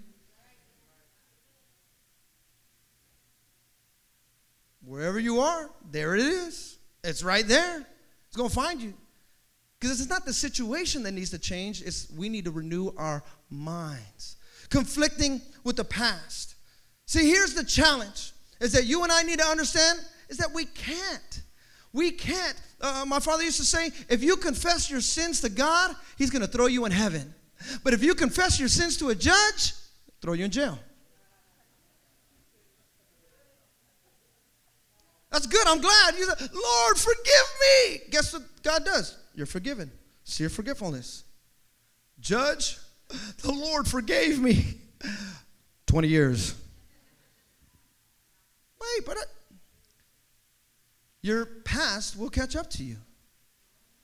Wherever 4.85 5.19
you 5.19 5.39
are, 5.39 5.71
there 5.89 6.13
it 6.13 6.21
is. 6.21 6.77
It's 7.03 7.23
right 7.23 7.47
there. 7.47 7.87
It's 8.27 8.37
going 8.37 8.49
to 8.49 8.55
find 8.55 8.79
you. 8.79 8.93
Because 9.79 9.99
it's 9.99 10.11
not 10.11 10.27
the 10.27 10.33
situation 10.33 11.01
that 11.03 11.13
needs 11.13 11.31
to 11.31 11.39
change, 11.39 11.81
it's 11.81 12.07
we 12.15 12.29
need 12.29 12.45
to 12.45 12.51
renew 12.51 12.91
our 12.97 13.23
minds. 13.49 14.35
Conflicting 14.69 15.41
with 15.63 15.75
the 15.75 15.83
past. 15.83 16.53
See, 17.07 17.29
here's 17.29 17.53
the 17.53 17.63
challenge 17.63 18.33
is 18.59 18.73
that 18.73 18.85
you 18.85 19.03
and 19.03 19.11
I 19.11 19.23
need 19.23 19.39
to 19.39 19.45
understand 19.45 19.99
is 20.29 20.37
that 20.37 20.53
we 20.53 20.65
can't. 20.65 21.41
We 21.93 22.11
can't. 22.11 22.61
Uh, 22.81 23.05
my 23.07 23.19
father 23.19 23.43
used 23.43 23.57
to 23.57 23.65
say, 23.65 23.91
if 24.09 24.21
you 24.21 24.35
confess 24.35 24.91
your 24.91 25.01
sins 25.01 25.41
to 25.41 25.49
God, 25.49 25.95
He's 26.17 26.29
going 26.29 26.41
to 26.41 26.47
throw 26.47 26.67
you 26.67 26.85
in 26.85 26.91
heaven. 26.91 27.33
But 27.83 27.93
if 27.93 28.03
you 28.03 28.13
confess 28.13 28.59
your 28.59 28.67
sins 28.67 28.97
to 28.97 29.09
a 29.09 29.15
judge, 29.15 29.73
throw 30.21 30.33
you 30.33 30.45
in 30.45 30.51
jail. 30.51 30.77
That's 35.31 35.47
good. 35.47 35.65
I'm 35.65 35.81
glad. 35.81 36.15
You 36.17 36.25
said, 36.25 36.49
Lord, 36.53 36.97
forgive 36.97 37.47
me. 37.61 37.99
Guess 38.11 38.33
what 38.33 38.43
God 38.63 38.85
does? 38.85 39.17
You're 39.33 39.45
forgiven. 39.45 39.91
See 40.23 40.43
your 40.43 40.49
forgetfulness. 40.49 41.23
Judge, 42.19 42.77
the 43.41 43.51
Lord 43.51 43.87
forgave 43.87 44.39
me. 44.39 44.75
20 45.85 46.07
years. 46.07 46.55
Wait, 48.79 49.05
but 49.05 49.17
I, 49.17 49.21
your 51.21 51.45
past 51.45 52.17
will 52.17 52.29
catch 52.29 52.55
up 52.55 52.69
to 52.71 52.83
you. 52.83 52.97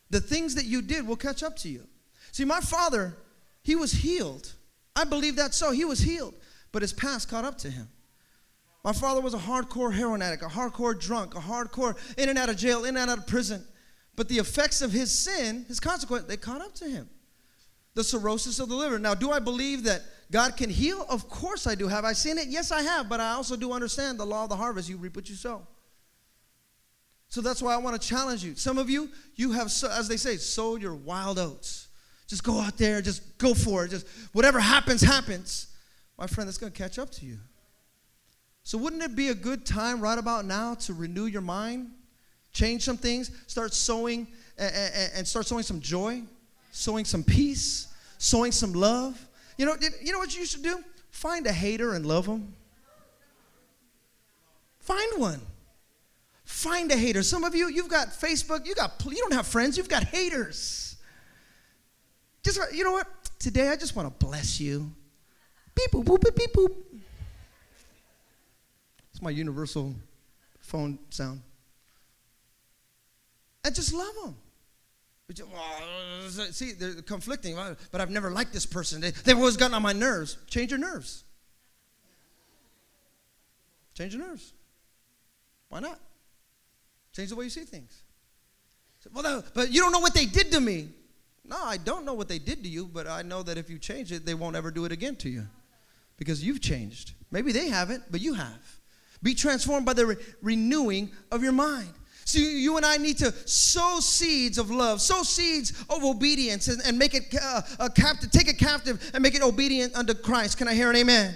The 0.09 0.21
things 0.21 0.55
that 0.55 0.65
you 0.65 0.81
did 0.81 1.07
will 1.07 1.15
catch 1.15 1.43
up 1.43 1.55
to 1.57 1.69
you. 1.69 1.87
See, 2.31 2.45
my 2.45 2.59
father, 2.59 3.15
he 3.61 3.75
was 3.75 3.91
healed. 3.91 4.53
I 4.95 5.03
believe 5.05 5.37
that 5.37 5.53
so. 5.53 5.71
He 5.71 5.85
was 5.85 5.99
healed, 5.99 6.35
but 6.71 6.81
his 6.81 6.93
past 6.93 7.29
caught 7.29 7.45
up 7.45 7.57
to 7.59 7.69
him. 7.69 7.87
My 8.83 8.91
father 8.91 9.21
was 9.21 9.33
a 9.33 9.37
hardcore 9.37 9.93
heroin 9.93 10.21
addict, 10.21 10.43
a 10.43 10.47
hardcore 10.47 10.99
drunk, 10.99 11.35
a 11.35 11.39
hardcore 11.39 11.95
in 12.17 12.29
and 12.29 12.37
out 12.37 12.49
of 12.49 12.57
jail, 12.57 12.83
in 12.83 12.97
and 12.97 13.09
out 13.09 13.17
of 13.17 13.27
prison. 13.27 13.63
But 14.15 14.27
the 14.27 14.37
effects 14.37 14.81
of 14.81 14.91
his 14.91 15.17
sin, 15.17 15.65
his 15.67 15.79
consequence, 15.79 16.25
they 16.25 16.37
caught 16.37 16.61
up 16.61 16.75
to 16.75 16.85
him. 16.85 17.09
The 17.95 18.03
cirrhosis 18.03 18.59
of 18.59 18.69
the 18.69 18.75
liver. 18.75 18.99
Now, 18.99 19.13
do 19.13 19.31
I 19.31 19.39
believe 19.39 19.83
that 19.83 20.01
God 20.31 20.57
can 20.57 20.69
heal? 20.69 21.05
Of 21.09 21.29
course 21.29 21.67
I 21.67 21.75
do. 21.75 21.87
Have 21.87 22.05
I 22.05 22.13
seen 22.13 22.37
it? 22.37 22.47
Yes, 22.47 22.71
I 22.71 22.81
have. 22.81 23.07
But 23.07 23.19
I 23.19 23.33
also 23.33 23.55
do 23.55 23.71
understand 23.71 24.19
the 24.19 24.25
law 24.25 24.43
of 24.43 24.49
the 24.49 24.55
harvest. 24.55 24.89
You 24.89 24.97
reap 24.97 25.15
what 25.15 25.29
you 25.29 25.35
sow. 25.35 25.67
So 27.27 27.41
that's 27.41 27.61
why 27.61 27.73
I 27.73 27.77
want 27.77 27.99
to 27.99 28.07
challenge 28.07 28.43
you. 28.43 28.55
Some 28.55 28.77
of 28.77 28.89
you, 28.89 29.09
you 29.35 29.51
have, 29.53 29.67
as 29.67 30.07
they 30.07 30.17
say, 30.17 30.37
sow 30.37 30.75
your 30.75 30.93
wild 30.93 31.39
oats. 31.39 31.87
Just 32.27 32.43
go 32.43 32.59
out 32.59 32.77
there, 32.77 33.01
just 33.01 33.37
go 33.37 33.53
for 33.53 33.85
it. 33.85 33.89
Just 33.89 34.07
whatever 34.33 34.59
happens, 34.59 35.01
happens. 35.01 35.67
My 36.17 36.27
friend, 36.27 36.47
that's 36.47 36.57
going 36.57 36.71
to 36.71 36.77
catch 36.77 36.99
up 36.99 37.09
to 37.11 37.25
you. 37.25 37.37
So 38.63 38.77
wouldn't 38.77 39.03
it 39.03 39.15
be 39.15 39.29
a 39.29 39.35
good 39.35 39.65
time 39.65 39.99
right 39.99 40.17
about 40.17 40.45
now 40.45 40.75
to 40.75 40.93
renew 40.93 41.25
your 41.25 41.41
mind, 41.41 41.91
change 42.53 42.83
some 42.83 42.97
things, 42.97 43.29
start 43.47 43.73
sowing 43.73 44.27
and 44.57 45.27
start 45.27 45.47
sowing 45.47 45.63
some 45.63 45.81
joy, 45.81 46.21
sowing 46.71 47.03
some 47.03 47.23
peace, 47.23 47.87
sowing 48.19 48.51
some 48.51 48.73
love? 48.73 49.27
You 49.57 49.65
know, 49.65 49.75
you 50.01 50.11
know 50.11 50.19
what 50.19 50.35
you 50.35 50.45
should 50.45 50.63
do? 50.63 50.83
Find 51.11 51.45
a 51.45 51.51
hater 51.51 51.93
and 51.93 52.05
love 52.05 52.25
them. 52.25 52.53
Find 54.79 55.19
one. 55.19 55.41
Find 56.43 56.91
a 56.91 56.97
hater. 56.97 57.23
Some 57.23 57.43
of 57.43 57.55
you, 57.55 57.69
you've 57.69 57.87
got 57.87 58.09
Facebook, 58.09 58.65
you 58.65 58.75
got 58.75 59.01
you 59.05 59.17
don't 59.17 59.33
have 59.33 59.47
friends, 59.47 59.77
you've 59.77 59.89
got 59.89 60.03
haters. 60.03 60.97
Just 62.43 62.59
uh, 62.59 62.65
you 62.73 62.83
know 62.83 62.91
what? 62.91 63.07
Today 63.39 63.69
I 63.69 63.75
just 63.75 63.95
want 63.95 64.07
to 64.19 64.25
bless 64.25 64.59
you. 64.59 64.91
Beep 65.75 65.91
boop 65.91 66.03
boop 66.03 66.35
beep 66.35 66.53
boop. 66.53 66.75
It's 69.11 69.21
my 69.21 69.29
universal 69.29 69.95
phone 70.59 70.99
sound. 71.09 71.41
And 73.63 73.73
just 73.73 73.93
love 73.93 74.13
them. 74.23 74.35
See, 76.51 76.73
they're 76.73 77.01
conflicting, 77.01 77.57
but 77.91 78.01
I've 78.01 78.09
never 78.09 78.31
liked 78.31 78.53
this 78.53 78.65
person. 78.65 79.01
They, 79.01 79.11
they've 79.11 79.37
always 79.37 79.57
gotten 79.57 79.75
on 79.75 79.81
my 79.81 79.93
nerves. 79.93 80.37
Change 80.47 80.71
your 80.71 80.79
nerves. 80.79 81.23
Change 83.95 84.15
your 84.15 84.25
nerves. 84.25 84.53
Why 85.69 85.79
not? 85.79 85.99
Change 87.15 87.29
the 87.29 87.35
way 87.35 87.45
you 87.45 87.49
see 87.49 87.61
things. 87.61 88.01
Well, 89.13 89.43
but 89.53 89.71
you 89.71 89.81
don't 89.81 89.91
know 89.91 89.99
what 89.99 90.13
they 90.13 90.25
did 90.25 90.51
to 90.51 90.59
me. 90.59 90.89
No, 91.45 91.57
I 91.61 91.77
don't 91.77 92.05
know 92.05 92.13
what 92.13 92.29
they 92.29 92.39
did 92.39 92.63
to 92.63 92.69
you, 92.69 92.85
but 92.85 93.05
I 93.05 93.21
know 93.21 93.43
that 93.43 93.57
if 93.57 93.69
you 93.69 93.77
change 93.77 94.11
it, 94.11 94.25
they 94.25 94.33
won't 94.33 94.55
ever 94.55 94.71
do 94.71 94.85
it 94.85 94.91
again 94.91 95.15
to 95.17 95.29
you 95.29 95.45
because 96.17 96.43
you've 96.43 96.61
changed. 96.61 97.13
Maybe 97.31 97.51
they 97.51 97.67
haven't, 97.67 98.03
but 98.09 98.21
you 98.21 98.33
have. 98.33 98.79
Be 99.21 99.33
transformed 99.33 99.85
by 99.85 99.93
the 99.93 100.05
re- 100.05 100.15
renewing 100.41 101.11
of 101.31 101.43
your 101.43 101.51
mind. 101.51 101.93
See, 102.25 102.61
you 102.61 102.77
and 102.77 102.85
I 102.85 102.97
need 102.97 103.17
to 103.19 103.31
sow 103.47 103.99
seeds 103.99 104.57
of 104.57 104.71
love, 104.71 105.01
sow 105.01 105.23
seeds 105.23 105.71
of 105.89 106.03
obedience, 106.03 106.67
and, 106.67 106.81
and 106.85 106.97
make 106.97 107.13
it 107.13 107.35
uh, 107.41 107.61
a 107.79 107.89
captive, 107.89 108.31
take 108.31 108.47
it 108.47 108.57
captive 108.57 109.11
and 109.13 109.21
make 109.21 109.35
it 109.35 109.41
obedient 109.41 109.95
unto 109.95 110.13
Christ. 110.13 110.57
Can 110.57 110.67
I 110.67 110.73
hear 110.73 110.89
an 110.89 110.95
amen? 110.95 111.35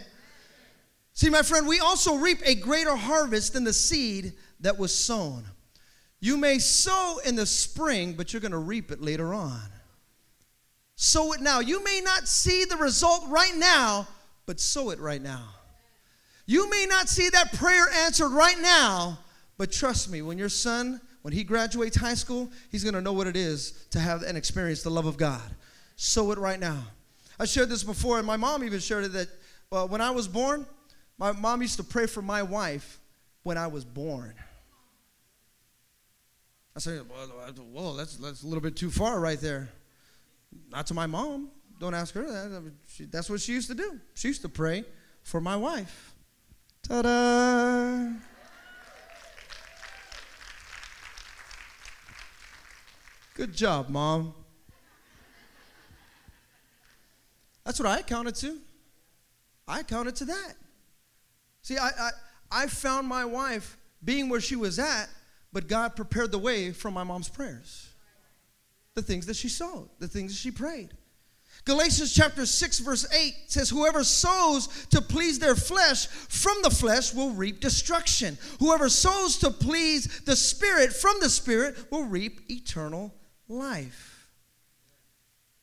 See, 1.13 1.29
my 1.29 1.41
friend, 1.41 1.67
we 1.67 1.79
also 1.79 2.15
reap 2.15 2.39
a 2.45 2.55
greater 2.55 2.95
harvest 2.95 3.53
than 3.53 3.63
the 3.63 3.73
seed 3.73 4.33
that 4.59 4.77
was 4.77 4.93
sown. 4.93 5.43
You 6.19 6.37
may 6.37 6.59
sow 6.59 7.19
in 7.25 7.35
the 7.35 7.45
spring, 7.45 8.13
but 8.13 8.31
you're 8.31 8.39
going 8.39 8.51
to 8.51 8.57
reap 8.57 8.91
it 8.91 9.01
later 9.01 9.33
on. 9.33 9.61
Sow 10.95 11.33
it 11.33 11.41
now. 11.41 11.59
You 11.59 11.83
may 11.83 12.01
not 12.03 12.27
see 12.27 12.65
the 12.65 12.77
result 12.77 13.25
right 13.29 13.55
now, 13.55 14.07
but 14.45 14.59
sow 14.59 14.89
it 14.89 14.99
right 14.99 15.21
now. 15.21 15.43
You 16.47 16.69
may 16.69 16.87
not 16.89 17.09
see 17.09 17.29
that 17.29 17.53
prayer 17.53 17.87
answered 18.05 18.29
right 18.29 18.59
now, 18.59 19.19
but 19.57 19.71
trust 19.71 20.09
me, 20.11 20.21
when 20.21 20.37
your 20.37 20.49
son, 20.49 21.01
when 21.21 21.33
he 21.33 21.43
graduates 21.43 21.97
high 21.97 22.13
school, 22.13 22.51
he's 22.71 22.83
going 22.83 22.93
to 22.93 23.01
know 23.01 23.13
what 23.13 23.27
it 23.27 23.35
is 23.35 23.87
to 23.91 23.99
have 23.99 24.23
and 24.23 24.37
experience 24.37 24.83
the 24.83 24.89
love 24.89 25.05
of 25.05 25.17
God. 25.17 25.41
Sow 25.95 26.31
it 26.31 26.37
right 26.37 26.59
now. 26.59 26.83
I 27.39 27.45
shared 27.45 27.69
this 27.69 27.83
before, 27.83 28.17
and 28.17 28.27
my 28.27 28.37
mom 28.37 28.63
even 28.63 28.79
shared 28.79 29.05
it 29.05 29.13
that 29.13 29.29
well, 29.69 29.87
when 29.87 30.01
I 30.01 30.11
was 30.11 30.27
born, 30.27 30.65
my 31.17 31.31
mom 31.31 31.61
used 31.61 31.77
to 31.77 31.83
pray 31.83 32.05
for 32.05 32.21
my 32.21 32.43
wife 32.43 32.99
when 33.43 33.57
I 33.57 33.67
was 33.67 33.83
born. 33.83 34.33
I 36.75 36.79
said, 36.79 36.99
whoa, 36.99 37.95
that's, 37.95 38.17
that's 38.17 38.43
a 38.43 38.45
little 38.45 38.61
bit 38.61 38.75
too 38.75 38.91
far 38.91 39.19
right 39.19 39.39
there. 39.39 39.69
Not 40.69 40.87
to 40.87 40.93
my 40.93 41.07
mom. 41.07 41.49
Don't 41.79 41.93
ask 41.93 42.13
her 42.13 42.23
that. 42.23 42.71
that's 43.11 43.29
what 43.29 43.41
she 43.41 43.53
used 43.53 43.67
to 43.69 43.75
do. 43.75 43.99
She 44.13 44.27
used 44.29 44.41
to 44.43 44.49
pray 44.49 44.83
for 45.23 45.41
my 45.41 45.55
wife. 45.55 46.13
Ta 46.87 47.01
da! 47.01 48.36
Good 53.37 53.53
job, 53.53 53.89
mom. 53.89 54.33
That's 57.63 57.79
what 57.79 57.87
I 57.87 58.01
counted 58.01 58.33
to. 58.37 58.57
I 59.67 59.83
counted 59.83 60.15
to 60.15 60.25
that. 60.25 60.53
See, 61.61 61.77
I, 61.77 61.89
I, 61.89 62.09
I 62.51 62.65
found 62.65 63.07
my 63.07 63.25
wife 63.25 63.77
being 64.03 64.27
where 64.27 64.41
she 64.41 64.55
was 64.55 64.79
at, 64.79 65.07
but 65.53 65.67
God 65.67 65.95
prepared 65.95 66.31
the 66.31 66.39
way 66.39 66.71
from 66.71 66.95
my 66.95 67.03
mom's 67.03 67.29
prayers. 67.29 67.87
The 68.95 69.03
things 69.03 69.27
that 69.27 69.35
she 69.35 69.49
sowed, 69.49 69.87
the 69.99 70.07
things 70.07 70.31
that 70.31 70.39
she 70.39 70.49
prayed. 70.49 70.89
Galatians 71.63 72.15
chapter 72.15 72.43
6, 72.43 72.79
verse 72.79 73.05
8 73.13 73.35
says, 73.45 73.69
Whoever 73.69 74.03
sows 74.03 74.87
to 74.87 74.99
please 74.99 75.37
their 75.37 75.55
flesh 75.55 76.07
from 76.07 76.57
the 76.63 76.71
flesh 76.71 77.13
will 77.13 77.29
reap 77.31 77.59
destruction. 77.59 78.39
Whoever 78.59 78.89
sows 78.89 79.37
to 79.39 79.51
please 79.51 80.21
the 80.21 80.35
Spirit 80.35 80.91
from 80.91 81.17
the 81.19 81.29
Spirit 81.29 81.91
will 81.91 82.05
reap 82.05 82.41
eternal 82.49 83.13
life. 83.47 84.29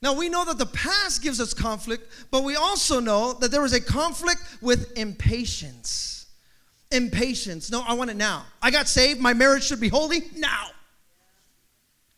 Now, 0.02 0.12
we 0.12 0.28
know 0.28 0.44
that 0.44 0.58
the 0.58 0.66
past 0.66 1.22
gives 1.22 1.40
us 1.40 1.54
conflict, 1.54 2.26
but 2.30 2.44
we 2.44 2.56
also 2.56 3.00
know 3.00 3.32
that 3.34 3.50
there 3.50 3.64
is 3.64 3.72
a 3.72 3.80
conflict 3.80 4.42
with 4.60 4.96
impatience. 4.98 6.26
Impatience. 6.90 7.70
No, 7.70 7.82
I 7.86 7.94
want 7.94 8.10
it 8.10 8.16
now. 8.16 8.44
I 8.60 8.70
got 8.70 8.86
saved. 8.86 9.20
My 9.20 9.32
marriage 9.32 9.64
should 9.64 9.80
be 9.80 9.88
holy 9.88 10.24
now. 10.36 10.68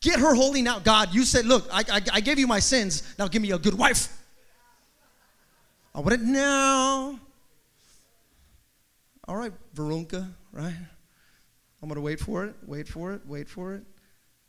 Get 0.00 0.18
her 0.18 0.34
holy 0.34 0.62
now. 0.62 0.80
God, 0.80 1.14
you 1.14 1.24
said, 1.24 1.46
look, 1.46 1.68
I, 1.72 1.84
I, 1.88 2.00
I 2.14 2.20
gave 2.20 2.38
you 2.38 2.46
my 2.46 2.58
sins. 2.58 3.02
Now 3.18 3.28
give 3.28 3.40
me 3.40 3.52
a 3.52 3.58
good 3.58 3.74
wife. 3.74 4.08
I 5.94 6.00
want 6.00 6.12
it 6.12 6.20
now. 6.22 7.18
All 9.28 9.36
right, 9.36 9.52
Veruca, 9.74 10.28
right? 10.52 10.74
I'm 11.82 11.88
going 11.88 11.94
to 11.94 12.00
wait 12.00 12.20
for 12.20 12.44
it, 12.44 12.54
wait 12.66 12.86
for 12.86 13.12
it, 13.14 13.20
wait 13.26 13.48
for 13.48 13.74
it. 13.74 13.82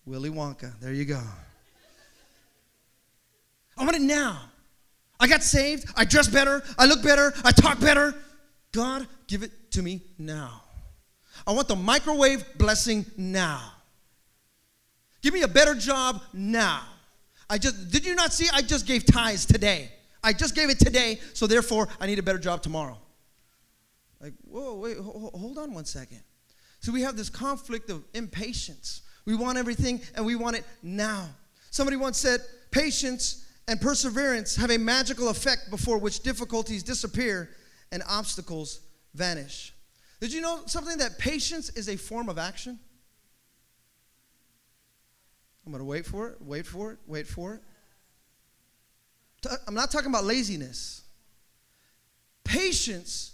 Willy 0.07 0.29
Wonka, 0.29 0.79
there 0.79 0.93
you 0.93 1.03
go. 1.03 1.21
I 3.77 3.83
want 3.83 3.97
it 3.97 4.01
now. 4.01 4.41
I 5.19 5.27
got 5.27 5.43
saved. 5.43 5.85
I 5.97 6.05
dress 6.05 6.29
better. 6.29 6.63
I 6.79 6.85
look 6.85 7.03
better. 7.03 7.33
I 7.43 7.51
talk 7.51 7.79
better. 7.81 8.15
God, 8.71 9.05
give 9.27 9.43
it 9.43 9.51
to 9.71 9.81
me 9.81 10.01
now. 10.17 10.63
I 11.45 11.51
want 11.51 11.67
the 11.67 11.75
microwave 11.75 12.45
blessing 12.57 13.05
now. 13.17 13.73
Give 15.21 15.33
me 15.33 15.41
a 15.41 15.47
better 15.47 15.75
job 15.75 16.21
now. 16.31 16.83
I 17.49 17.57
just 17.57 17.91
did 17.91 18.05
you 18.05 18.15
not 18.15 18.33
see 18.33 18.47
I 18.53 18.61
just 18.61 18.85
gave 18.85 19.05
tithes 19.05 19.45
today. 19.45 19.91
I 20.23 20.31
just 20.31 20.55
gave 20.55 20.69
it 20.69 20.79
today, 20.79 21.19
so 21.33 21.47
therefore 21.47 21.89
I 21.99 22.07
need 22.07 22.19
a 22.19 22.23
better 22.23 22.39
job 22.39 22.61
tomorrow. 22.61 22.97
Like, 24.21 24.33
whoa, 24.49 24.75
wait, 24.75 24.97
hold 24.97 25.57
on 25.57 25.73
one 25.73 25.85
second. 25.85 26.21
So 26.79 26.91
we 26.93 27.01
have 27.01 27.17
this 27.17 27.29
conflict 27.29 27.89
of 27.89 28.03
impatience. 28.13 29.01
We 29.27 29.35
want 29.35 29.57
everything 29.57 30.01
and 30.15 30.25
we 30.25 30.35
want 30.37 30.55
it 30.55 30.63
now. 30.81 31.27
Somebody 31.69 31.97
once 31.97 32.17
said, 32.17 32.39
patience 32.71 33.45
and 33.67 33.79
perseverance 33.79 34.55
have 34.55 34.71
a 34.71 34.77
magical 34.77 35.27
effect 35.27 35.69
before 35.69 35.97
which 35.97 36.21
difficulties 36.21 36.81
disappear 36.81 37.49
and 37.91 38.01
obstacles 38.07 38.79
vanish. 39.13 39.73
Did 40.21 40.31
you 40.31 40.39
know 40.39 40.61
something 40.65 40.97
that 40.99 41.19
patience 41.19 41.69
is 41.71 41.89
a 41.89 41.97
form 41.97 42.29
of 42.29 42.37
action? 42.37 42.79
I'm 45.65 45.73
going 45.73 45.81
to 45.81 45.85
wait 45.85 46.05
for 46.05 46.29
it, 46.29 46.37
wait 46.41 46.65
for 46.65 46.93
it, 46.93 46.97
wait 47.05 47.27
for 47.27 47.55
it. 47.55 47.61
I'm 49.67 49.73
not 49.73 49.91
talking 49.91 50.09
about 50.09 50.23
laziness. 50.23 51.01
Patience 52.45 53.33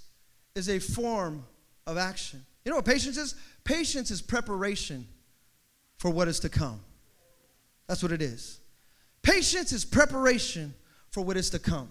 is 0.56 0.69
a 0.69 0.79
form 0.79 1.45
of 1.86 1.99
action. 1.99 2.43
You 2.65 2.71
know 2.71 2.77
what 2.77 2.86
patience 2.86 3.17
is? 3.17 3.36
Patience 3.63 4.10
is 4.10 4.23
preparation 4.23 5.08
for 6.03 6.09
what 6.09 6.27
is 6.27 6.41
to 6.41 6.49
come. 6.49 6.81
That's 7.87 8.03
what 8.03 8.11
it 8.11 8.21
is. 8.21 8.59
Patience 9.21 9.71
is 9.71 9.85
preparation 9.85 10.73
for 11.11 11.23
what 11.23 11.37
is 11.37 11.49
to 11.51 11.59
come. 11.59 11.87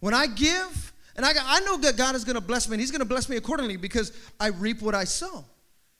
When 0.00 0.12
I 0.12 0.26
give, 0.26 0.92
and 1.16 1.24
I, 1.24 1.32
I 1.42 1.60
know 1.60 1.78
that 1.78 1.96
God 1.96 2.14
is 2.14 2.22
going 2.22 2.34
to 2.34 2.42
bless 2.42 2.68
me, 2.68 2.74
and 2.74 2.82
He's 2.82 2.90
going 2.90 2.98
to 2.98 3.06
bless 3.06 3.30
me 3.30 3.38
accordingly 3.38 3.78
because 3.78 4.12
I 4.38 4.48
reap 4.48 4.82
what 4.82 4.94
I 4.94 5.04
sow. 5.04 5.46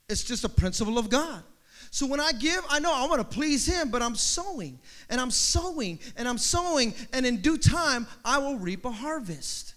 It's 0.06 0.22
just 0.22 0.44
a 0.44 0.50
principle 0.50 0.98
of 0.98 1.08
God. 1.08 1.42
So 1.90 2.06
when 2.06 2.20
I 2.20 2.32
give, 2.32 2.62
I 2.68 2.78
know 2.78 2.92
I 2.92 3.06
want 3.06 3.22
to 3.22 3.34
please 3.34 3.66
Him, 3.66 3.90
but 3.90 4.02
I'm 4.02 4.16
sowing 4.16 4.78
and 5.08 5.18
I'm 5.18 5.30
sowing 5.30 5.98
and 6.18 6.28
I'm 6.28 6.36
sowing, 6.36 6.92
and 7.14 7.24
in 7.24 7.40
due 7.40 7.56
time, 7.56 8.06
I 8.22 8.36
will 8.36 8.58
reap 8.58 8.84
a 8.84 8.90
harvest. 8.90 9.76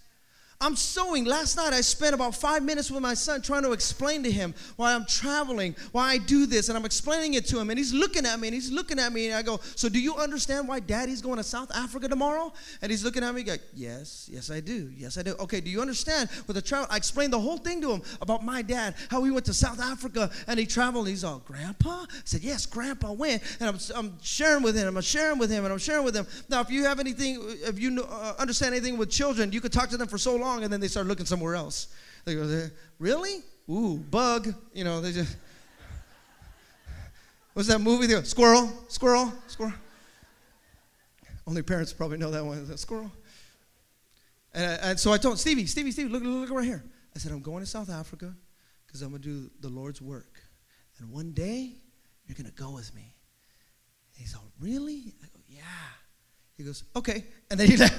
I'm 0.60 0.76
sewing. 0.76 1.24
Last 1.24 1.56
night 1.56 1.72
I 1.72 1.80
spent 1.80 2.14
about 2.14 2.34
five 2.34 2.62
minutes 2.62 2.90
with 2.90 3.02
my 3.02 3.14
son 3.14 3.42
trying 3.42 3.62
to 3.64 3.72
explain 3.72 4.22
to 4.22 4.30
him 4.30 4.54
why 4.76 4.94
I'm 4.94 5.04
traveling, 5.04 5.74
why 5.92 6.12
I 6.12 6.18
do 6.18 6.46
this, 6.46 6.68
and 6.68 6.78
I'm 6.78 6.84
explaining 6.84 7.34
it 7.34 7.46
to 7.46 7.58
him. 7.58 7.70
And 7.70 7.78
he's 7.78 7.92
looking 7.92 8.24
at 8.24 8.38
me 8.40 8.48
and 8.48 8.54
he's 8.54 8.70
looking 8.70 8.98
at 8.98 9.12
me, 9.12 9.26
and 9.26 9.34
I 9.34 9.42
go, 9.42 9.60
So 9.76 9.88
do 9.88 10.00
you 10.00 10.14
understand 10.16 10.68
why 10.68 10.80
daddy's 10.80 11.20
going 11.20 11.36
to 11.36 11.42
South 11.42 11.74
Africa 11.74 12.08
tomorrow? 12.08 12.52
And 12.82 12.90
he's 12.90 13.04
looking 13.04 13.22
at 13.22 13.34
me, 13.34 13.44
like, 13.44 13.62
Yes, 13.74 14.28
yes, 14.32 14.50
I 14.50 14.60
do. 14.60 14.90
Yes, 14.96 15.18
I 15.18 15.22
do. 15.22 15.32
Okay, 15.40 15.60
do 15.60 15.70
you 15.70 15.80
understand 15.80 16.30
with 16.46 16.56
the 16.56 16.62
travel? 16.62 16.86
I 16.90 16.96
explained 16.96 17.32
the 17.32 17.40
whole 17.40 17.58
thing 17.58 17.80
to 17.82 17.92
him 17.92 18.02
about 18.20 18.44
my 18.44 18.62
dad, 18.62 18.94
how 19.10 19.22
he 19.24 19.30
went 19.30 19.46
to 19.46 19.54
South 19.54 19.80
Africa 19.80 20.30
and 20.46 20.58
he 20.58 20.66
traveled. 20.66 21.06
And 21.06 21.10
he's 21.10 21.24
all, 21.24 21.40
Grandpa? 21.40 22.04
I 22.08 22.20
said, 22.24 22.42
Yes, 22.42 22.64
Grandpa 22.64 23.12
went. 23.12 23.42
And 23.60 23.68
I'm, 23.68 23.78
I'm 23.94 24.18
sharing 24.22 24.62
with 24.62 24.76
him, 24.76 24.96
I'm 24.96 25.02
sharing 25.02 25.38
with 25.38 25.50
him, 25.50 25.64
and 25.64 25.72
I'm 25.72 25.78
sharing 25.78 26.04
with 26.04 26.14
him. 26.14 26.26
Now, 26.48 26.60
if 26.60 26.70
you 26.70 26.84
have 26.84 27.00
anything, 27.00 27.42
if 27.64 27.78
you 27.78 28.02
uh, 28.02 28.34
understand 28.38 28.74
anything 28.74 28.96
with 28.96 29.10
children, 29.10 29.52
you 29.52 29.60
could 29.60 29.72
talk 29.72 29.88
to 29.90 29.96
them 29.96 30.08
for 30.08 30.18
so 30.18 30.36
long 30.36 30.43
and 30.44 30.72
then 30.72 30.80
they 30.80 30.88
start 30.88 31.06
looking 31.06 31.26
somewhere 31.26 31.54
else. 31.54 31.88
They 32.24 32.34
go, 32.34 32.68
really? 32.98 33.42
Ooh, 33.70 33.98
bug. 33.98 34.54
You 34.72 34.84
know, 34.84 35.00
they 35.00 35.12
just. 35.12 35.36
What's 37.54 37.68
that 37.68 37.80
movie? 37.80 38.06
They 38.06 38.14
go, 38.14 38.22
squirrel, 38.22 38.72
squirrel, 38.88 39.32
squirrel. 39.46 39.74
Only 41.46 41.62
parents 41.62 41.92
probably 41.92 42.18
know 42.18 42.30
that 42.30 42.44
one. 42.44 42.76
Squirrel. 42.76 43.12
And, 44.52 44.80
and 44.82 45.00
so 45.00 45.12
I 45.12 45.18
told 45.18 45.38
Stevie, 45.38 45.66
Stevie, 45.66 45.90
Stevie, 45.90 46.08
look, 46.08 46.22
look, 46.22 46.48
look 46.48 46.50
right 46.50 46.64
here. 46.64 46.84
I 47.14 47.18
said, 47.18 47.32
I'm 47.32 47.40
going 47.40 47.60
to 47.60 47.66
South 47.66 47.90
Africa 47.90 48.34
because 48.86 49.02
I'm 49.02 49.10
going 49.10 49.22
to 49.22 49.28
do 49.28 49.50
the 49.60 49.68
Lord's 49.68 50.00
work. 50.00 50.40
And 50.98 51.10
one 51.10 51.32
day, 51.32 51.72
you're 52.26 52.36
going 52.36 52.50
to 52.50 52.56
go 52.56 52.70
with 52.70 52.94
me. 52.94 53.14
And 54.14 54.22
he's 54.22 54.34
all, 54.34 54.50
really? 54.60 55.12
I 55.22 55.26
go, 55.26 55.40
yeah. 55.48 55.62
He 56.56 56.64
goes, 56.64 56.84
okay. 56.96 57.24
And 57.50 57.58
then 57.58 57.68
he 57.68 57.76
left. 57.78 57.98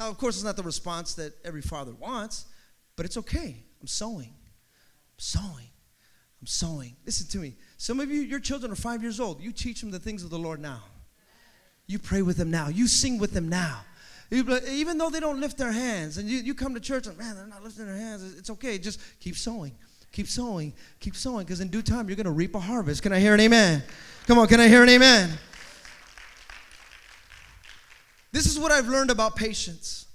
Now, 0.00 0.08
of 0.08 0.16
course, 0.16 0.36
it's 0.36 0.44
not 0.44 0.56
the 0.56 0.62
response 0.62 1.12
that 1.16 1.34
every 1.44 1.60
father 1.60 1.92
wants, 1.92 2.46
but 2.96 3.04
it's 3.04 3.18
okay. 3.18 3.54
I'm 3.82 3.86
sowing. 3.86 4.30
I'm 4.30 5.18
sowing. 5.18 5.68
I'm 6.40 6.46
sowing. 6.46 6.96
Listen 7.04 7.26
to 7.28 7.38
me. 7.38 7.54
Some 7.76 8.00
of 8.00 8.10
you, 8.10 8.22
your 8.22 8.40
children 8.40 8.72
are 8.72 8.76
five 8.76 9.02
years 9.02 9.20
old. 9.20 9.42
You 9.42 9.52
teach 9.52 9.82
them 9.82 9.90
the 9.90 9.98
things 9.98 10.24
of 10.24 10.30
the 10.30 10.38
Lord 10.38 10.58
now. 10.58 10.82
You 11.86 11.98
pray 11.98 12.22
with 12.22 12.38
them 12.38 12.50
now. 12.50 12.68
You 12.68 12.86
sing 12.86 13.18
with 13.18 13.32
them 13.32 13.50
now. 13.50 13.82
Even 14.30 14.96
though 14.96 15.10
they 15.10 15.20
don't 15.20 15.38
lift 15.38 15.58
their 15.58 15.72
hands, 15.72 16.16
and 16.16 16.30
you, 16.30 16.38
you 16.38 16.54
come 16.54 16.72
to 16.72 16.80
church 16.80 17.06
and, 17.06 17.18
man, 17.18 17.36
they're 17.36 17.46
not 17.46 17.62
lifting 17.62 17.84
their 17.84 17.94
hands. 17.94 18.38
It's 18.38 18.48
okay. 18.48 18.78
Just 18.78 19.00
keep 19.20 19.36
sowing. 19.36 19.72
Keep 20.12 20.28
sowing. 20.28 20.72
Keep 21.00 21.14
sowing, 21.14 21.44
because 21.44 21.60
in 21.60 21.68
due 21.68 21.82
time, 21.82 22.08
you're 22.08 22.16
going 22.16 22.24
to 22.24 22.30
reap 22.30 22.54
a 22.54 22.60
harvest. 22.60 23.02
Can 23.02 23.12
I 23.12 23.20
hear 23.20 23.34
an 23.34 23.40
amen? 23.40 23.82
Come 24.26 24.38
on, 24.38 24.46
can 24.46 24.60
I 24.60 24.68
hear 24.68 24.82
an 24.82 24.88
amen? 24.88 25.30
This 28.32 28.46
is 28.46 28.58
what 28.58 28.72
I've 28.72 28.88
learned 28.88 29.10
about 29.10 29.36
patience. 29.36 30.06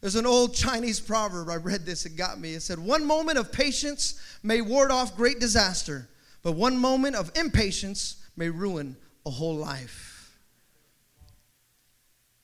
There's 0.00 0.14
an 0.14 0.26
old 0.26 0.54
Chinese 0.54 1.00
proverb. 1.00 1.48
I 1.48 1.56
read 1.56 1.84
this, 1.84 2.06
it 2.06 2.16
got 2.16 2.38
me. 2.38 2.54
It 2.54 2.62
said, 2.62 2.78
One 2.78 3.04
moment 3.04 3.38
of 3.38 3.50
patience 3.50 4.20
may 4.42 4.60
ward 4.60 4.90
off 4.90 5.16
great 5.16 5.40
disaster, 5.40 6.08
but 6.42 6.52
one 6.52 6.78
moment 6.78 7.16
of 7.16 7.32
impatience 7.34 8.24
may 8.36 8.48
ruin 8.48 8.96
a 9.26 9.30
whole 9.30 9.56
life. 9.56 10.38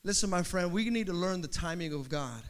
Listen, 0.03 0.29
my 0.31 0.43
friend, 0.43 0.73
we 0.73 0.91
need 0.91 1.07
to 1.07 1.12
learn 1.12 1.41
the 1.41 1.49
timing 1.49 1.93
of 1.93 2.09
God. 2.09 2.43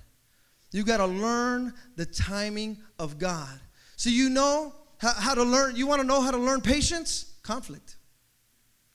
You 0.73 0.83
got 0.83 0.97
to 0.97 1.07
learn 1.07 1.73
the 1.95 2.07
timing 2.07 2.79
of 2.99 3.19
God. 3.19 3.61
So, 3.97 4.11
you 4.11 4.29
know 4.29 4.75
how, 4.99 5.13
how 5.13 5.35
to 5.35 5.45
learn, 5.45 5.77
you 5.77 5.87
want 5.87 6.01
to 6.01 6.07
know 6.07 6.21
how 6.21 6.33
to 6.33 6.39
learn 6.39 6.63
patience? 6.63 7.35
Conflict. 7.43 7.97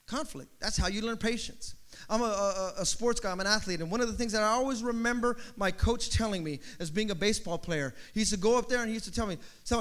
Conflict. 0.08 0.52
That's 0.60 0.76
how 0.76 0.88
you 0.88 1.04
learn 1.04 1.18
patience. 1.18 1.76
I'm 2.10 2.22
a, 2.22 2.26
a, 2.26 2.74
a, 2.80 2.86
sports 2.86 3.20
guy, 3.20 3.32
I'm 3.32 3.39
an 3.39 3.47
athlete, 3.47 3.82
and 3.82 3.91
one 3.91 4.01
of 4.01 4.07
the 4.07 4.14
things 4.14 4.32
that 4.32 4.41
I 4.41 4.47
always 4.47 4.82
remember 4.82 5.38
my 5.57 5.70
coach 5.70 6.10
telling 6.10 6.43
me 6.43 6.60
as 6.80 6.89
being 6.89 7.12
a 7.12 7.16
baseball 7.16 7.57
player, 7.57 7.93
he 8.14 8.22
used 8.22 8.34
to 8.34 8.39
go 8.39 8.57
up 8.57 8.68
there 8.68 8.80
and 8.80 8.88
he 8.88 8.93
used 8.93 9.05
to 9.05 9.12
tell 9.12 9.28
me, 9.28 9.38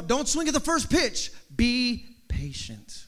don't 0.06 0.28
swing 0.28 0.46
at 0.46 0.54
the 0.54 0.60
first 0.60 0.90
pitch, 0.90 1.30
be 1.56 2.04
patient. 2.28 3.06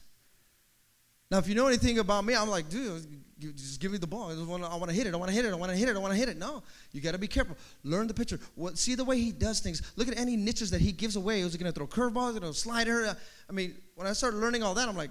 Now, 1.30 1.38
if 1.38 1.48
you 1.48 1.54
know 1.54 1.68
anything 1.68 1.98
about 1.98 2.24
me, 2.24 2.34
I'm 2.34 2.48
like, 2.48 2.68
dude, 2.68 3.06
just 3.40 3.80
give 3.80 3.92
me 3.92 3.98
the 3.98 4.06
ball. 4.06 4.30
I 4.30 4.76
want 4.76 4.90
to, 4.90 4.92
hit 4.92 5.06
it. 5.06 5.14
I 5.14 5.16
want 5.16 5.30
to 5.30 5.34
hit 5.34 5.44
it. 5.44 5.52
I 5.52 5.56
want 5.56 5.70
to 5.70 5.78
hit 5.78 5.88
it. 5.88 5.96
I 5.96 5.98
want 5.98 6.12
to 6.12 6.18
hit 6.18 6.28
it. 6.28 6.36
No, 6.36 6.62
you 6.92 7.00
got 7.00 7.12
to 7.12 7.18
be 7.18 7.28
careful. 7.28 7.56
Learn 7.84 8.06
the 8.06 8.14
pitcher. 8.14 8.38
See 8.74 8.94
the 8.94 9.04
way 9.04 9.18
he 9.18 9.32
does 9.32 9.60
things. 9.60 9.92
Look 9.96 10.08
at 10.08 10.18
any 10.18 10.36
niches 10.36 10.70
that 10.72 10.80
he 10.80 10.92
gives 10.92 11.16
away. 11.16 11.40
Is 11.40 11.52
he 11.52 11.58
going 11.58 11.72
to 11.72 11.76
throw 11.76 11.86
curveballs? 11.86 12.32
Going 12.32 12.52
to 12.52 12.54
slider? 12.54 13.16
I 13.48 13.52
mean, 13.52 13.76
when 13.94 14.06
I 14.06 14.12
started 14.12 14.38
learning 14.38 14.62
all 14.62 14.74
that, 14.74 14.88
I'm 14.88 14.96
like, 14.96 15.10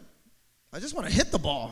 I 0.74 0.80
just 0.80 0.94
want 0.94 1.08
to 1.08 1.14
hit 1.14 1.32
the 1.32 1.40
ball. 1.40 1.72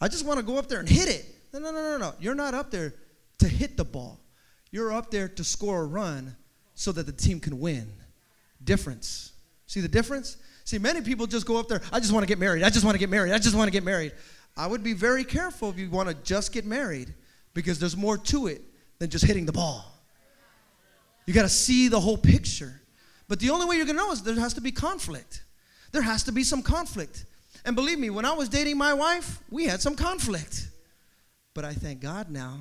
I 0.00 0.08
just 0.08 0.24
want 0.24 0.38
to 0.38 0.44
go 0.44 0.58
up 0.58 0.68
there 0.68 0.80
and 0.80 0.88
hit 0.88 1.08
it. 1.08 1.26
No, 1.52 1.58
no, 1.58 1.72
no, 1.72 1.82
no, 1.82 1.98
no. 1.98 2.14
You're 2.20 2.34
not 2.34 2.54
up 2.54 2.70
there 2.70 2.94
to 3.38 3.48
hit 3.48 3.76
the 3.76 3.84
ball. 3.84 4.20
You're 4.70 4.92
up 4.92 5.10
there 5.10 5.28
to 5.28 5.44
score 5.44 5.82
a 5.82 5.86
run 5.86 6.36
so 6.74 6.92
that 6.92 7.06
the 7.06 7.12
team 7.12 7.40
can 7.40 7.58
win. 7.58 7.90
Difference. 8.62 9.32
See 9.66 9.80
the 9.80 9.88
difference? 9.88 10.36
See, 10.64 10.78
many 10.78 11.00
people 11.00 11.26
just 11.26 11.46
go 11.46 11.58
up 11.58 11.68
there, 11.68 11.80
I 11.92 11.98
just 11.98 12.12
want 12.12 12.22
to 12.22 12.28
get 12.28 12.38
married. 12.38 12.62
I 12.62 12.70
just 12.70 12.84
want 12.84 12.94
to 12.94 12.98
get 12.98 13.08
married. 13.08 13.32
I 13.32 13.38
just 13.38 13.56
want 13.56 13.68
to 13.68 13.72
get 13.72 13.84
married. 13.84 14.12
I 14.56 14.66
would 14.66 14.82
be 14.82 14.92
very 14.92 15.24
careful 15.24 15.70
if 15.70 15.78
you 15.78 15.88
want 15.88 16.08
to 16.08 16.14
just 16.14 16.52
get 16.52 16.66
married 16.66 17.14
because 17.54 17.78
there's 17.78 17.96
more 17.96 18.18
to 18.18 18.48
it 18.48 18.62
than 18.98 19.08
just 19.08 19.24
hitting 19.24 19.46
the 19.46 19.52
ball. 19.52 19.84
You 21.26 21.34
got 21.34 21.42
to 21.42 21.48
see 21.48 21.88
the 21.88 22.00
whole 22.00 22.18
picture. 22.18 22.80
But 23.28 23.40
the 23.40 23.50
only 23.50 23.66
way 23.66 23.76
you're 23.76 23.84
going 23.84 23.96
to 23.96 24.02
know 24.02 24.12
is 24.12 24.22
there 24.22 24.34
has 24.34 24.54
to 24.54 24.60
be 24.60 24.72
conflict. 24.72 25.42
There 25.92 26.02
has 26.02 26.24
to 26.24 26.32
be 26.32 26.42
some 26.42 26.62
conflict. 26.62 27.24
And 27.64 27.76
believe 27.76 27.98
me, 27.98 28.10
when 28.10 28.24
I 28.24 28.32
was 28.32 28.48
dating 28.48 28.78
my 28.78 28.94
wife, 28.94 29.40
we 29.50 29.64
had 29.66 29.80
some 29.80 29.94
conflict. 29.94 30.68
But 31.54 31.64
I 31.64 31.72
thank 31.72 32.00
God 32.00 32.30
now 32.30 32.58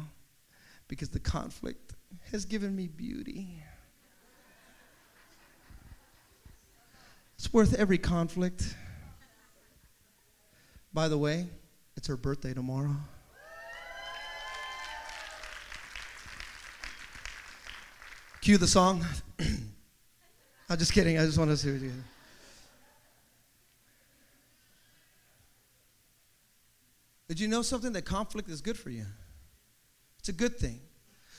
because 0.87 1.09
the 1.09 1.19
conflict 1.19 1.93
has 2.31 2.45
given 2.45 2.75
me 2.75 2.87
beauty. 2.87 3.61
It's 7.37 7.53
worth 7.53 7.75
every 7.75 7.97
conflict. 7.97 8.75
By 10.93 11.07
the 11.07 11.17
way, 11.17 11.47
it's 11.95 12.07
her 12.07 12.17
birthday 12.17 12.53
tomorrow. 12.53 12.95
Cue 18.41 18.57
the 18.57 18.67
song. 18.67 19.05
I'm 20.69 20.77
just 20.77 20.93
kidding. 20.93 21.19
I 21.19 21.25
just 21.25 21.37
want 21.37 21.51
to 21.51 21.57
see 21.57 21.71
what 21.71 21.81
you. 21.81 21.91
Did 27.27 27.39
you 27.39 27.47
know 27.47 27.61
something? 27.61 27.93
That 27.93 28.05
conflict 28.05 28.49
is 28.49 28.61
good 28.61 28.77
for 28.77 28.89
you. 28.89 29.05
It's 30.19 30.29
a 30.29 30.33
good 30.33 30.57
thing. 30.57 30.79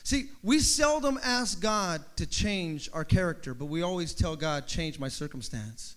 See, 0.05 0.31
we 0.43 0.59
seldom 0.59 1.19
ask 1.23 1.61
God 1.61 2.03
to 2.17 2.27
change 2.27 2.89
our 2.93 3.05
character, 3.05 3.53
but 3.53 3.67
we 3.67 3.83
always 3.83 4.15
tell 4.15 4.37
God, 4.37 4.67
change 4.67 4.99
my 4.99 5.09
circumstance. 5.09 5.97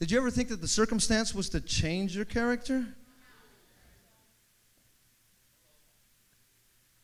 Did 0.00 0.10
you 0.10 0.18
ever 0.18 0.30
think 0.30 0.48
that 0.48 0.60
the 0.60 0.68
circumstance 0.68 1.34
was 1.34 1.48
to 1.50 1.60
change 1.60 2.14
your 2.14 2.24
character? 2.24 2.86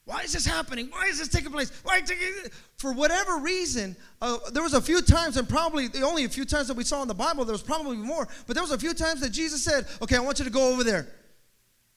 Why 0.04 0.20
is 0.20 0.34
this 0.34 0.44
happening? 0.44 0.88
Why 0.90 1.06
is 1.06 1.18
this 1.18 1.28
taking 1.28 1.50
place? 1.50 1.72
Why 1.82 2.00
taking 2.02 2.28
for 2.76 2.92
whatever 2.92 3.38
reason? 3.38 3.96
Uh, 4.20 4.36
there 4.52 4.62
was 4.62 4.74
a 4.74 4.82
few 4.82 5.00
times, 5.00 5.38
and 5.38 5.48
probably 5.48 5.88
the 5.88 6.02
only 6.02 6.24
a 6.24 6.28
few 6.28 6.44
times 6.44 6.68
that 6.68 6.76
we 6.76 6.84
saw 6.84 7.00
in 7.00 7.08
the 7.08 7.14
Bible. 7.14 7.46
There 7.46 7.54
was 7.54 7.62
probably 7.62 7.96
more, 7.96 8.28
but 8.46 8.52
there 8.52 8.62
was 8.62 8.72
a 8.72 8.78
few 8.78 8.92
times 8.92 9.22
that 9.22 9.30
Jesus 9.30 9.64
said, 9.64 9.86
"Okay, 10.02 10.16
I 10.16 10.20
want 10.20 10.38
you 10.38 10.44
to 10.44 10.50
go 10.50 10.70
over 10.70 10.84
there." 10.84 11.08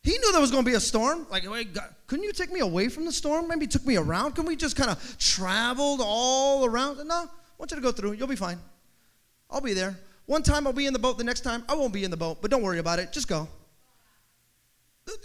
He 0.07 0.17
knew 0.17 0.31
there 0.31 0.39
was 0.39 0.51
going 0.51 0.63
to 0.63 0.71
be 0.71 0.77
a 0.77 0.79
storm. 0.79 1.27
Like, 1.29 1.49
wait, 1.49 1.73
God, 1.73 1.93
couldn't 2.07 2.23
you 2.23 2.31
take 2.31 2.49
me 2.49 2.61
away 2.61 2.87
from 2.87 3.03
the 3.03 3.11
storm? 3.11 3.49
Maybe 3.49 3.67
took 3.67 3.85
me 3.85 3.97
around. 3.97 4.35
Can 4.35 4.45
we 4.45 4.55
just 4.55 4.77
kind 4.77 4.89
of 4.89 5.17
traveled 5.17 5.99
all 6.01 6.63
around? 6.63 7.05
No, 7.05 7.13
I 7.13 7.27
want 7.57 7.71
you 7.71 7.75
to 7.75 7.81
go 7.81 7.91
through. 7.91 8.13
You'll 8.13 8.25
be 8.25 8.37
fine. 8.37 8.57
I'll 9.51 9.59
be 9.59 9.73
there. 9.73 9.99
One 10.25 10.43
time 10.43 10.65
I'll 10.65 10.71
be 10.71 10.85
in 10.85 10.93
the 10.93 10.99
boat. 10.99 11.17
The 11.17 11.25
next 11.25 11.41
time 11.41 11.61
I 11.67 11.75
won't 11.75 11.91
be 11.91 12.05
in 12.05 12.11
the 12.11 12.15
boat. 12.15 12.37
But 12.41 12.51
don't 12.51 12.63
worry 12.63 12.79
about 12.79 12.99
it. 12.99 13.11
Just 13.11 13.27
go. 13.27 13.49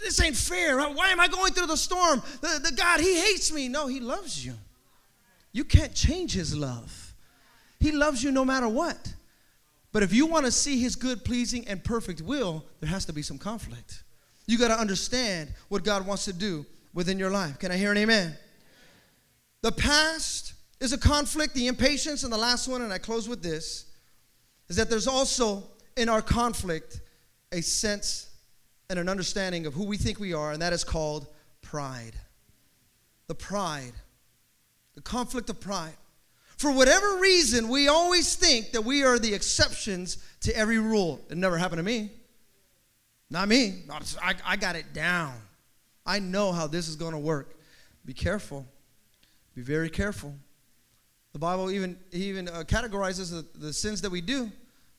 This 0.01 0.21
ain't 0.21 0.35
fair. 0.35 0.77
Why 0.77 1.11
am 1.11 1.19
I 1.21 1.29
going 1.29 1.53
through 1.53 1.67
the 1.67 1.77
storm? 1.77 2.21
The, 2.41 2.59
the 2.69 2.75
God, 2.75 2.99
He 2.99 3.17
hates 3.21 3.53
me. 3.53 3.69
No, 3.69 3.87
He 3.87 4.01
loves 4.01 4.45
you. 4.45 4.55
You 5.53 5.63
can't 5.63 5.95
change 5.95 6.33
His 6.33 6.53
love. 6.53 7.15
He 7.79 7.93
loves 7.93 8.21
you 8.21 8.31
no 8.33 8.43
matter 8.43 8.67
what. 8.67 9.13
But 9.93 10.03
if 10.03 10.11
you 10.11 10.25
want 10.25 10.43
to 10.43 10.51
see 10.51 10.81
His 10.81 10.97
good, 10.97 11.23
pleasing, 11.23 11.65
and 11.69 11.81
perfect 11.81 12.19
will, 12.19 12.65
there 12.81 12.89
has 12.89 13.05
to 13.05 13.13
be 13.13 13.21
some 13.21 13.37
conflict. 13.37 14.03
You 14.45 14.57
got 14.57 14.69
to 14.69 14.79
understand 14.79 15.53
what 15.69 15.83
God 15.83 16.05
wants 16.05 16.25
to 16.25 16.33
do 16.33 16.65
within 16.93 17.17
your 17.17 17.31
life. 17.31 17.59
Can 17.59 17.71
I 17.71 17.77
hear 17.77 17.91
an 17.91 17.97
amen? 17.97 18.35
The 19.61 19.71
past 19.71 20.53
is 20.81 20.91
a 20.91 20.97
conflict, 20.97 21.53
the 21.53 21.67
impatience, 21.67 22.23
and 22.23 22.33
the 22.33 22.37
last 22.37 22.67
one, 22.67 22.81
and 22.81 22.91
I 22.91 22.97
close 22.97 23.29
with 23.29 23.41
this, 23.41 23.85
is 24.67 24.75
that 24.75 24.89
there's 24.89 25.07
also 25.07 25.63
in 25.95 26.09
our 26.09 26.21
conflict 26.21 26.99
a 27.51 27.61
sense 27.61 28.29
and 28.89 28.99
an 28.99 29.07
understanding 29.07 29.65
of 29.65 29.73
who 29.73 29.85
we 29.85 29.97
think 29.97 30.19
we 30.19 30.33
are, 30.33 30.51
and 30.51 30.61
that 30.61 30.73
is 30.73 30.83
called 30.83 31.27
pride. 31.61 32.15
The 33.27 33.35
pride, 33.35 33.93
the 34.95 35.01
conflict 35.01 35.49
of 35.49 35.61
pride. 35.61 35.95
For 36.57 36.71
whatever 36.71 37.17
reason, 37.17 37.69
we 37.69 37.87
always 37.87 38.35
think 38.35 38.71
that 38.71 38.83
we 38.83 39.03
are 39.03 39.17
the 39.17 39.33
exceptions 39.33 40.17
to 40.41 40.55
every 40.55 40.79
rule. 40.79 41.21
It 41.29 41.37
never 41.37 41.57
happened 41.57 41.79
to 41.79 41.83
me. 41.83 42.11
Not 43.33 43.47
me. 43.47 43.81
I, 44.21 44.35
I 44.45 44.55
got 44.55 44.75
it 44.75 44.93
down. 44.93 45.33
I 46.05 46.19
know 46.19 46.51
how 46.51 46.67
this 46.67 46.87
is 46.87 46.95
going 46.95 47.13
to 47.13 47.17
work. 47.17 47.57
Be 48.05 48.13
careful. 48.13 48.63
Be 49.55 49.63
very 49.63 49.89
careful. 49.89 50.35
The 51.31 51.39
Bible 51.39 51.71
even 51.71 51.97
even 52.11 52.47
uh, 52.47 52.63
categorizes 52.67 53.31
the, 53.31 53.43
the 53.57 53.73
sins 53.73 54.01
that 54.01 54.11
we 54.11 54.21
do: 54.21 54.51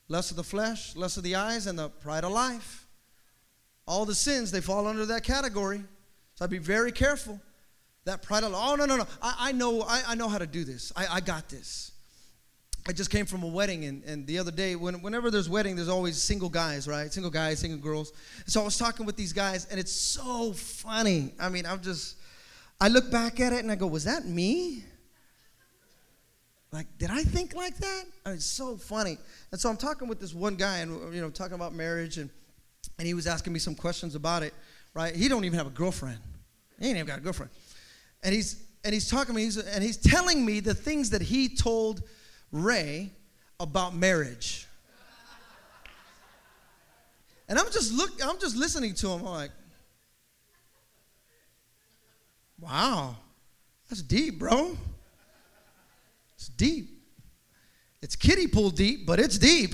lust 0.09 0.31
of 0.31 0.37
the 0.37 0.43
flesh, 0.43 0.97
lust 0.97 1.15
of 1.15 1.23
the 1.23 1.35
eyes, 1.35 1.65
and 1.65 1.79
the 1.79 1.87
pride 1.87 2.25
of 2.25 2.33
life. 2.33 2.87
All 3.87 4.03
the 4.03 4.15
sins 4.15 4.51
they 4.51 4.59
fall 4.59 4.85
under 4.85 5.05
that 5.05 5.23
category. 5.23 5.81
So 6.33 6.43
I'd 6.43 6.51
be 6.51 6.57
very 6.57 6.91
careful. 6.91 7.39
That 8.03 8.21
pride 8.21 8.43
of 8.43 8.51
oh 8.53 8.75
no 8.75 8.85
no 8.85 8.97
no 8.97 9.07
I, 9.21 9.35
I 9.39 9.51
know 9.53 9.81
I, 9.83 10.03
I 10.09 10.15
know 10.15 10.27
how 10.27 10.39
to 10.39 10.47
do 10.47 10.65
this. 10.65 10.91
I, 10.93 11.07
I 11.09 11.19
got 11.21 11.47
this. 11.47 11.93
I 12.87 12.91
just 12.91 13.09
came 13.09 13.25
from 13.25 13.41
a 13.41 13.47
wedding, 13.47 13.85
and, 13.85 14.03
and 14.03 14.27
the 14.27 14.37
other 14.37 14.51
day, 14.51 14.75
when, 14.75 15.01
whenever 15.01 15.31
there's 15.31 15.49
wedding, 15.49 15.75
there's 15.75 15.89
always 15.89 16.21
single 16.21 16.49
guys, 16.49 16.87
right? 16.87 17.11
Single 17.11 17.31
guys, 17.31 17.59
single 17.59 17.79
girls. 17.79 18.13
So 18.45 18.61
I 18.61 18.63
was 18.63 18.77
talking 18.77 19.07
with 19.07 19.15
these 19.15 19.33
guys, 19.33 19.65
and 19.71 19.79
it's 19.79 19.91
so 19.91 20.53
funny. 20.53 21.33
I 21.39 21.49
mean, 21.49 21.65
I'm 21.65 21.81
just, 21.81 22.17
I 22.79 22.89
look 22.89 23.09
back 23.09 23.39
at 23.39 23.53
it 23.53 23.59
and 23.59 23.71
I 23.71 23.75
go, 23.75 23.87
was 23.87 24.03
that 24.03 24.25
me? 24.25 24.83
Like, 26.71 26.85
did 26.99 27.09
I 27.09 27.23
think 27.23 27.55
like 27.55 27.75
that? 27.77 28.03
I 28.25 28.29
mean, 28.29 28.35
it's 28.35 28.45
so 28.45 28.77
funny. 28.77 29.17
And 29.51 29.59
so 29.59 29.69
I'm 29.69 29.77
talking 29.77 30.07
with 30.07 30.19
this 30.19 30.33
one 30.33 30.55
guy, 30.55 30.79
and 30.79 31.13
you 31.13 31.21
know, 31.21 31.29
talking 31.29 31.55
about 31.55 31.73
marriage, 31.73 32.17
and 32.17 32.29
and 32.99 33.07
he 33.07 33.13
was 33.13 33.27
asking 33.27 33.51
me 33.53 33.59
some 33.59 33.75
questions 33.75 34.13
about 34.13 34.43
it, 34.43 34.53
right? 34.93 35.15
He 35.15 35.27
don't 35.27 35.43
even 35.43 35.57
have 35.57 35.67
a 35.67 35.71
girlfriend. 35.71 36.19
He 36.79 36.87
ain't 36.87 36.97
even 36.97 37.07
got 37.07 37.17
a 37.17 37.21
girlfriend. 37.21 37.51
And 38.23 38.33
he's 38.33 38.63
and 38.83 38.93
he's 38.93 39.09
talking 39.09 39.33
to 39.33 39.33
me, 39.33 39.45
he's, 39.45 39.57
and 39.57 39.83
he's 39.83 39.97
telling 39.97 40.45
me 40.45 40.59
the 40.59 40.75
things 40.75 41.09
that 41.09 41.21
he 41.21 41.49
told 41.49 42.03
Ray 42.55 43.11
about 43.59 43.93
marriage. 43.93 44.65
And 47.47 47.59
I'm 47.59 47.65
just 47.65 47.93
look 47.93 48.11
I'm 48.23 48.39
just 48.39 48.55
listening 48.55 48.95
to 48.95 49.09
him. 49.09 49.19
I'm 49.19 49.25
like, 49.25 49.51
wow, 52.59 53.15
that's 53.89 54.01
deep, 54.01 54.39
bro. 54.39 54.75
It's 56.35 56.47
deep. 56.47 56.89
It's 58.01 58.15
kiddie 58.15 58.47
pool 58.47 58.69
deep, 58.69 59.05
but 59.05 59.19
it's 59.19 59.37
deep. 59.37 59.73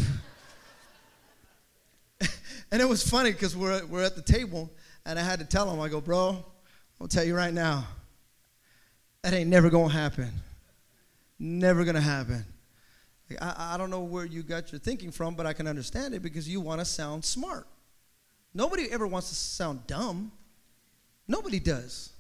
and 2.72 2.82
it 2.82 2.88
was 2.88 3.08
funny 3.08 3.32
because 3.32 3.56
we're, 3.56 3.86
we're 3.86 4.04
at 4.04 4.16
the 4.16 4.22
table, 4.22 4.72
and 5.06 5.20
I 5.20 5.22
had 5.22 5.40
to 5.40 5.46
tell 5.46 5.70
him, 5.70 5.80
I 5.80 5.90
go, 5.90 6.00
bro, 6.02 6.44
I'll 7.00 7.08
tell 7.08 7.24
you 7.24 7.36
right 7.36 7.54
now, 7.54 7.86
that 9.22 9.34
ain't 9.34 9.50
never 9.50 9.70
gonna 9.70 9.94
happen. 9.94 10.32
Never 11.40 11.84
gonna 11.84 12.02
happen. 12.02 12.46
I, 13.40 13.76
I 13.76 13.78
don't 13.78 13.90
know 13.90 14.02
where 14.02 14.26
you 14.26 14.44
got 14.44 14.72
your 14.72 14.80
thinking 14.80 15.12
from, 15.12 15.36
but 15.36 15.46
I 15.46 15.54
can 15.54 15.68
understand 15.68 16.14
it 16.14 16.22
because 16.22 16.48
you 16.48 16.62
want 16.62 16.80
to 16.80 16.86
sound 16.86 17.24
smart. 17.24 17.68
Nobody 18.54 18.92
ever 18.92 19.08
wants 19.08 19.30
to 19.30 19.36
sound 19.36 19.88
dumb. 19.88 20.32
Nobody 21.28 21.60
does. 21.60 22.12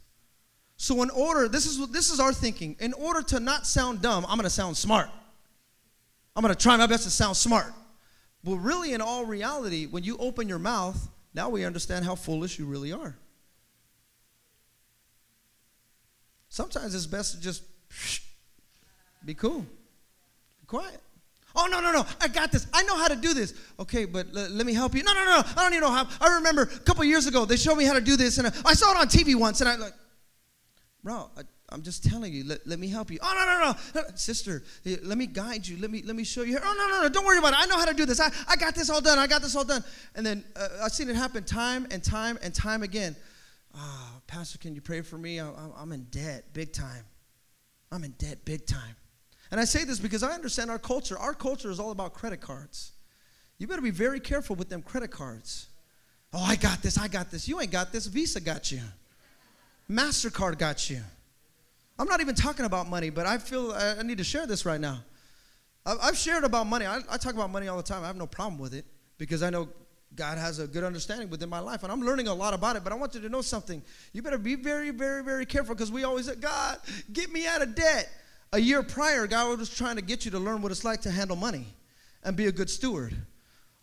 So 0.78 1.01
in 1.03 1.09
order, 1.09 1.47
this 1.47 1.66
is 1.66 1.89
this 1.89 2.12
is 2.12 2.20
our 2.20 2.34
thinking. 2.34 2.76
In 2.80 2.93
order 2.93 3.22
to 3.24 3.39
not 3.39 3.68
sound 3.68 4.01
dumb, 4.01 4.26
I'm 4.28 4.38
going 4.38 4.43
to 4.43 4.49
sound 4.49 4.78
smart. 4.78 5.09
I'm 6.36 6.41
going 6.41 6.53
to 6.53 6.59
try 6.59 6.78
my 6.78 6.88
best 6.88 7.03
to 7.03 7.09
sound 7.09 7.38
smart. 7.38 7.74
But 8.43 8.55
really, 8.55 8.93
in 8.93 9.01
all 9.01 9.26
reality, 9.26 9.86
when 9.86 10.03
you 10.03 10.18
open 10.18 10.47
your 10.47 10.59
mouth, 10.59 11.09
now 11.34 11.49
we 11.49 11.66
understand 11.66 12.05
how 12.05 12.16
foolish 12.16 12.57
you 12.57 12.66
really 12.66 12.91
are. 12.91 13.16
Sometimes 16.49 16.95
it's 16.95 17.05
best 17.05 17.36
to 17.36 17.41
just 17.41 17.64
be 19.26 19.34
cool 19.34 19.66
quiet. 20.72 21.02
Oh, 21.54 21.68
no, 21.70 21.82
no, 21.82 21.92
no. 21.92 22.06
I 22.22 22.30
got 22.30 22.52
this. 22.52 22.66
I 22.74 22.84
know 22.84 22.96
how 22.96 23.10
to 23.10 23.16
do 23.16 23.34
this. 23.34 23.54
Okay, 23.78 24.06
but 24.06 24.28
l- 24.34 24.50
let 24.52 24.66
me 24.66 24.74
help 24.74 24.96
you. 24.96 25.04
No, 25.04 25.14
no, 25.14 25.26
no. 25.26 25.44
I 25.46 25.64
don't 25.64 25.74
even 25.74 25.82
know 25.82 25.92
how. 25.92 26.08
I 26.22 26.36
remember 26.36 26.62
a 26.62 26.80
couple 26.80 27.04
years 27.04 27.28
ago, 27.28 27.44
they 27.44 27.58
showed 27.58 27.76
me 27.76 27.84
how 27.84 27.94
to 27.94 28.00
do 28.00 28.16
this, 28.16 28.38
and 28.38 28.48
I, 28.66 28.74
saw 28.74 28.92
it 28.92 28.98
on 28.98 29.08
TV 29.08 29.36
once, 29.36 29.60
and 29.60 29.70
I'm 29.70 29.82
like, 29.82 29.94
bro, 31.04 31.30
I, 31.38 31.42
I'm 31.68 31.82
just 31.82 32.06
telling 32.06 32.32
you, 32.32 32.46
let, 32.46 32.66
let 32.66 32.80
me 32.80 32.88
help 32.88 33.12
you. 33.12 33.20
Oh, 33.22 33.34
no, 33.36 34.00
no, 34.00 34.02
no. 34.04 34.16
Sister, 34.16 34.64
eh, 34.86 34.96
let 35.04 35.18
me 35.18 35.26
guide 35.26 35.68
you. 35.68 35.78
Let 35.78 35.92
me 35.92 36.04
let 36.06 36.16
me 36.16 36.24
show 36.24 36.44
you. 36.44 36.58
Oh, 36.58 36.76
no, 36.78 36.88
no, 36.88 37.02
no. 37.04 37.10
Don't 37.10 37.26
worry 37.26 37.38
about 37.38 37.52
it. 37.52 37.60
I 37.60 37.66
know 37.66 37.78
how 37.78 37.86
to 37.86 37.94
do 37.94 38.06
this. 38.06 38.22
I, 38.22 38.32
I 38.48 38.56
got 38.56 38.74
this 38.74 38.90
all 38.90 39.02
done. 39.02 39.20
I 39.20 39.28
got 39.28 39.42
this 39.42 39.56
all 39.56 39.66
done. 39.66 39.84
And 40.16 40.26
then 40.26 40.46
uh, 40.56 40.68
I've 40.84 40.94
seen 40.94 41.10
it 41.10 41.18
happen 41.18 41.44
time 41.44 41.86
and 41.92 42.02
time 42.02 42.40
and 42.42 42.56
time 42.56 42.82
again. 42.82 43.16
Ah, 43.76 44.14
oh, 44.16 44.22
Pastor, 44.28 44.58
can 44.58 44.74
you 44.74 44.82
pray 44.82 45.02
for 45.02 45.18
me? 45.18 45.42
I, 45.42 45.50
I'm 45.78 45.92
in 45.92 46.04
debt 46.12 46.46
big 46.54 46.72
time. 46.72 47.04
I'm 47.92 48.06
in 48.06 48.12
debt 48.12 48.46
big 48.46 48.66
time. 48.66 48.96
And 49.52 49.60
I 49.60 49.66
say 49.66 49.84
this 49.84 49.99
because 49.99 50.24
I 50.24 50.32
understand 50.32 50.72
our 50.72 50.80
culture. 50.80 51.20
Our 51.20 51.34
culture 51.34 51.70
is 51.70 51.80
all 51.80 51.91
about 51.91 52.14
credit 52.14 52.39
cards. 52.39 52.93
You 53.58 53.68
better 53.68 53.82
be 53.82 53.91
very 53.91 54.20
careful 54.20 54.56
with 54.56 54.70
them 54.70 54.82
credit 54.82 55.12
cards. 55.12 55.68
Oh, 56.34 56.41
I 56.41 56.56
got 56.56 56.82
this. 56.82 56.97
I 56.97 57.08
got 57.10 57.30
this. 57.30 57.47
You 57.47 57.60
ain't 57.60 57.72
got 57.72 57.91
this. 57.91 58.08
Visa 58.08 58.39
got 58.39 58.72
you. 58.72 58.82
MasterCard 59.89 60.58
got 60.58 60.89
you. 60.89 61.02
I'm 61.99 62.08
not 62.08 62.22
even 62.22 62.34
talking 62.34 62.66
about 62.66 62.89
money, 62.89 63.10
but 63.10 63.26
I 63.28 63.38
feel 63.38 63.74
I 63.74 64.02
need 64.04 64.18
to 64.18 64.24
share 64.24 64.47
this 64.47 64.66
right 64.66 64.80
now. 64.80 65.04
I've 65.86 66.18
shared 66.18 66.43
about 66.43 66.68
money. 66.68 66.86
I, 66.88 67.18
talk 67.18 67.34
about 67.34 67.49
money 67.49 67.68
all 67.68 67.78
the 67.78 67.84
time. 67.84 68.04
I 68.04 68.08
have 68.08 68.16
no 68.16 68.28
problem 68.28 68.60
with 68.60 68.74
it 68.74 68.86
because 69.18 69.43
I 69.43 69.49
know 69.49 69.68
God 70.16 70.38
has 70.38 70.60
a 70.60 70.68
good 70.68 70.84
understanding 70.84 71.30
within 71.30 71.49
my 71.49 71.60
life, 71.60 71.84
and 71.84 71.91
I'm 71.91 72.02
learning 72.02 72.28
a 72.28 72.34
lot 72.34 72.54
about 72.54 72.76
it. 72.76 72.84
But 72.84 72.93
I 72.93 72.95
want 72.95 73.16
you 73.16 73.22
to 73.22 73.30
know 73.30 73.41
something. 73.41 73.82
You 74.14 74.22
better 74.22 74.38
be 74.38 74.56
very, 74.56 74.91
very, 74.91 75.24
very 75.24 75.45
careful 75.45 75.76
because 75.76 75.91
we 75.91 76.04
always 76.04 76.26
say, 76.28 76.36
God, 76.36 76.78
get 77.12 77.32
me 77.32 77.47
out 77.47 77.62
of 77.62 77.76
debt. 77.76 78.10
A 78.54 78.60
year 78.60 78.84
prior, 78.84 79.28
God 79.28 79.60
was 79.60 79.70
trying 79.70 79.95
to 79.95 80.02
get 80.02 80.26
you 80.26 80.32
to 80.32 80.39
learn 80.39 80.62
what 80.62 80.72
it's 80.72 80.84
like 80.84 81.02
to 81.02 81.12
handle 81.12 81.38
money 81.38 81.68
and 82.24 82.36
be 82.36 82.47
a 82.47 82.52
good 82.52 82.70
steward. 82.70 83.16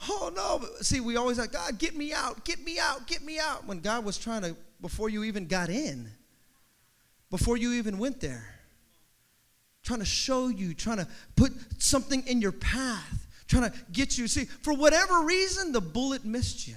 Oh, 0.08 0.30
no. 0.34 0.64
See, 0.82 1.00
we 1.00 1.16
always 1.16 1.38
like, 1.38 1.52
God, 1.52 1.78
get 1.78 1.96
me 1.96 2.12
out, 2.12 2.44
get 2.44 2.62
me 2.62 2.78
out, 2.78 3.06
get 3.06 3.22
me 3.22 3.38
out. 3.38 3.66
When 3.66 3.80
God 3.80 4.04
was 4.04 4.18
trying 4.18 4.42
to, 4.42 4.54
before 4.80 5.08
you 5.08 5.24
even 5.24 5.46
got 5.46 5.70
in, 5.70 6.08
before 7.30 7.56
you 7.56 7.72
even 7.72 7.98
went 7.98 8.20
there. 8.20 8.54
Trying 9.82 10.00
to 10.00 10.06
show 10.06 10.48
you, 10.48 10.74
trying 10.74 10.98
to 10.98 11.08
put 11.34 11.52
something 11.78 12.26
in 12.26 12.42
your 12.42 12.52
path, 12.52 13.26
trying 13.46 13.70
to 13.70 13.76
get 13.90 14.18
you. 14.18 14.28
See, 14.28 14.44
for 14.44 14.74
whatever 14.74 15.22
reason, 15.22 15.72
the 15.72 15.80
bullet 15.80 16.24
missed 16.24 16.68
you. 16.68 16.74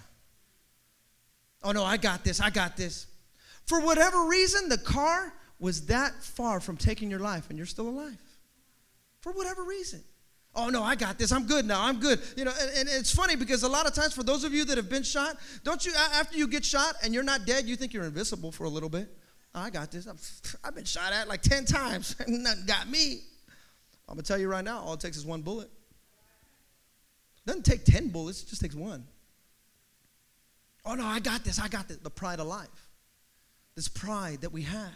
Oh 1.64 1.72
no, 1.72 1.84
I 1.84 1.98
got 1.98 2.24
this, 2.24 2.40
I 2.40 2.50
got 2.50 2.78
this. 2.78 3.08
For 3.66 3.82
whatever 3.82 4.26
reason, 4.26 4.70
the 4.70 4.78
car 4.78 5.34
was 5.62 5.86
that 5.86 6.22
far 6.22 6.60
from 6.60 6.76
taking 6.76 7.10
your 7.10 7.20
life 7.20 7.50
and 7.50 7.58
you're 7.58 7.68
still 7.68 7.88
alive. 7.88 8.18
For 9.22 9.32
whatever 9.32 9.64
reason. 9.64 10.04
Oh 10.54 10.68
no, 10.68 10.84
I 10.84 10.96
got 10.96 11.18
this. 11.18 11.32
I'm 11.32 11.46
good 11.46 11.66
now. 11.66 11.82
I'm 11.82 12.00
good. 12.00 12.20
You 12.36 12.44
know, 12.44 12.52
and, 12.60 12.72
and, 12.80 12.90
it's 12.90 13.16
funny 13.16 13.38
because 13.38 13.64
a 13.64 13.70
lot 13.70 13.88
of 13.88 13.94
times 13.94 14.14
for 14.14 14.24
those 14.24 14.44
of 14.44 14.54
you 14.54 14.66
that 14.66 14.76
have 14.76 14.90
been 14.90 15.04
shot, 15.04 15.38
don't 15.64 15.86
you 15.86 15.94
after 15.96 16.38
you 16.38 16.48
get 16.48 16.66
shot 16.66 16.96
and 17.04 17.14
you're 17.14 17.24
not 17.24 17.46
dead, 17.46 17.66
you 17.66 17.78
think 17.78 17.94
you're 17.94 18.04
invisible 18.04 18.52
for 18.52 18.66
a 18.66 18.70
little 18.70 18.90
bit. 18.90 19.08
Oh, 19.54 19.62
I 19.62 19.70
got 19.70 19.92
this. 19.92 20.08
I've 20.64 20.76
been 20.76 20.84
shot 20.84 21.14
at 21.14 21.30
like 21.30 21.42
10 21.42 21.66
times. 21.66 22.16
Nothing 22.28 22.66
got 22.66 22.90
me. 22.90 23.22
I'm 24.10 24.16
going 24.16 24.24
to 24.24 24.28
tell 24.28 24.40
you 24.40 24.50
right 24.50 24.66
now, 24.66 24.80
all 24.80 24.96
it 24.96 25.00
takes 25.00 25.16
is 25.16 25.26
one 25.26 25.42
bullet. 25.42 25.70
Doesn't 27.46 27.64
take 27.64 27.86
10 27.86 28.10
bullets, 28.10 28.44
it 28.44 28.50
just 28.50 28.62
takes 28.62 28.76
one. 28.76 29.06
Oh, 30.86 30.96
no, 30.96 31.06
I 31.06 31.20
got 31.20 31.44
this. 31.44 31.60
I 31.60 31.68
got 31.68 31.88
this. 31.88 31.98
The 31.98 32.10
pride 32.10 32.40
of 32.40 32.48
life. 32.48 32.68
This 33.76 33.88
pride 33.88 34.42
that 34.42 34.52
we 34.52 34.64
have. 34.64 34.92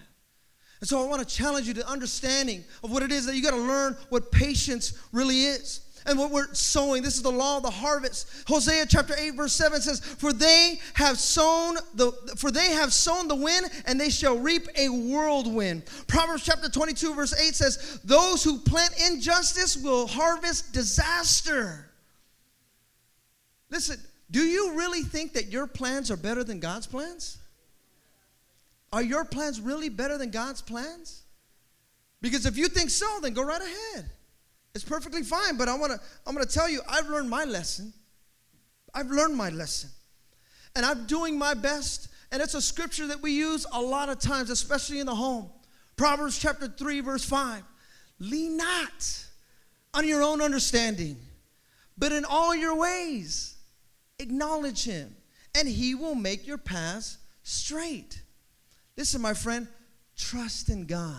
And 0.81 0.89
so 0.89 1.01
I 1.01 1.07
want 1.07 1.27
to 1.27 1.35
challenge 1.35 1.67
you 1.67 1.73
to 1.75 1.87
understanding 1.87 2.63
of 2.83 2.91
what 2.91 3.03
it 3.03 3.11
is 3.11 3.25
that 3.25 3.35
you 3.35 3.41
got 3.41 3.51
to 3.51 3.57
learn 3.57 3.95
what 4.09 4.31
patience 4.31 4.93
really 5.11 5.45
is 5.45 5.81
and 6.05 6.19
what 6.19 6.31
we're 6.31 6.53
sowing. 6.53 7.01
This 7.01 7.15
is 7.15 7.21
the 7.21 7.31
law 7.31 7.57
of 7.57 7.63
the 7.63 7.69
harvest. 7.69 8.27
Hosea 8.47 8.85
chapter 8.87 9.15
8 9.17 9.31
verse 9.31 9.53
7 9.53 9.81
says, 9.81 9.99
"For 9.99 10.33
they 10.33 10.79
have 10.93 11.19
sown 11.19 11.77
the 11.95 12.11
for 12.37 12.51
they 12.51 12.73
have 12.73 12.93
sown 12.93 13.27
the 13.27 13.35
wind 13.35 13.69
and 13.85 13.99
they 13.99 14.09
shall 14.09 14.37
reap 14.37 14.67
a 14.75 14.89
whirlwind." 14.89 15.83
Proverbs 16.07 16.43
chapter 16.43 16.69
22 16.69 17.13
verse 17.13 17.33
8 17.33 17.55
says, 17.55 17.99
"Those 18.03 18.43
who 18.43 18.59
plant 18.59 18.93
injustice 18.97 19.75
will 19.77 20.07
harvest 20.07 20.71
disaster." 20.73 21.91
Listen, 23.69 23.99
do 24.29 24.43
you 24.43 24.73
really 24.73 25.03
think 25.03 25.33
that 25.33 25.47
your 25.47 25.65
plans 25.67 26.11
are 26.11 26.17
better 26.17 26.43
than 26.43 26.59
God's 26.59 26.85
plans? 26.85 27.37
Are 28.95 29.03
your 29.03 29.25
plans 29.25 29.59
really 29.59 29.89
better 29.89 30.17
than 30.17 30.29
God's 30.29 30.61
plans? 30.61 31.23
Because 32.21 32.45
if 32.45 32.55
you 32.55 32.69
think 32.69 32.89
so, 32.89 33.19
then 33.21 33.33
go 33.33 33.43
right 33.43 33.61
ahead. 33.61 34.09
It's 34.73 34.85
perfectly 34.85 35.21
fine, 35.21 35.57
but 35.57 35.67
I 35.67 35.75
want 35.75 35.91
to 35.91 35.99
I'm 36.25 36.37
to 36.37 36.45
tell 36.45 36.69
you 36.69 36.79
I've 36.87 37.09
learned 37.09 37.29
my 37.29 37.43
lesson. 37.43 37.91
I've 38.93 39.07
learned 39.07 39.35
my 39.35 39.49
lesson. 39.49 39.89
And 40.77 40.85
I'm 40.85 41.07
doing 41.07 41.37
my 41.37 41.53
best, 41.53 42.07
and 42.31 42.41
it's 42.41 42.53
a 42.53 42.61
scripture 42.61 43.05
that 43.07 43.21
we 43.21 43.31
use 43.31 43.65
a 43.73 43.81
lot 43.81 44.07
of 44.07 44.19
times, 44.19 44.49
especially 44.49 44.99
in 44.99 45.07
the 45.07 45.15
home. 45.15 45.49
Proverbs 45.97 46.39
chapter 46.39 46.69
3 46.69 47.01
verse 47.01 47.25
5. 47.25 47.63
Lean 48.19 48.55
not 48.55 49.25
on 49.93 50.07
your 50.07 50.23
own 50.23 50.41
understanding, 50.41 51.17
but 51.97 52.13
in 52.13 52.23
all 52.23 52.55
your 52.55 52.77
ways 52.77 53.57
acknowledge 54.19 54.85
him, 54.85 55.17
and 55.53 55.67
he 55.67 55.95
will 55.95 56.15
make 56.15 56.47
your 56.47 56.57
paths 56.57 57.17
straight. 57.43 58.21
Listen, 58.97 59.21
my 59.21 59.33
friend, 59.33 59.67
trust 60.15 60.69
in 60.69 60.85
God. 60.85 61.15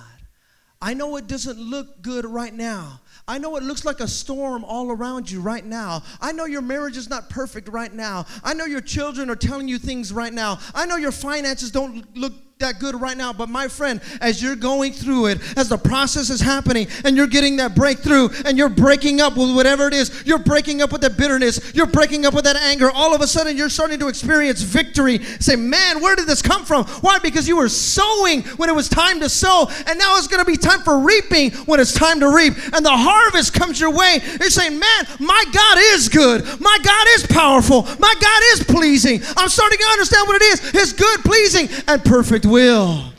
I 0.80 0.94
know 0.94 1.16
it 1.16 1.26
doesn't 1.26 1.58
look 1.58 2.02
good 2.02 2.24
right 2.26 2.52
now. 2.52 3.00
I 3.26 3.38
know 3.38 3.56
it 3.56 3.62
looks 3.62 3.84
like 3.84 4.00
a 4.00 4.08
storm 4.08 4.62
all 4.62 4.90
around 4.90 5.30
you 5.30 5.40
right 5.40 5.64
now. 5.64 6.02
I 6.20 6.32
know 6.32 6.44
your 6.44 6.62
marriage 6.62 6.96
is 6.96 7.08
not 7.08 7.30
perfect 7.30 7.68
right 7.68 7.92
now. 7.92 8.26
I 8.44 8.52
know 8.52 8.66
your 8.66 8.82
children 8.82 9.30
are 9.30 9.36
telling 9.36 9.68
you 9.68 9.78
things 9.78 10.12
right 10.12 10.32
now. 10.32 10.58
I 10.74 10.84
know 10.86 10.96
your 10.96 11.12
finances 11.12 11.70
don't 11.70 12.14
look 12.16 12.32
that 12.58 12.78
good 12.78 12.98
right 12.98 13.18
now, 13.18 13.34
but 13.34 13.50
my 13.50 13.68
friend, 13.68 14.00
as 14.22 14.42
you're 14.42 14.56
going 14.56 14.90
through 14.90 15.26
it, 15.26 15.58
as 15.58 15.68
the 15.68 15.76
process 15.76 16.30
is 16.30 16.40
happening, 16.40 16.86
and 17.04 17.14
you're 17.14 17.26
getting 17.26 17.56
that 17.56 17.74
breakthrough, 17.74 18.30
and 18.46 18.56
you're 18.56 18.70
breaking 18.70 19.20
up 19.20 19.36
with 19.36 19.54
whatever 19.54 19.88
it 19.88 19.92
is, 19.92 20.22
you're 20.24 20.38
breaking 20.38 20.80
up 20.80 20.90
with 20.90 21.02
that 21.02 21.18
bitterness, 21.18 21.74
you're 21.74 21.84
breaking 21.84 22.24
up 22.24 22.32
with 22.32 22.44
that 22.44 22.56
anger, 22.56 22.90
all 22.90 23.14
of 23.14 23.20
a 23.20 23.26
sudden 23.26 23.58
you're 23.58 23.68
starting 23.68 23.98
to 23.98 24.08
experience 24.08 24.62
victory. 24.62 25.22
Say, 25.38 25.54
man, 25.54 26.00
where 26.00 26.16
did 26.16 26.26
this 26.26 26.40
come 26.40 26.64
from? 26.64 26.86
Why? 27.02 27.18
Because 27.18 27.46
you 27.46 27.58
were 27.58 27.68
sowing 27.68 28.40
when 28.56 28.70
it 28.70 28.74
was 28.74 28.88
time 28.88 29.20
to 29.20 29.28
sow, 29.28 29.68
and 29.86 29.98
now 29.98 30.16
it's 30.16 30.26
going 30.26 30.42
to 30.42 30.50
be 30.50 30.56
time 30.56 30.80
for 30.80 30.98
reaping 30.98 31.50
when 31.66 31.78
it's 31.78 31.92
time 31.92 32.20
to 32.20 32.34
reap, 32.34 32.54
and 32.72 32.82
the 32.82 32.90
harvest 32.90 33.52
comes 33.52 33.78
your 33.78 33.92
way. 33.92 34.20
You're 34.40 34.48
saying, 34.48 34.78
man, 34.78 35.06
my 35.20 35.44
God 35.52 35.76
is 35.92 36.08
good, 36.08 36.42
my 36.58 36.78
God 36.82 37.06
is 37.16 37.26
powerful, 37.26 37.82
my 37.98 38.14
God 38.18 38.42
is 38.54 38.64
pleasing. 38.64 39.20
I'm 39.36 39.50
starting 39.50 39.78
to 39.78 39.88
understand 39.92 40.26
what 40.26 40.40
it 40.40 40.44
is. 40.46 40.70
His 40.70 40.92
good, 40.94 41.20
pleasing, 41.20 41.68
and 41.86 42.02
perfect 42.02 42.45
will. 42.46 43.12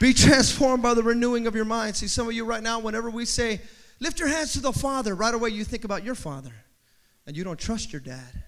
Be 0.00 0.12
transformed 0.12 0.82
by 0.82 0.94
the 0.94 1.02
renewing 1.02 1.46
of 1.46 1.54
your 1.54 1.64
mind. 1.64 1.96
See, 1.96 2.06
some 2.06 2.28
of 2.28 2.32
you 2.32 2.44
right 2.44 2.62
now, 2.62 2.78
whenever 2.78 3.10
we 3.10 3.24
say, 3.24 3.60
lift 3.98 4.20
your 4.20 4.28
hands 4.28 4.52
to 4.52 4.60
the 4.60 4.72
Father, 4.72 5.14
right 5.14 5.34
away 5.34 5.50
you 5.50 5.64
think 5.64 5.84
about 5.84 6.04
your 6.04 6.14
father. 6.14 6.52
And 7.26 7.36
you 7.36 7.44
don't 7.44 7.58
trust 7.58 7.92
your 7.92 8.00
dad. 8.00 8.44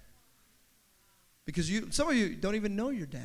Because 1.45 1.69
you 1.69 1.91
some 1.91 2.09
of 2.09 2.15
you 2.15 2.35
don't 2.35 2.55
even 2.55 2.75
know 2.75 2.89
your 2.89 3.05
dad. 3.05 3.21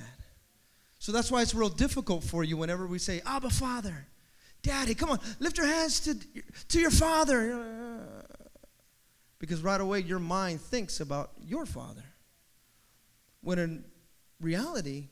So 0.99 1.13
that's 1.13 1.31
why 1.31 1.43
it's 1.43 1.55
real 1.55 1.69
difficult 1.69 2.25
for 2.25 2.43
you 2.43 2.57
whenever 2.57 2.87
we 2.87 2.99
say, 2.99 3.21
Abba 3.25 3.51
Father, 3.51 4.07
Daddy, 4.63 4.95
come 4.95 5.11
on, 5.11 5.21
lift 5.39 5.59
your 5.59 5.67
hands 5.67 6.01
to, 6.01 6.17
to 6.69 6.81
your 6.81 6.91
father. 6.91 8.03
Because 9.39 9.63
right 9.63 9.81
away 9.81 10.01
your 10.01 10.19
mind 10.19 10.61
thinks 10.61 10.99
about 10.99 11.31
your 11.41 11.67
father. 11.67 12.03
When 13.43 13.59
in 13.59 13.85
reality, 14.41 15.09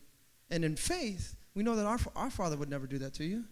and 0.55 0.65
in 0.65 0.77
faith, 0.77 1.35
we 1.55 1.65
know 1.65 1.75
that 1.75 1.85
our, 1.85 1.99
our 2.15 2.31
Father 2.31 2.57
would 2.57 2.71
never 2.71 2.87
do 2.87 2.99
that 2.99 3.13
to 3.15 3.25
you. 3.25 3.45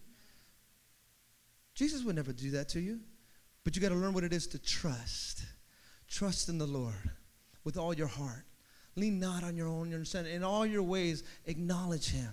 Jesus 1.75 2.03
would 2.03 2.15
never 2.15 2.31
do 2.31 2.51
that 2.51 2.69
to 2.69 2.79
you. 2.79 3.01
But 3.65 3.75
you 3.75 3.81
got 3.81 3.89
to 3.89 3.95
learn 3.95 4.13
what 4.13 4.23
it 4.23 4.31
is 4.31 4.47
to 4.47 4.59
trust. 4.59 5.43
Trust 6.07 6.47
in 6.47 6.57
the 6.57 6.65
Lord 6.65 7.11
with 7.65 7.77
all 7.77 7.93
your 7.93 8.07
heart. 8.07 8.45
Lean 8.95 9.19
not 9.19 9.43
on 9.43 9.57
your 9.57 9.67
own 9.67 9.93
understanding. 9.93 10.33
In 10.33 10.43
all 10.43 10.65
your 10.65 10.83
ways, 10.83 11.23
acknowledge 11.45 12.09
Him. 12.09 12.29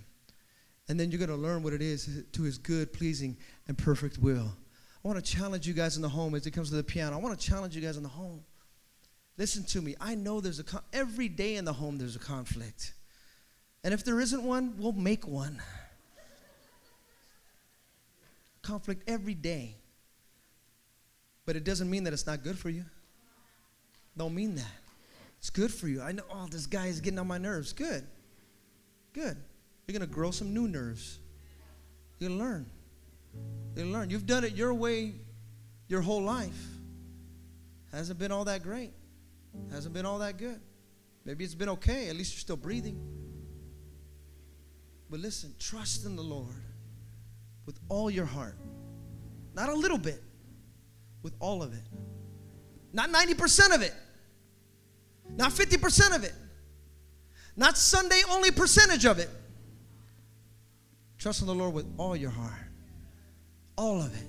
And 0.87 0.97
then 0.97 1.11
you're 1.11 1.19
going 1.19 1.29
to 1.29 1.35
learn 1.35 1.63
what 1.63 1.73
it 1.73 1.81
is 1.81 2.23
to 2.31 2.43
His 2.43 2.57
good, 2.57 2.93
pleasing, 2.93 3.35
and 3.67 3.77
perfect 3.77 4.19
will. 4.19 4.53
I 5.03 5.07
want 5.07 5.23
to 5.23 5.31
challenge 5.37 5.67
you 5.67 5.73
guys 5.73 5.97
in 5.97 6.01
the 6.01 6.09
home 6.09 6.33
as 6.33 6.45
it 6.45 6.51
comes 6.51 6.69
to 6.69 6.75
the 6.75 6.83
piano. 6.83 7.17
I 7.17 7.19
want 7.19 7.37
to 7.37 7.45
challenge 7.45 7.75
you 7.75 7.81
guys 7.81 7.97
in 7.97 8.03
the 8.03 8.09
home. 8.09 8.43
Listen 9.37 9.63
to 9.65 9.81
me. 9.81 9.95
I 9.99 10.15
know 10.15 10.39
there's 10.39 10.59
a, 10.59 10.63
con- 10.63 10.83
every 10.93 11.27
day 11.27 11.55
in 11.55 11.65
the 11.65 11.73
home 11.73 11.97
there's 11.97 12.15
a 12.15 12.19
conflict. 12.19 12.93
And 13.83 13.93
if 13.93 14.03
there 14.03 14.19
isn't 14.19 14.43
one, 14.43 14.75
we'll 14.77 14.91
make 14.91 15.27
one. 15.27 15.61
Conflict 18.61 19.03
every 19.07 19.33
day. 19.33 19.75
But 21.45 21.55
it 21.55 21.63
doesn't 21.63 21.89
mean 21.89 22.03
that 22.03 22.13
it's 22.13 22.27
not 22.27 22.43
good 22.43 22.57
for 22.57 22.69
you. 22.69 22.85
Don't 24.15 24.35
mean 24.35 24.55
that. 24.55 24.65
It's 25.39 25.49
good 25.49 25.73
for 25.73 25.87
you. 25.87 26.01
I 26.01 26.11
know, 26.11 26.23
oh, 26.31 26.47
this 26.51 26.67
guy 26.67 26.87
is 26.87 27.01
getting 27.01 27.17
on 27.17 27.27
my 27.27 27.39
nerves. 27.39 27.73
Good. 27.73 28.05
Good. 29.13 29.37
You're 29.87 29.97
going 29.97 30.07
to 30.07 30.13
grow 30.13 30.29
some 30.29 30.53
new 30.53 30.67
nerves. 30.67 31.17
You're 32.19 32.29
going 32.29 32.39
to 32.39 32.45
learn. 32.45 32.65
You're 33.33 33.75
going 33.75 33.87
to 33.87 33.99
learn. 33.99 34.09
You've 34.11 34.27
done 34.27 34.43
it 34.43 34.53
your 34.53 34.73
way. 34.73 35.13
your 35.91 36.01
whole 36.01 36.21
life 36.21 36.67
hasn't 37.91 38.17
been 38.17 38.31
all 38.31 38.45
that 38.45 38.63
great, 38.63 38.93
hasn't 39.71 39.93
been 39.93 40.05
all 40.05 40.19
that 40.19 40.37
good. 40.37 40.57
Maybe 41.25 41.43
it's 41.43 41.53
been 41.53 41.67
okay, 41.69 42.07
at 42.07 42.15
least 42.15 42.33
you're 42.33 42.39
still 42.39 42.55
breathing. 42.55 42.97
But 45.11 45.19
listen, 45.19 45.53
trust 45.59 46.05
in 46.05 46.15
the 46.15 46.23
Lord 46.23 46.55
with 47.65 47.77
all 47.89 48.09
your 48.09 48.25
heart. 48.25 48.55
Not 49.53 49.67
a 49.67 49.73
little 49.73 49.97
bit, 49.97 50.23
with 51.21 51.33
all 51.41 51.61
of 51.61 51.73
it. 51.73 51.83
Not 52.93 53.09
90% 53.09 53.75
of 53.75 53.81
it. 53.81 53.93
Not 55.35 55.51
50% 55.51 56.15
of 56.15 56.23
it. 56.23 56.33
Not 57.57 57.77
Sunday 57.77 58.21
only 58.29 58.51
percentage 58.51 59.05
of 59.05 59.19
it. 59.19 59.29
Trust 61.17 61.41
in 61.41 61.47
the 61.47 61.55
Lord 61.55 61.73
with 61.73 61.93
all 61.97 62.15
your 62.15 62.29
heart. 62.29 62.53
All 63.77 64.01
of 64.01 64.15
it. 64.15 64.27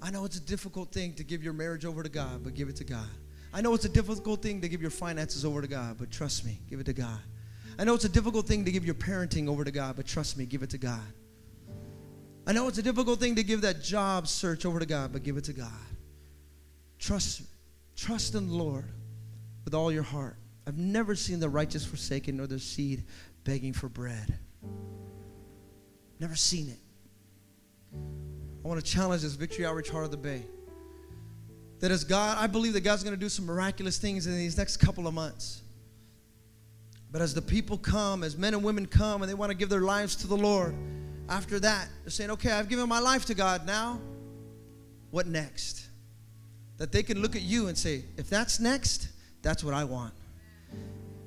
I 0.00 0.10
know 0.10 0.24
it's 0.24 0.38
a 0.38 0.40
difficult 0.40 0.90
thing 0.90 1.12
to 1.14 1.24
give 1.24 1.44
your 1.44 1.52
marriage 1.52 1.84
over 1.84 2.02
to 2.02 2.08
God, 2.08 2.42
but 2.42 2.54
give 2.54 2.70
it 2.70 2.76
to 2.76 2.84
God. 2.84 3.08
I 3.52 3.60
know 3.60 3.74
it's 3.74 3.84
a 3.84 3.90
difficult 3.90 4.40
thing 4.40 4.62
to 4.62 4.68
give 4.68 4.80
your 4.80 4.90
finances 4.90 5.44
over 5.44 5.60
to 5.60 5.68
God, 5.68 5.96
but 5.98 6.10
trust 6.10 6.46
me, 6.46 6.60
give 6.70 6.80
it 6.80 6.86
to 6.86 6.94
God. 6.94 7.20
I 7.78 7.84
know 7.84 7.94
it's 7.94 8.04
a 8.04 8.08
difficult 8.08 8.46
thing 8.46 8.64
to 8.64 8.72
give 8.72 8.84
your 8.84 8.96
parenting 8.96 9.48
over 9.48 9.62
to 9.64 9.70
God, 9.70 9.94
but 9.96 10.06
trust 10.06 10.36
me, 10.36 10.44
give 10.44 10.62
it 10.62 10.70
to 10.70 10.78
God. 10.78 11.00
I 12.46 12.52
know 12.52 12.66
it's 12.66 12.78
a 12.78 12.82
difficult 12.82 13.20
thing 13.20 13.36
to 13.36 13.44
give 13.44 13.60
that 13.60 13.82
job 13.82 14.26
search 14.26 14.66
over 14.66 14.80
to 14.80 14.86
God, 14.86 15.12
but 15.12 15.22
give 15.22 15.36
it 15.36 15.44
to 15.44 15.52
God. 15.52 15.70
Trust, 16.98 17.42
trust 17.94 18.34
in 18.34 18.48
the 18.48 18.54
Lord 18.54 18.86
with 19.64 19.74
all 19.74 19.92
your 19.92 20.02
heart. 20.02 20.36
I've 20.66 20.78
never 20.78 21.14
seen 21.14 21.40
the 21.40 21.48
righteous 21.48 21.84
forsaken 21.84 22.38
nor 22.38 22.46
their 22.46 22.58
seed 22.58 23.04
begging 23.44 23.72
for 23.72 23.88
bread. 23.88 24.38
Never 26.18 26.34
seen 26.34 26.68
it. 26.68 26.78
I 27.94 28.68
want 28.68 28.84
to 28.84 28.86
challenge 28.92 29.22
this 29.22 29.34
Victory 29.34 29.64
Outreach 29.64 29.88
Heart 29.88 30.06
of 30.06 30.10
the 30.10 30.16
Bay. 30.16 30.42
That 31.78 31.92
as 31.92 32.02
God, 32.02 32.38
I 32.38 32.48
believe 32.48 32.72
that 32.72 32.80
God's 32.80 33.04
going 33.04 33.14
to 33.14 33.20
do 33.20 33.28
some 33.28 33.46
miraculous 33.46 33.98
things 33.98 34.26
in 34.26 34.34
these 34.34 34.58
next 34.58 34.78
couple 34.78 35.06
of 35.06 35.14
months. 35.14 35.62
But 37.10 37.22
as 37.22 37.34
the 37.34 37.42
people 37.42 37.78
come, 37.78 38.22
as 38.22 38.36
men 38.36 38.54
and 38.54 38.62
women 38.62 38.86
come 38.86 39.22
and 39.22 39.30
they 39.30 39.34
want 39.34 39.50
to 39.50 39.56
give 39.56 39.68
their 39.68 39.80
lives 39.80 40.16
to 40.16 40.26
the 40.26 40.36
Lord, 40.36 40.74
after 41.28 41.58
that, 41.60 41.88
they're 42.02 42.10
saying, 42.10 42.30
okay, 42.32 42.52
I've 42.52 42.68
given 42.68 42.88
my 42.88 43.00
life 43.00 43.24
to 43.26 43.34
God 43.34 43.66
now. 43.66 44.00
What 45.10 45.26
next? 45.26 45.86
That 46.76 46.92
they 46.92 47.02
can 47.02 47.20
look 47.20 47.34
at 47.34 47.42
you 47.42 47.68
and 47.68 47.76
say, 47.76 48.04
if 48.16 48.28
that's 48.28 48.60
next, 48.60 49.08
that's 49.42 49.64
what 49.64 49.74
I 49.74 49.84
want. 49.84 50.12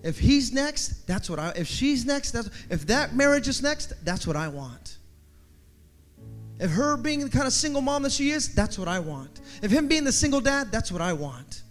If 0.03 0.17
he's 0.17 0.51
next, 0.51 1.05
that's 1.07 1.29
what 1.29 1.37
I 1.37 1.49
if 1.55 1.67
she's 1.67 2.05
next, 2.05 2.31
that's 2.31 2.49
if 2.69 2.87
that 2.87 3.15
marriage 3.15 3.47
is 3.47 3.61
next, 3.61 3.93
that's 4.03 4.25
what 4.25 4.35
I 4.35 4.47
want. 4.47 4.97
If 6.59 6.71
her 6.71 6.97
being 6.97 7.19
the 7.21 7.29
kind 7.29 7.45
of 7.45 7.53
single 7.53 7.81
mom 7.81 8.03
that 8.03 8.11
she 8.11 8.31
is, 8.31 8.53
that's 8.53 8.77
what 8.79 8.87
I 8.87 8.99
want. 8.99 9.41
If 9.61 9.71
him 9.71 9.87
being 9.87 10.03
the 10.03 10.11
single 10.11 10.41
dad, 10.41 10.71
that's 10.71 10.91
what 10.91 11.01
I 11.01 11.13
want. 11.13 11.63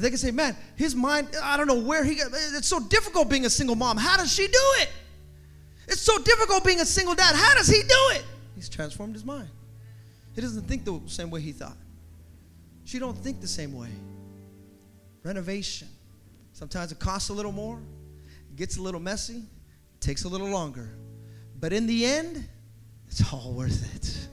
They 0.00 0.08
can 0.08 0.18
say, 0.18 0.30
man, 0.30 0.56
his 0.76 0.94
mind, 0.94 1.28
I 1.42 1.56
don't 1.56 1.66
know 1.66 1.80
where 1.80 2.04
he 2.04 2.14
got 2.14 2.28
it's 2.32 2.68
so 2.68 2.80
difficult 2.80 3.28
being 3.28 3.46
a 3.46 3.50
single 3.50 3.76
mom. 3.76 3.96
How 3.96 4.16
does 4.16 4.32
she 4.32 4.46
do 4.46 4.62
it? 4.80 4.88
It's 5.88 6.00
so 6.00 6.18
difficult 6.18 6.64
being 6.64 6.80
a 6.80 6.86
single 6.86 7.14
dad. 7.14 7.34
How 7.34 7.54
does 7.54 7.68
he 7.68 7.82
do 7.82 8.10
it? 8.12 8.24
He's 8.54 8.68
transformed 8.68 9.14
his 9.14 9.24
mind. 9.24 9.48
He 10.34 10.40
doesn't 10.40 10.64
think 10.64 10.84
the 10.84 11.00
same 11.06 11.30
way 11.30 11.40
he 11.40 11.52
thought. 11.52 11.76
She 12.84 12.98
don't 12.98 13.16
think 13.16 13.40
the 13.40 13.48
same 13.48 13.76
way. 13.76 13.90
Renovation. 15.22 15.88
Sometimes 16.52 16.92
it 16.92 16.98
costs 16.98 17.28
a 17.28 17.32
little 17.32 17.52
more, 17.52 17.80
gets 18.54 18.76
a 18.76 18.82
little 18.82 19.00
messy, 19.00 19.42
takes 20.00 20.24
a 20.24 20.28
little 20.28 20.48
longer. 20.48 20.90
But 21.58 21.72
in 21.72 21.86
the 21.86 22.06
end, 22.06 22.48
it's 23.08 23.32
all 23.32 23.52
worth 23.52 23.94
it 23.94 24.28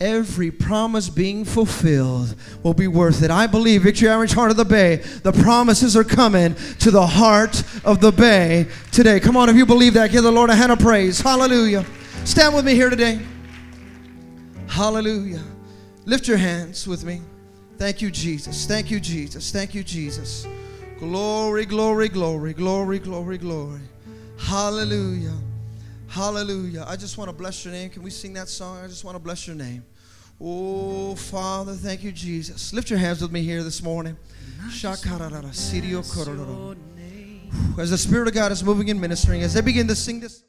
every 0.00 0.50
promise 0.50 1.08
being 1.08 1.44
fulfilled 1.44 2.34
will 2.62 2.74
be 2.74 2.88
worth 2.88 3.22
it. 3.22 3.30
I 3.30 3.46
believe, 3.46 3.82
Victory 3.82 4.08
Outreach 4.08 4.32
Heart 4.32 4.50
of 4.50 4.56
the 4.56 4.64
Bay, 4.64 4.96
the 4.96 5.32
promises 5.32 5.96
are 5.96 6.04
coming 6.04 6.54
to 6.80 6.90
the 6.90 7.06
heart 7.06 7.62
of 7.84 8.00
the 8.00 8.12
Bay 8.12 8.66
today. 8.92 9.20
Come 9.20 9.36
on, 9.36 9.48
if 9.48 9.56
you 9.56 9.66
believe 9.66 9.94
that, 9.94 10.10
give 10.10 10.24
the 10.24 10.32
Lord 10.32 10.50
a 10.50 10.54
hand 10.54 10.72
of 10.72 10.78
praise. 10.78 11.20
Hallelujah. 11.20 11.84
Stand 12.24 12.54
with 12.54 12.64
me 12.64 12.74
here 12.74 12.90
today. 12.90 13.20
Hallelujah. 14.66 15.42
Lift 16.04 16.26
your 16.26 16.38
hands 16.38 16.86
with 16.86 17.04
me. 17.04 17.22
Thank 17.78 18.02
you, 18.02 18.10
Jesus. 18.10 18.66
Thank 18.66 18.90
you, 18.90 19.00
Jesus. 19.00 19.50
Thank 19.50 19.74
you, 19.74 19.84
Jesus. 19.84 20.46
Glory, 20.98 21.64
glory, 21.64 22.08
glory, 22.08 22.52
glory, 22.52 22.98
glory, 22.98 23.38
glory. 23.38 23.80
Hallelujah. 24.38 25.34
Hallelujah. 26.14 26.84
I 26.86 26.94
just 26.94 27.18
want 27.18 27.28
to 27.28 27.32
bless 27.36 27.64
your 27.64 27.74
name. 27.74 27.90
Can 27.90 28.04
we 28.04 28.10
sing 28.10 28.34
that 28.34 28.48
song? 28.48 28.78
I 28.78 28.86
just 28.86 29.02
want 29.02 29.16
to 29.16 29.18
bless 29.18 29.48
your 29.48 29.56
name. 29.56 29.84
Oh, 30.40 31.16
Father, 31.16 31.72
thank 31.72 32.04
you, 32.04 32.12
Jesus. 32.12 32.72
Lift 32.72 32.88
your 32.88 33.00
hands 33.00 33.20
with 33.20 33.32
me 33.32 33.42
here 33.42 33.64
this 33.64 33.82
morning. 33.82 34.16
As 34.64 34.80
the 37.90 37.98
Spirit 37.98 38.28
of 38.28 38.34
God 38.34 38.52
is 38.52 38.62
moving 38.62 38.90
and 38.90 39.00
ministering, 39.00 39.42
as 39.42 39.54
they 39.54 39.60
begin 39.60 39.88
to 39.88 39.96
sing 39.96 40.20
this. 40.20 40.42